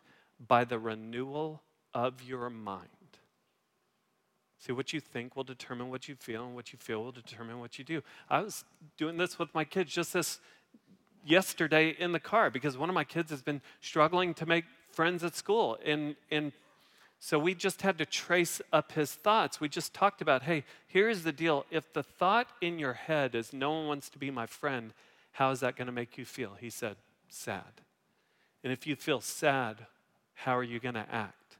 By 0.48 0.64
the 0.64 0.78
renewal 0.78 1.60
of 1.92 2.22
your 2.22 2.48
mind. 2.48 2.88
See, 4.58 4.72
what 4.72 4.92
you 4.92 5.00
think 5.00 5.36
will 5.36 5.44
determine 5.44 5.90
what 5.90 6.08
you 6.08 6.14
feel, 6.14 6.46
and 6.46 6.54
what 6.54 6.72
you 6.72 6.78
feel 6.78 7.04
will 7.04 7.12
determine 7.12 7.60
what 7.60 7.78
you 7.78 7.84
do. 7.84 8.02
I 8.30 8.40
was 8.40 8.64
doing 8.96 9.18
this 9.18 9.38
with 9.38 9.54
my 9.54 9.64
kids 9.64 9.92
just 9.92 10.14
this 10.14 10.38
yesterday 11.24 11.90
in 11.90 12.12
the 12.12 12.20
car 12.20 12.50
because 12.50 12.78
one 12.78 12.88
of 12.88 12.94
my 12.94 13.04
kids 13.04 13.30
has 13.30 13.42
been 13.42 13.60
struggling 13.80 14.34
to 14.34 14.46
make 14.46 14.64
friends 14.90 15.22
at 15.22 15.34
school. 15.34 15.78
And, 15.84 16.16
and 16.30 16.52
so 17.24 17.38
we 17.38 17.54
just 17.54 17.82
had 17.82 17.98
to 17.98 18.04
trace 18.04 18.60
up 18.72 18.90
his 18.90 19.14
thoughts. 19.14 19.60
We 19.60 19.68
just 19.68 19.94
talked 19.94 20.20
about 20.20 20.42
hey, 20.42 20.64
here's 20.88 21.22
the 21.22 21.30
deal. 21.30 21.64
If 21.70 21.92
the 21.92 22.02
thought 22.02 22.48
in 22.60 22.80
your 22.80 22.94
head 22.94 23.36
is 23.36 23.52
no 23.52 23.70
one 23.70 23.86
wants 23.86 24.08
to 24.10 24.18
be 24.18 24.32
my 24.32 24.46
friend, 24.46 24.92
how 25.30 25.52
is 25.52 25.60
that 25.60 25.76
going 25.76 25.86
to 25.86 25.92
make 25.92 26.18
you 26.18 26.24
feel? 26.24 26.56
He 26.58 26.68
said, 26.68 26.96
sad. 27.28 27.80
And 28.64 28.72
if 28.72 28.88
you 28.88 28.96
feel 28.96 29.20
sad, 29.20 29.86
how 30.34 30.58
are 30.58 30.64
you 30.64 30.80
going 30.80 30.96
to 30.96 31.06
act? 31.08 31.58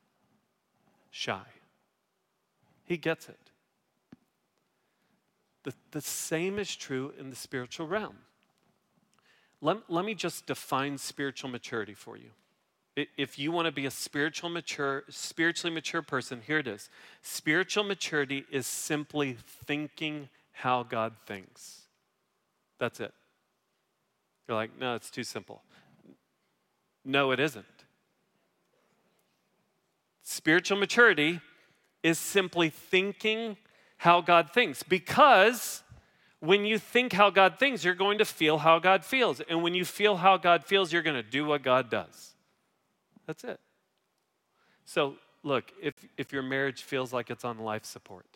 Shy. 1.12 1.44
He 2.84 2.96
gets 2.96 3.28
it. 3.28 3.38
The, 5.62 5.74
the 5.92 6.00
same 6.00 6.58
is 6.58 6.74
true 6.74 7.14
in 7.16 7.30
the 7.30 7.36
spiritual 7.36 7.86
realm. 7.86 8.16
Let, 9.60 9.88
let 9.88 10.04
me 10.04 10.14
just 10.14 10.44
define 10.44 10.98
spiritual 10.98 11.50
maturity 11.50 11.94
for 11.94 12.16
you. 12.16 12.30
If 12.94 13.38
you 13.38 13.52
want 13.52 13.66
to 13.66 13.72
be 13.72 13.86
a 13.86 13.90
spiritual 13.90 14.50
mature, 14.50 15.04
spiritually 15.08 15.74
mature 15.74 16.02
person, 16.02 16.42
here 16.46 16.58
it 16.58 16.66
is. 16.66 16.90
Spiritual 17.22 17.84
maturity 17.84 18.44
is 18.50 18.66
simply 18.66 19.36
thinking 19.66 20.28
how 20.52 20.82
God 20.82 21.14
thinks. 21.26 21.82
That's 22.78 23.00
it. 23.00 23.12
You're 24.46 24.56
like, 24.56 24.78
no, 24.78 24.94
it's 24.94 25.10
too 25.10 25.24
simple. 25.24 25.62
No, 27.04 27.30
it 27.30 27.40
isn't. 27.40 27.64
Spiritual 30.22 30.78
maturity 30.78 31.40
is 32.02 32.18
simply 32.18 32.68
thinking 32.68 33.56
how 33.96 34.20
God 34.20 34.50
thinks 34.52 34.82
because 34.82 35.82
when 36.40 36.64
you 36.64 36.78
think 36.78 37.12
how 37.12 37.30
God 37.30 37.58
thinks, 37.58 37.84
you're 37.84 37.94
going 37.94 38.18
to 38.18 38.24
feel 38.24 38.58
how 38.58 38.80
God 38.80 39.04
feels. 39.04 39.40
And 39.40 39.62
when 39.62 39.74
you 39.74 39.84
feel 39.84 40.16
how 40.16 40.36
God 40.36 40.64
feels, 40.64 40.92
you're 40.92 41.02
going 41.02 41.22
to 41.22 41.22
do 41.22 41.44
what 41.44 41.62
God 41.62 41.88
does. 41.88 42.31
That's 43.26 43.44
it. 43.44 43.60
So, 44.84 45.16
look, 45.42 45.72
if, 45.80 45.94
if 46.16 46.32
your 46.32 46.42
marriage 46.42 46.82
feels 46.82 47.12
like 47.12 47.30
it's 47.30 47.44
on 47.44 47.58
life 47.58 47.84
support, 47.84 48.26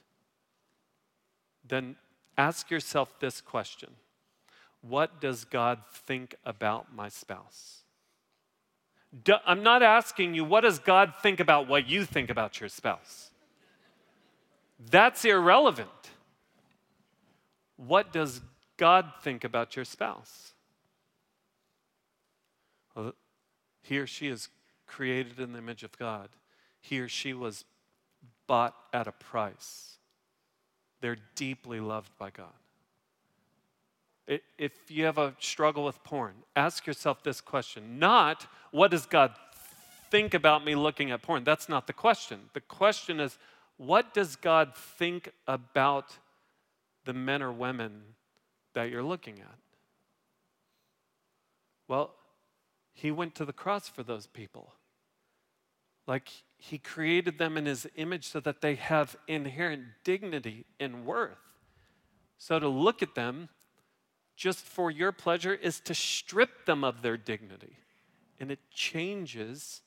then 1.66 1.96
ask 2.38 2.70
yourself 2.70 3.18
this 3.20 3.40
question 3.40 3.90
What 4.80 5.20
does 5.20 5.44
God 5.44 5.80
think 5.92 6.36
about 6.44 6.94
my 6.94 7.08
spouse? 7.08 7.82
Do, 9.24 9.34
I'm 9.46 9.62
not 9.62 9.82
asking 9.82 10.34
you, 10.34 10.44
what 10.44 10.62
does 10.62 10.78
God 10.78 11.14
think 11.22 11.40
about 11.40 11.68
what 11.68 11.88
you 11.88 12.04
think 12.04 12.28
about 12.28 12.60
your 12.60 12.68
spouse? 12.68 13.30
That's 14.90 15.24
irrelevant. 15.24 15.88
What 17.76 18.12
does 18.12 18.40
God 18.76 19.12
think 19.22 19.44
about 19.44 19.76
your 19.76 19.84
spouse? 19.84 20.52
Well, 22.94 23.14
he 23.82 23.98
or 23.98 24.06
she 24.06 24.28
is 24.28 24.48
created 24.86 25.40
in 25.40 25.52
the 25.52 25.58
image 25.58 25.82
of 25.82 25.96
God. 25.98 26.28
He 26.80 27.00
or 27.00 27.08
she 27.08 27.32
was 27.32 27.64
bought 28.46 28.74
at 28.92 29.06
a 29.06 29.12
price. 29.12 29.96
They're 31.00 31.18
deeply 31.34 31.80
loved 31.80 32.16
by 32.18 32.30
God. 32.30 32.46
If 34.58 34.72
you 34.88 35.04
have 35.04 35.18
a 35.18 35.34
struggle 35.38 35.84
with 35.84 36.02
porn, 36.02 36.34
ask 36.56 36.86
yourself 36.86 37.22
this 37.22 37.40
question 37.40 37.98
not, 38.00 38.46
what 38.72 38.90
does 38.90 39.06
God 39.06 39.32
think 40.10 40.34
about 40.34 40.64
me 40.64 40.74
looking 40.74 41.12
at 41.12 41.22
porn? 41.22 41.44
That's 41.44 41.68
not 41.68 41.86
the 41.86 41.92
question. 41.92 42.40
The 42.52 42.60
question 42.60 43.20
is, 43.20 43.38
what 43.76 44.14
does 44.14 44.34
God 44.34 44.74
think 44.74 45.30
about 45.46 46.18
the 47.04 47.12
men 47.12 47.42
or 47.42 47.52
women 47.52 48.02
that 48.74 48.90
you're 48.90 49.02
looking 49.02 49.38
at? 49.40 49.58
Well, 51.88 52.12
he 52.96 53.10
went 53.10 53.34
to 53.34 53.44
the 53.44 53.52
cross 53.52 53.90
for 53.90 54.02
those 54.02 54.26
people. 54.26 54.72
Like, 56.06 56.30
he 56.56 56.78
created 56.78 57.36
them 57.36 57.58
in 57.58 57.66
his 57.66 57.86
image 57.94 58.26
so 58.26 58.40
that 58.40 58.62
they 58.62 58.74
have 58.76 59.16
inherent 59.28 59.82
dignity 60.02 60.64
and 60.80 61.04
worth. 61.04 61.36
So 62.38 62.58
to 62.58 62.68
look 62.68 63.02
at 63.02 63.14
them 63.14 63.50
just 64.34 64.60
for 64.60 64.90
your 64.90 65.12
pleasure 65.12 65.52
is 65.52 65.78
to 65.80 65.94
strip 65.94 66.64
them 66.64 66.84
of 66.84 67.02
their 67.02 67.18
dignity. 67.18 67.76
And 68.40 68.50
it 68.50 68.60
changes 68.70 69.82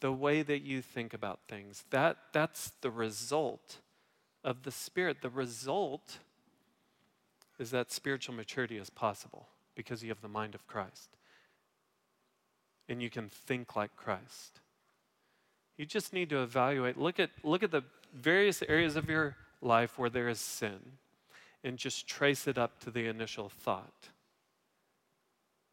the 0.00 0.12
way 0.12 0.40
that 0.40 0.62
you 0.62 0.80
think 0.80 1.12
about 1.12 1.40
things. 1.48 1.84
That, 1.90 2.16
that's 2.32 2.72
the 2.80 2.90
result 2.90 3.80
of 4.42 4.62
the 4.62 4.70
Spirit. 4.70 5.20
The 5.20 5.28
result 5.28 6.18
is 7.58 7.72
that 7.72 7.92
spiritual 7.92 8.34
maturity 8.34 8.78
is 8.78 8.88
possible 8.88 9.48
because 9.74 10.02
you 10.02 10.08
have 10.08 10.22
the 10.22 10.28
mind 10.28 10.54
of 10.54 10.66
Christ. 10.66 11.15
And 12.88 13.02
you 13.02 13.10
can 13.10 13.28
think 13.28 13.74
like 13.74 13.94
Christ. 13.96 14.60
You 15.76 15.84
just 15.84 16.12
need 16.12 16.30
to 16.30 16.42
evaluate. 16.42 16.96
Look 16.96 17.20
at, 17.20 17.30
look 17.42 17.62
at 17.62 17.70
the 17.70 17.82
various 18.14 18.62
areas 18.62 18.96
of 18.96 19.08
your 19.08 19.36
life 19.60 19.98
where 19.98 20.10
there 20.10 20.28
is 20.28 20.40
sin 20.40 20.78
and 21.64 21.76
just 21.76 22.06
trace 22.06 22.46
it 22.46 22.56
up 22.56 22.78
to 22.80 22.90
the 22.90 23.06
initial 23.06 23.48
thought. 23.48 24.08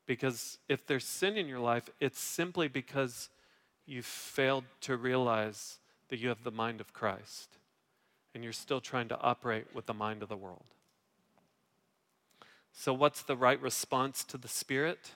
Because 0.06 0.58
if 0.68 0.86
there's 0.86 1.06
sin 1.06 1.38
in 1.38 1.48
your 1.48 1.60
life, 1.60 1.90
it's 2.00 2.20
simply 2.20 2.68
because 2.68 3.30
you've 3.86 4.06
failed 4.06 4.66
to 4.82 4.98
realize 4.98 5.78
that 6.10 6.20
you 6.20 6.30
have 6.30 6.44
the 6.44 6.52
mind 6.52 6.82
of 6.82 6.94
Christ 6.94 7.58
and 8.34 8.44
you're 8.44 8.54
still 8.54 8.82
trying 8.82 9.08
to 9.10 9.20
operate 9.20 9.68
with 9.74 9.86
the 9.86 9.94
mind 9.94 10.24
of 10.24 10.30
the 10.30 10.38
world. 10.38 10.66
So, 12.72 12.92
what's 12.94 13.22
the 13.22 13.38
right 13.38 13.62
response 13.62 14.24
to 14.26 14.38
the 14.38 14.48
Spirit? 14.48 15.12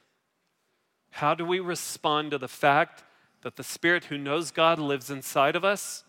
How 1.12 1.34
do 1.34 1.45
we 1.45 1.60
respond 1.60 2.32
to 2.32 2.38
the 2.38 2.47
fact 2.47 3.03
that 3.41 3.55
the 3.55 3.64
Spirit 3.64 4.05
who 4.05 4.18
knows 4.18 4.51
God 4.51 4.80
lives 4.80 5.10
inside 5.10 5.55
of 5.55 5.64
us? 5.64 6.03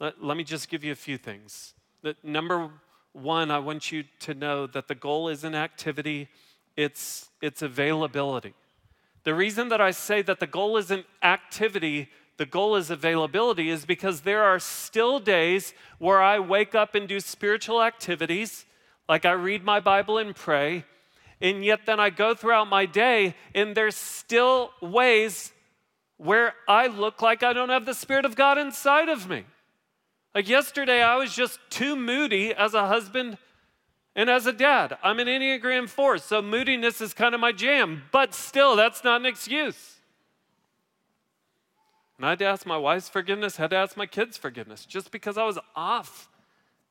Let, 0.00 0.22
let 0.22 0.36
me 0.36 0.44
just 0.44 0.68
give 0.68 0.84
you 0.84 0.92
a 0.92 0.96
few 0.96 1.18
things. 1.18 1.74
That 2.02 2.22
number 2.24 2.70
one, 3.12 3.50
I 3.50 3.58
want 3.58 3.90
you 3.90 4.04
to 4.20 4.34
know 4.34 4.66
that 4.66 4.88
the 4.88 4.94
goal 4.94 5.28
isn't 5.28 5.54
activity, 5.54 6.28
it's, 6.76 7.30
it's 7.42 7.62
availability. 7.62 8.54
The 9.24 9.34
reason 9.34 9.68
that 9.68 9.80
I 9.80 9.90
say 9.90 10.22
that 10.22 10.40
the 10.40 10.46
goal 10.46 10.76
isn't 10.76 11.04
activity, 11.22 12.08
the 12.36 12.46
goal 12.46 12.76
is 12.76 12.90
availability, 12.90 13.68
is 13.68 13.84
because 13.84 14.20
there 14.20 14.44
are 14.44 14.58
still 14.58 15.18
days 15.18 15.74
where 15.98 16.22
I 16.22 16.38
wake 16.38 16.74
up 16.74 16.94
and 16.94 17.08
do 17.08 17.20
spiritual 17.20 17.82
activities, 17.82 18.64
like 19.08 19.24
I 19.24 19.32
read 19.32 19.64
my 19.64 19.80
Bible 19.80 20.18
and 20.18 20.34
pray, 20.34 20.84
and 21.40 21.64
yet 21.64 21.80
then 21.86 22.00
I 22.00 22.10
go 22.10 22.34
throughout 22.34 22.68
my 22.68 22.86
day, 22.86 23.34
and 23.54 23.74
there's 23.74 23.96
still 23.96 24.70
ways 24.80 25.52
where 26.16 26.54
I 26.66 26.88
look 26.88 27.22
like 27.22 27.42
I 27.42 27.52
don't 27.52 27.68
have 27.68 27.86
the 27.86 27.94
Spirit 27.94 28.24
of 28.24 28.36
God 28.36 28.58
inside 28.58 29.08
of 29.08 29.28
me. 29.28 29.44
Like 30.34 30.48
yesterday, 30.48 31.02
I 31.02 31.16
was 31.16 31.34
just 31.34 31.58
too 31.70 31.96
moody 31.96 32.52
as 32.52 32.74
a 32.74 32.86
husband 32.86 33.38
and 34.14 34.28
as 34.28 34.46
a 34.46 34.52
dad. 34.52 34.98
I'm 35.02 35.20
an 35.20 35.28
Enneagram 35.28 35.88
4, 35.88 36.18
so 36.18 36.42
moodiness 36.42 37.00
is 37.00 37.14
kind 37.14 37.34
of 37.34 37.40
my 37.40 37.52
jam, 37.52 38.02
but 38.10 38.34
still, 38.34 38.74
that's 38.74 39.04
not 39.04 39.20
an 39.20 39.26
excuse. 39.26 39.96
And 42.16 42.26
I 42.26 42.30
had 42.30 42.40
to 42.40 42.46
ask 42.46 42.66
my 42.66 42.76
wife's 42.76 43.08
forgiveness, 43.08 43.56
had 43.56 43.70
to 43.70 43.76
ask 43.76 43.96
my 43.96 44.06
kids' 44.06 44.36
forgiveness, 44.36 44.84
just 44.84 45.12
because 45.12 45.38
I 45.38 45.44
was 45.44 45.58
off 45.76 46.28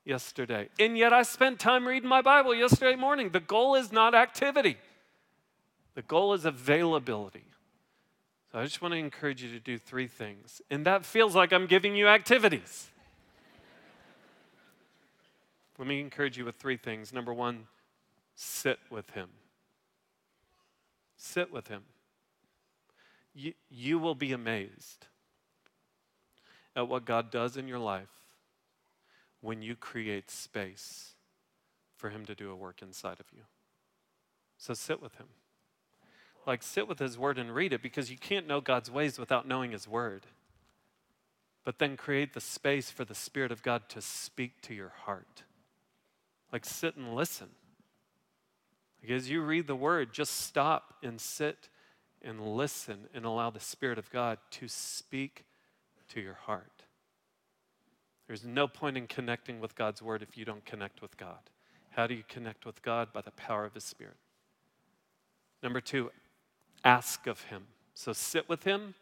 yesterday. 0.07 0.69
And 0.79 0.97
yet 0.97 1.11
I 1.11 1.23
spent 1.23 1.59
time 1.59 1.87
reading 1.87 2.07
my 2.07 2.21
Bible 2.21 2.55
yesterday 2.55 2.95
morning. 2.95 3.29
The 3.29 3.39
goal 3.39 3.75
is 3.75 3.91
not 3.91 4.15
activity, 4.15 4.77
the 5.95 6.01
goal 6.01 6.33
is 6.33 6.45
availability. 6.45 7.43
So 8.51 8.59
I 8.59 8.63
just 8.63 8.81
want 8.81 8.93
to 8.93 8.97
encourage 8.97 9.43
you 9.43 9.51
to 9.51 9.59
do 9.59 9.77
three 9.77 10.07
things. 10.07 10.61
And 10.71 10.85
that 10.85 11.05
feels 11.05 11.35
like 11.35 11.51
I'm 11.51 11.67
giving 11.67 11.97
you 11.97 12.07
activities. 12.07 12.89
Let 15.77 15.87
me 15.87 15.99
encourage 15.99 16.37
you 16.37 16.45
with 16.45 16.55
three 16.55 16.77
things. 16.77 17.11
Number 17.11 17.33
one, 17.33 17.67
sit 18.35 18.79
with 18.89 19.09
Him. 19.11 19.27
Sit 21.17 21.51
with 21.51 21.67
Him. 21.67 21.83
You, 23.35 23.53
you 23.69 23.99
will 23.99 24.15
be 24.15 24.31
amazed 24.31 25.07
at 26.73 26.87
what 26.87 27.03
God 27.05 27.29
does 27.29 27.57
in 27.57 27.67
your 27.67 27.79
life 27.79 28.16
when 29.47 29.61
you 29.61 29.77
create 29.77 30.29
space 30.29 31.13
for 31.95 32.09
Him 32.09 32.25
to 32.25 32.35
do 32.35 32.51
a 32.51 32.55
work 32.55 32.81
inside 32.81 33.21
of 33.21 33.27
you. 33.33 33.43
So 34.57 34.73
sit 34.73 35.01
with 35.01 35.15
Him. 35.15 35.27
Like, 36.45 36.61
sit 36.61 36.85
with 36.85 36.99
His 36.99 37.17
Word 37.17 37.37
and 37.37 37.55
read 37.55 37.71
it 37.71 37.81
because 37.81 38.11
you 38.11 38.17
can't 38.17 38.45
know 38.45 38.59
God's 38.59 38.91
ways 38.91 39.17
without 39.17 39.47
knowing 39.47 39.71
His 39.71 39.87
Word. 39.87 40.25
But 41.63 41.79
then 41.79 41.95
create 41.95 42.33
the 42.33 42.41
space 42.41 42.91
for 42.91 43.05
the 43.05 43.15
Spirit 43.15 43.53
of 43.53 43.63
God 43.63 43.87
to 43.87 44.01
speak 44.01 44.59
to 44.63 44.73
your 44.73 44.91
heart. 45.05 45.43
Like, 46.51 46.65
sit 46.65 46.97
and 46.97 47.15
listen. 47.15 47.47
Like, 49.01 49.11
as 49.11 49.29
you 49.29 49.41
read 49.41 49.67
the 49.67 49.77
word, 49.77 50.11
just 50.11 50.41
stop 50.41 50.95
and 51.01 51.21
sit 51.21 51.69
and 52.21 52.57
listen 52.57 53.07
and 53.13 53.23
allow 53.23 53.49
the 53.49 53.61
Spirit 53.61 53.97
of 53.97 54.11
God 54.11 54.39
to 54.51 54.67
speak 54.67 55.45
to 56.09 56.19
your 56.19 56.33
heart. 56.33 56.76
There's 58.27 58.45
no 58.45 58.67
point 58.67 58.97
in 58.97 59.07
connecting 59.07 59.59
with 59.59 59.75
God's 59.75 60.01
word 60.01 60.21
if 60.21 60.37
you 60.37 60.45
don't 60.45 60.65
connect 60.65 61.01
with 61.01 61.17
God. 61.17 61.39
How 61.91 62.07
do 62.07 62.13
you 62.13 62.23
connect 62.27 62.65
with 62.65 62.81
God? 62.81 63.13
By 63.13 63.21
the 63.21 63.31
power 63.31 63.65
of 63.65 63.73
His 63.73 63.83
Spirit. 63.83 64.17
Number 65.63 65.81
two, 65.81 66.11
ask 66.83 67.25
of 67.25 67.41
Him. 67.43 67.63
So 67.93 68.13
sit 68.13 68.47
with 68.47 68.63
Him. 68.63 68.93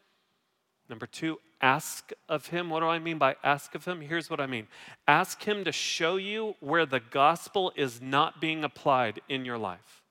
Number 0.88 1.08
two, 1.08 1.40
ask 1.62 2.12
of 2.30 2.48
him. 2.48 2.70
What 2.70 2.82
do 2.82 2.86
I 2.86 3.00
mean 3.00 3.18
by 3.18 3.36
ask 3.44 3.74
of 3.74 3.86
him? 3.86 4.02
Here's 4.02 4.30
what 4.30 4.40
I 4.40 4.46
mean 4.46 4.68
ask 5.08 5.44
him 5.44 5.64
to 5.66 5.72
show 5.72 6.18
you 6.18 6.56
where 6.60 6.86
the 6.86 7.00
gospel 7.00 7.74
is 7.76 8.02
not 8.02 8.40
being 8.40 8.64
applied 8.64 9.22
in 9.28 9.46
your 9.46 9.58
life. 9.58 10.04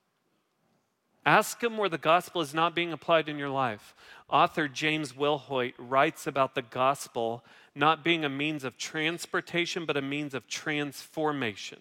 Ask 1.27 1.63
him 1.63 1.79
where 1.79 1.89
the 1.89 1.97
gospel 1.97 2.43
is 2.43 2.53
not 2.53 2.75
being 2.75 2.93
applied 2.93 3.29
in 3.29 3.39
your 3.39 3.49
life. 3.49 3.95
Author 4.29 4.69
James 4.69 5.13
Wilhoit 5.13 5.73
writes 5.79 6.27
about 6.27 6.55
the 6.55 6.63
gospel 6.63 7.45
not 7.75 8.05
being 8.05 8.25
a 8.25 8.29
means 8.29 8.65
of 8.65 8.77
transportation, 8.79 9.85
but 9.87 9.97
a 9.97 10.03
means 10.03 10.35
of 10.35 10.47
transformation. 10.47 11.81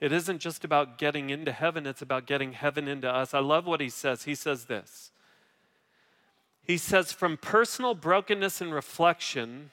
It 0.00 0.12
isn't 0.12 0.38
just 0.38 0.64
about 0.64 0.98
getting 0.98 1.30
into 1.30 1.52
heaven, 1.52 1.86
it's 1.86 2.02
about 2.02 2.26
getting 2.26 2.52
heaven 2.52 2.88
into 2.88 3.08
us. 3.08 3.34
I 3.34 3.40
love 3.40 3.66
what 3.66 3.80
he 3.80 3.88
says. 3.88 4.24
He 4.24 4.34
says 4.34 4.66
this 4.66 5.10
he 6.68 6.76
says, 6.76 7.12
From 7.12 7.38
personal 7.38 7.94
brokenness 7.94 8.60
and 8.60 8.72
reflection, 8.72 9.70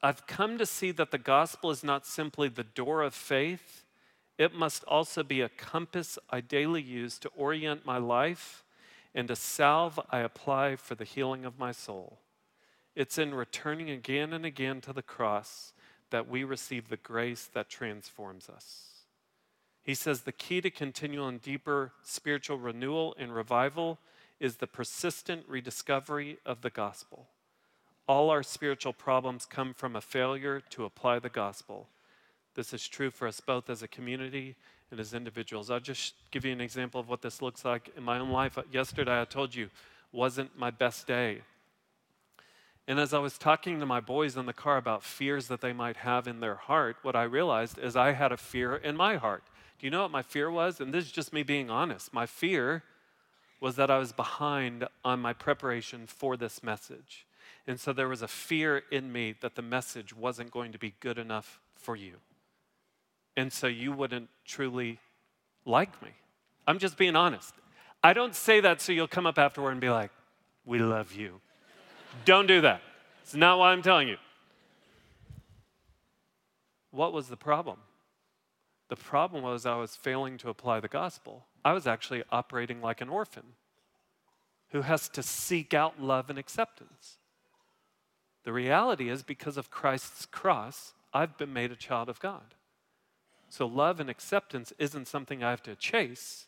I've 0.00 0.28
come 0.28 0.56
to 0.58 0.64
see 0.64 0.92
that 0.92 1.10
the 1.10 1.18
gospel 1.18 1.72
is 1.72 1.82
not 1.82 2.06
simply 2.06 2.48
the 2.48 2.62
door 2.62 3.02
of 3.02 3.12
faith, 3.12 3.84
it 4.38 4.54
must 4.54 4.84
also 4.84 5.24
be 5.24 5.40
a 5.40 5.48
compass 5.48 6.16
I 6.30 6.40
daily 6.40 6.80
use 6.80 7.18
to 7.18 7.30
orient 7.36 7.84
my 7.84 7.98
life 7.98 8.62
and 9.12 9.28
a 9.28 9.34
salve 9.34 9.98
I 10.10 10.20
apply 10.20 10.76
for 10.76 10.94
the 10.94 11.04
healing 11.04 11.44
of 11.44 11.58
my 11.58 11.72
soul. 11.72 12.18
It's 12.98 13.16
in 13.16 13.32
returning 13.32 13.90
again 13.90 14.32
and 14.32 14.44
again 14.44 14.80
to 14.80 14.92
the 14.92 15.02
cross 15.02 15.72
that 16.10 16.28
we 16.28 16.42
receive 16.42 16.88
the 16.88 16.96
grace 16.96 17.48
that 17.54 17.68
transforms 17.68 18.48
us. 18.48 19.04
He 19.84 19.94
says 19.94 20.22
the 20.22 20.32
key 20.32 20.60
to 20.62 20.68
continual 20.68 21.28
and 21.28 21.40
deeper 21.40 21.92
spiritual 22.02 22.58
renewal 22.58 23.14
and 23.16 23.32
revival 23.32 24.00
is 24.40 24.56
the 24.56 24.66
persistent 24.66 25.44
rediscovery 25.46 26.38
of 26.44 26.62
the 26.62 26.70
gospel. 26.70 27.28
All 28.08 28.30
our 28.30 28.42
spiritual 28.42 28.94
problems 28.94 29.46
come 29.46 29.74
from 29.74 29.94
a 29.94 30.00
failure 30.00 30.60
to 30.70 30.84
apply 30.84 31.20
the 31.20 31.28
gospel. 31.28 31.86
This 32.56 32.74
is 32.74 32.88
true 32.88 33.12
for 33.12 33.28
us 33.28 33.38
both 33.38 33.70
as 33.70 33.80
a 33.80 33.86
community 33.86 34.56
and 34.90 34.98
as 34.98 35.14
individuals. 35.14 35.70
I'll 35.70 35.78
just 35.78 36.14
give 36.32 36.44
you 36.44 36.50
an 36.50 36.60
example 36.60 37.00
of 37.00 37.08
what 37.08 37.22
this 37.22 37.40
looks 37.42 37.64
like 37.64 37.92
in 37.96 38.02
my 38.02 38.18
own 38.18 38.30
life. 38.30 38.58
Yesterday, 38.72 39.20
I 39.20 39.24
told 39.24 39.54
you, 39.54 39.70
wasn't 40.10 40.58
my 40.58 40.72
best 40.72 41.06
day. 41.06 41.42
And 42.88 42.98
as 42.98 43.12
I 43.12 43.18
was 43.18 43.36
talking 43.36 43.80
to 43.80 43.86
my 43.86 44.00
boys 44.00 44.38
in 44.38 44.46
the 44.46 44.54
car 44.54 44.78
about 44.78 45.04
fears 45.04 45.48
that 45.48 45.60
they 45.60 45.74
might 45.74 45.98
have 45.98 46.26
in 46.26 46.40
their 46.40 46.54
heart, 46.54 46.96
what 47.02 47.14
I 47.14 47.24
realized 47.24 47.78
is 47.78 47.96
I 47.96 48.12
had 48.12 48.32
a 48.32 48.38
fear 48.38 48.74
in 48.74 48.96
my 48.96 49.16
heart. 49.16 49.44
Do 49.78 49.86
you 49.86 49.90
know 49.90 50.00
what 50.00 50.10
my 50.10 50.22
fear 50.22 50.50
was? 50.50 50.80
And 50.80 50.92
this 50.92 51.04
is 51.04 51.12
just 51.12 51.30
me 51.30 51.42
being 51.42 51.68
honest. 51.68 52.14
My 52.14 52.24
fear 52.24 52.82
was 53.60 53.76
that 53.76 53.90
I 53.90 53.98
was 53.98 54.12
behind 54.12 54.88
on 55.04 55.20
my 55.20 55.34
preparation 55.34 56.06
for 56.06 56.38
this 56.38 56.62
message. 56.62 57.26
And 57.66 57.78
so 57.78 57.92
there 57.92 58.08
was 58.08 58.22
a 58.22 58.28
fear 58.28 58.82
in 58.90 59.12
me 59.12 59.34
that 59.42 59.54
the 59.54 59.62
message 59.62 60.16
wasn't 60.16 60.50
going 60.50 60.72
to 60.72 60.78
be 60.78 60.94
good 61.00 61.18
enough 61.18 61.60
for 61.74 61.94
you. 61.94 62.14
And 63.36 63.52
so 63.52 63.66
you 63.66 63.92
wouldn't 63.92 64.30
truly 64.46 64.98
like 65.66 66.00
me. 66.02 66.12
I'm 66.66 66.78
just 66.78 66.96
being 66.96 67.16
honest. 67.16 67.52
I 68.02 68.14
don't 68.14 68.34
say 68.34 68.60
that 68.60 68.80
so 68.80 68.92
you'll 68.92 69.08
come 69.08 69.26
up 69.26 69.38
afterward 69.38 69.72
and 69.72 69.80
be 69.80 69.90
like, 69.90 70.10
we 70.64 70.78
love 70.78 71.12
you. 71.12 71.42
Don't 72.24 72.46
do 72.46 72.60
that. 72.62 72.82
It's 73.22 73.34
not 73.34 73.58
what 73.58 73.66
I'm 73.66 73.82
telling 73.82 74.08
you. 74.08 74.16
What 76.90 77.12
was 77.12 77.28
the 77.28 77.36
problem? 77.36 77.78
The 78.88 78.96
problem 78.96 79.42
was 79.42 79.66
I 79.66 79.76
was 79.76 79.94
failing 79.94 80.38
to 80.38 80.48
apply 80.48 80.80
the 80.80 80.88
gospel. 80.88 81.44
I 81.64 81.72
was 81.72 81.86
actually 81.86 82.22
operating 82.30 82.80
like 82.80 83.00
an 83.00 83.08
orphan 83.08 83.44
who 84.70 84.82
has 84.82 85.08
to 85.10 85.22
seek 85.22 85.74
out 85.74 86.00
love 86.00 86.30
and 86.30 86.38
acceptance. 86.38 87.18
The 88.44 88.52
reality 88.52 89.10
is, 89.10 89.22
because 89.22 89.56
of 89.56 89.70
Christ's 89.70 90.24
cross, 90.24 90.94
I've 91.12 91.36
been 91.36 91.52
made 91.52 91.70
a 91.70 91.76
child 91.76 92.08
of 92.08 92.20
God. 92.20 92.54
So, 93.50 93.66
love 93.66 94.00
and 94.00 94.10
acceptance 94.10 94.72
isn't 94.78 95.08
something 95.08 95.42
I 95.42 95.50
have 95.50 95.62
to 95.64 95.74
chase, 95.74 96.46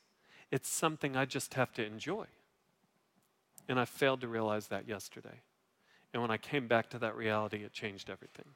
it's 0.51 0.69
something 0.69 1.17
I 1.17 1.25
just 1.25 1.55
have 1.55 1.73
to 1.73 1.85
enjoy. 1.85 2.27
And 3.69 3.79
I 3.79 3.85
failed 3.85 4.21
to 4.23 4.29
realize 4.29 4.69
that 4.69 4.89
yesterday. 4.89 5.43
And 6.13 6.23
when 6.23 6.31
I 6.31 6.37
came 6.37 6.67
back 6.67 6.91
to 6.91 6.99
that 6.99 7.17
reality, 7.17 7.65
it 7.65 7.73
changed 7.73 8.11
everything. 8.11 8.47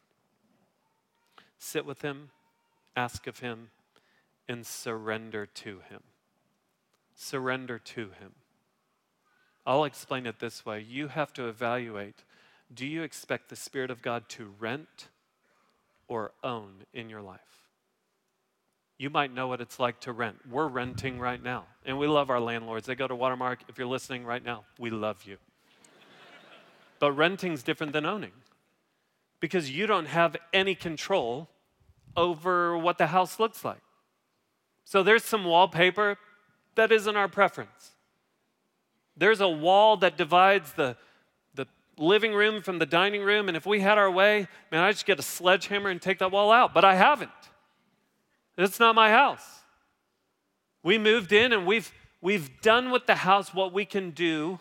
Sit 1.59 1.87
with 1.87 2.03
Him, 2.03 2.31
ask 2.97 3.27
of 3.27 3.39
Him, 3.39 3.71
and 4.49 4.67
surrender 4.67 5.47
to 5.47 5.81
Him. 5.89 6.03
Surrender 7.15 7.79
to 7.79 8.11
Him. 8.21 8.33
I'll 9.67 9.85
explain 9.85 10.27
it 10.27 10.41
this 10.41 10.67
way 10.67 10.81
you 10.81 11.09
have 11.09 11.33
to 11.35 11.49
evaluate 11.49 12.25
do 12.73 12.87
you 12.87 13.03
expect 13.03 13.51
the 13.51 13.57
Spirit 13.57 13.91
of 13.91 14.03
God 14.03 14.29
to 14.31 14.53
rent 14.59 15.09
or 16.09 16.33
own 16.43 16.85
in 16.93 17.09
your 17.09 17.23
life? 17.23 17.41
You 18.99 19.11
might 19.11 19.33
know 19.33 19.49
what 19.49 19.61
it's 19.61 19.79
like 19.79 20.01
to 20.01 20.13
rent. 20.13 20.39
We're 20.51 20.69
renting 20.69 21.19
right 21.19 21.43
now, 21.43 21.65
and 21.85 21.99
we 21.99 22.07
love 22.07 22.31
our 22.31 22.41
landlords. 22.41 22.87
They 22.87 22.95
go 22.95 23.09
to 23.09 23.15
Watermark. 23.15 23.61
If 23.69 23.77
you're 23.77 23.87
listening 23.87 24.25
right 24.25 24.45
now, 24.45 24.65
we 24.79 24.91
love 24.91 25.25
you. 25.25 25.37
But 27.05 27.13
renting's 27.13 27.63
different 27.63 27.93
than 27.93 28.07
owning 28.07 28.33
because 29.39 29.71
you 29.71 29.87
don't 29.87 30.07
have 30.07 30.39
any 30.55 30.75
control 30.75 31.51
over 32.17 32.79
what 32.79 32.97
the 32.97 33.09
house 33.09 33.39
looks 33.39 33.63
like. 33.63 33.83
So 34.87 35.03
there's 35.03 35.23
some 35.23 35.45
wallpaper 35.45 36.17
that 36.77 36.91
isn't 36.91 37.15
our 37.15 37.29
preference. 37.29 37.91
There's 39.19 39.43
a 39.43 39.49
wall 39.51 39.99
that 39.99 40.17
divides 40.17 40.73
the, 40.73 40.97
the 41.55 41.67
living 41.99 42.33
room 42.33 42.63
from 42.63 42.79
the 42.79 42.87
dining 42.87 43.21
room, 43.21 43.49
and 43.49 43.55
if 43.55 43.67
we 43.67 43.81
had 43.81 43.99
our 43.99 44.11
way, 44.11 44.49
man, 44.73 44.83
I'd 44.83 44.93
just 44.93 45.05
get 45.05 45.19
a 45.19 45.23
sledgehammer 45.23 45.91
and 45.91 46.01
take 46.01 46.21
that 46.21 46.33
wall 46.33 46.51
out, 46.51 46.73
but 46.73 46.87
I 46.87 46.95
haven't. 46.95 47.31
It's 48.57 48.81
not 48.81 48.95
my 48.95 49.11
house. 49.11 49.47
We 50.83 50.97
moved 50.97 51.33
in 51.33 51.53
and 51.53 51.67
we've, 51.67 51.93
we've 52.23 52.63
done 52.63 52.91
with 52.91 53.05
the 53.05 53.17
house 53.17 53.53
what 53.53 53.75
we 53.75 53.85
can 53.85 54.13
do, 54.13 54.59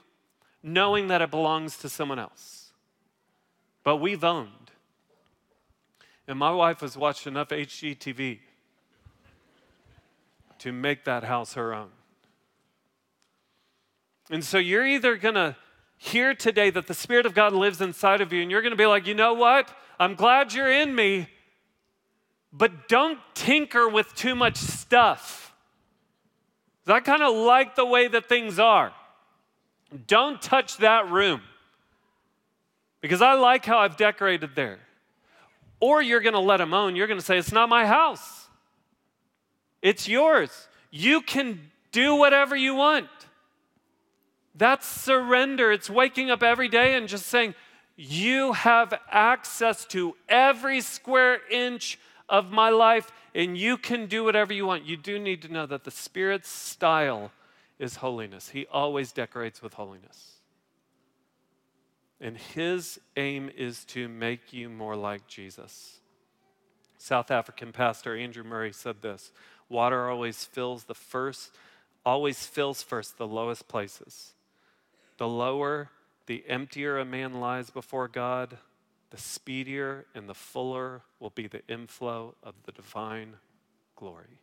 knowing 0.63 1.09
that 1.09 1.21
it 1.21 1.29
belongs 1.29 1.77
to 1.77 1.89
someone 1.89 2.17
else. 2.17 2.71
But 3.83 3.97
we've 3.97 4.23
owned. 4.23 4.71
And 6.27 6.39
my 6.39 6.51
wife 6.51 6.79
has 6.79 6.97
watched 6.97 7.27
enough 7.27 7.49
HGTV 7.49 8.39
to 10.59 10.71
make 10.71 11.03
that 11.03 11.25
house 11.25 11.55
her 11.55 11.73
own. 11.73 11.89
And 14.29 14.43
so 14.43 14.57
you're 14.57 14.87
either 14.87 15.17
going 15.17 15.35
to 15.35 15.57
hear 15.97 16.33
today 16.33 16.69
that 16.69 16.87
the 16.87 16.93
Spirit 16.93 17.25
of 17.25 17.33
God 17.33 17.51
lives 17.51 17.81
inside 17.81 18.21
of 18.21 18.31
you, 18.31 18.41
and 18.41 18.49
you're 18.49 18.61
going 18.61 18.71
to 18.71 18.77
be 18.77 18.85
like, 18.85 19.05
you 19.05 19.13
know 19.13 19.33
what? 19.33 19.69
I'm 19.99 20.15
glad 20.15 20.53
you're 20.53 20.71
in 20.71 20.95
me, 20.95 21.27
but 22.51 22.87
don't 22.87 23.19
tinker 23.33 23.89
with 23.89 24.15
too 24.15 24.35
much 24.35 24.55
stuff. 24.55 25.53
I 26.87 26.99
kind 27.01 27.23
of 27.23 27.35
like 27.35 27.75
the 27.75 27.85
way 27.85 28.07
that 28.07 28.27
things 28.27 28.59
are. 28.59 28.93
Don't 30.07 30.41
touch 30.41 30.77
that 30.77 31.09
room 31.09 31.41
because 33.01 33.21
I 33.21 33.33
like 33.33 33.65
how 33.65 33.79
I've 33.79 33.97
decorated 33.97 34.55
there. 34.55 34.79
Or 35.79 36.01
you're 36.01 36.21
going 36.21 36.33
to 36.33 36.39
let 36.39 36.61
him 36.61 36.73
own. 36.73 36.95
You're 36.95 37.07
going 37.07 37.19
to 37.19 37.25
say, 37.25 37.37
It's 37.37 37.51
not 37.51 37.69
my 37.69 37.85
house, 37.85 38.47
it's 39.81 40.07
yours. 40.07 40.67
You 40.89 41.21
can 41.21 41.71
do 41.91 42.15
whatever 42.15 42.55
you 42.55 42.75
want. 42.75 43.07
That's 44.55 44.87
surrender. 44.87 45.71
It's 45.71 45.89
waking 45.89 46.29
up 46.29 46.43
every 46.43 46.69
day 46.69 46.95
and 46.95 47.07
just 47.07 47.25
saying, 47.25 47.55
You 47.95 48.53
have 48.53 48.93
access 49.11 49.85
to 49.85 50.15
every 50.29 50.81
square 50.81 51.39
inch 51.49 51.99
of 52.29 52.51
my 52.51 52.69
life, 52.69 53.11
and 53.35 53.57
you 53.57 53.77
can 53.77 54.05
do 54.05 54.23
whatever 54.23 54.53
you 54.53 54.65
want. 54.65 54.85
You 54.85 54.97
do 54.97 55.19
need 55.19 55.41
to 55.41 55.51
know 55.51 55.65
that 55.65 55.83
the 55.83 55.91
Spirit's 55.91 56.49
style 56.49 57.31
is 57.83 57.97
holiness. 57.97 58.49
He 58.49 58.65
always 58.71 59.11
decorates 59.11 59.61
with 59.61 59.73
holiness. 59.73 60.37
And 62.21 62.37
his 62.37 62.99
aim 63.17 63.51
is 63.55 63.83
to 63.85 64.07
make 64.07 64.53
you 64.53 64.69
more 64.69 64.95
like 64.95 65.27
Jesus. 65.27 65.99
South 66.97 67.29
African 67.29 67.73
pastor 67.73 68.15
Andrew 68.15 68.45
Murray 68.45 68.71
said 68.71 69.01
this 69.01 69.31
water 69.67 70.09
always 70.09 70.45
fills 70.45 70.85
the 70.85 70.95
first, 70.95 71.51
always 72.05 72.45
fills 72.45 72.81
first 72.81 73.17
the 73.17 73.27
lowest 73.27 73.67
places. 73.67 74.33
The 75.17 75.27
lower, 75.27 75.89
the 76.27 76.43
emptier 76.47 76.97
a 76.97 77.05
man 77.05 77.41
lies 77.41 77.69
before 77.69 78.07
God, 78.07 78.57
the 79.09 79.17
speedier 79.17 80.05
and 80.15 80.29
the 80.29 80.33
fuller 80.33 81.01
will 81.19 81.31
be 81.31 81.47
the 81.47 81.67
inflow 81.67 82.35
of 82.41 82.55
the 82.65 82.71
divine 82.71 83.35
glory. 83.95 84.39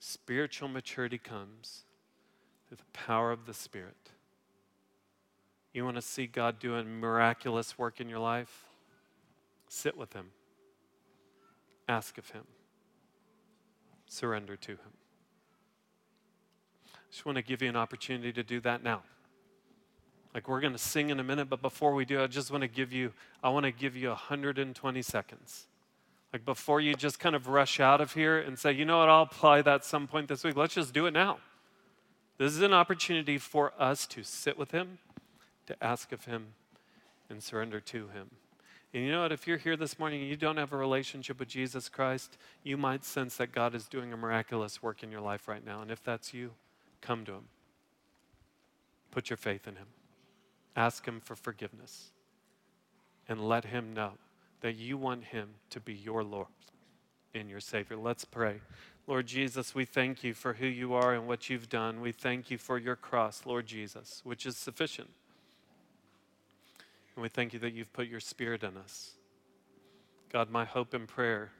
Spiritual 0.00 0.68
maturity 0.68 1.18
comes 1.18 1.84
through 2.66 2.78
the 2.78 2.98
power 2.98 3.30
of 3.30 3.44
the 3.44 3.52
Spirit. 3.52 4.10
You 5.74 5.84
want 5.84 5.96
to 5.96 6.02
see 6.02 6.26
God 6.26 6.58
doing 6.58 6.98
miraculous 6.98 7.78
work 7.78 8.00
in 8.00 8.08
your 8.08 8.18
life? 8.18 8.64
Sit 9.68 9.96
with 9.96 10.14
Him, 10.14 10.30
ask 11.86 12.16
of 12.16 12.30
Him, 12.30 12.44
surrender 14.06 14.56
to 14.56 14.72
Him. 14.72 14.78
I 16.94 17.12
just 17.12 17.26
want 17.26 17.36
to 17.36 17.42
give 17.42 17.60
you 17.60 17.68
an 17.68 17.76
opportunity 17.76 18.32
to 18.32 18.42
do 18.42 18.58
that 18.60 18.82
now. 18.82 19.02
Like 20.32 20.48
we're 20.48 20.60
going 20.60 20.72
to 20.72 20.78
sing 20.78 21.10
in 21.10 21.20
a 21.20 21.24
minute, 21.24 21.50
but 21.50 21.60
before 21.60 21.92
we 21.92 22.06
do, 22.06 22.22
I 22.22 22.26
just 22.26 22.50
want 22.50 22.62
to 22.62 22.68
give 22.68 22.92
you, 22.92 23.12
I 23.42 23.50
want 23.50 23.64
to 23.64 23.72
give 23.72 23.96
you 23.96 24.08
120 24.08 25.02
seconds. 25.02 25.66
Like 26.32 26.44
before 26.44 26.80
you 26.80 26.94
just 26.94 27.18
kind 27.18 27.34
of 27.34 27.48
rush 27.48 27.80
out 27.80 28.00
of 28.00 28.12
here 28.12 28.38
and 28.38 28.58
say, 28.58 28.72
you 28.72 28.84
know 28.84 28.98
what, 28.98 29.08
I'll 29.08 29.22
apply 29.22 29.62
that 29.62 29.84
some 29.84 30.06
point 30.06 30.28
this 30.28 30.44
week. 30.44 30.56
Let's 30.56 30.74
just 30.74 30.94
do 30.94 31.06
it 31.06 31.12
now. 31.12 31.38
This 32.38 32.52
is 32.52 32.62
an 32.62 32.72
opportunity 32.72 33.36
for 33.36 33.72
us 33.78 34.06
to 34.08 34.22
sit 34.22 34.56
with 34.56 34.70
Him, 34.70 34.98
to 35.66 35.84
ask 35.84 36.12
of 36.12 36.24
Him, 36.24 36.54
and 37.28 37.42
surrender 37.42 37.80
to 37.80 38.08
Him. 38.08 38.30
And 38.94 39.04
you 39.04 39.12
know 39.12 39.22
what? 39.22 39.32
If 39.32 39.46
you're 39.46 39.58
here 39.58 39.76
this 39.76 39.98
morning 39.98 40.20
and 40.20 40.30
you 40.30 40.36
don't 40.36 40.56
have 40.56 40.72
a 40.72 40.76
relationship 40.76 41.38
with 41.38 41.48
Jesus 41.48 41.88
Christ, 41.88 42.38
you 42.62 42.76
might 42.76 43.04
sense 43.04 43.36
that 43.36 43.52
God 43.52 43.74
is 43.74 43.86
doing 43.86 44.12
a 44.12 44.16
miraculous 44.16 44.82
work 44.82 45.02
in 45.02 45.10
your 45.10 45.20
life 45.20 45.48
right 45.48 45.64
now. 45.64 45.82
And 45.82 45.90
if 45.90 46.02
that's 46.02 46.32
you, 46.32 46.52
come 47.00 47.24
to 47.26 47.32
Him. 47.32 47.48
Put 49.10 49.30
your 49.30 49.36
faith 49.36 49.68
in 49.68 49.76
Him. 49.76 49.86
Ask 50.76 51.06
Him 51.06 51.20
for 51.20 51.36
forgiveness 51.36 52.10
and 53.28 53.48
let 53.48 53.66
Him 53.66 53.92
know 53.92 54.12
that 54.60 54.76
you 54.76 54.96
want 54.96 55.24
Him 55.24 55.50
to 55.70 55.80
be 55.80 55.94
your 55.94 56.22
Lord 56.22 56.48
and 57.34 57.48
your 57.48 57.60
Savior. 57.60 57.96
Let's 57.96 58.24
pray. 58.24 58.60
Lord 59.06 59.26
Jesus, 59.26 59.74
we 59.74 59.84
thank 59.84 60.22
you 60.22 60.34
for 60.34 60.54
who 60.54 60.66
you 60.66 60.94
are 60.94 61.14
and 61.14 61.26
what 61.26 61.50
you've 61.50 61.68
done. 61.68 62.00
We 62.00 62.12
thank 62.12 62.50
you 62.50 62.58
for 62.58 62.78
your 62.78 62.96
cross, 62.96 63.42
Lord 63.44 63.66
Jesus, 63.66 64.20
which 64.24 64.46
is 64.46 64.56
sufficient. 64.56 65.10
And 67.16 67.22
we 67.22 67.28
thank 67.28 67.52
you 67.52 67.58
that 67.60 67.72
you've 67.72 67.92
put 67.92 68.06
your 68.06 68.20
Spirit 68.20 68.62
in 68.62 68.76
us. 68.76 69.12
God, 70.32 70.50
my 70.50 70.64
hope 70.64 70.94
and 70.94 71.08
prayer, 71.08 71.50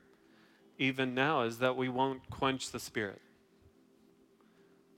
even 0.78 1.14
now, 1.14 1.42
is 1.42 1.58
that 1.58 1.76
we 1.76 1.88
won't 1.88 2.30
quench 2.30 2.70
the 2.70 2.78
Spirit, 2.78 3.20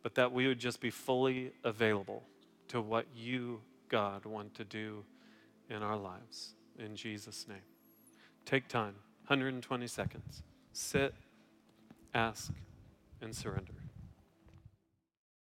but 0.03 0.15
that 0.17 0.33
we 0.33 0.47
would 0.47 0.59
just 0.59 0.81
be 0.81 0.91
fully 0.91 1.53
available 1.65 2.23
to 2.69 2.81
what 2.81 3.07
you 3.17 3.61
God 3.89 4.27
want 4.27 4.55
to 4.57 4.65
do 4.65 5.05
in 5.71 5.83
our 5.83 5.97
lives. 5.97 6.55
In 6.79 6.97
Jesus' 6.97 7.47
name. 7.49 7.72
Take 8.45 8.69
time, 8.69 8.95
120 9.27 9.87
seconds. 9.87 10.43
Sit, 10.73 11.15
ask, 12.15 12.53
and 13.21 13.35
surrender. 13.35 13.82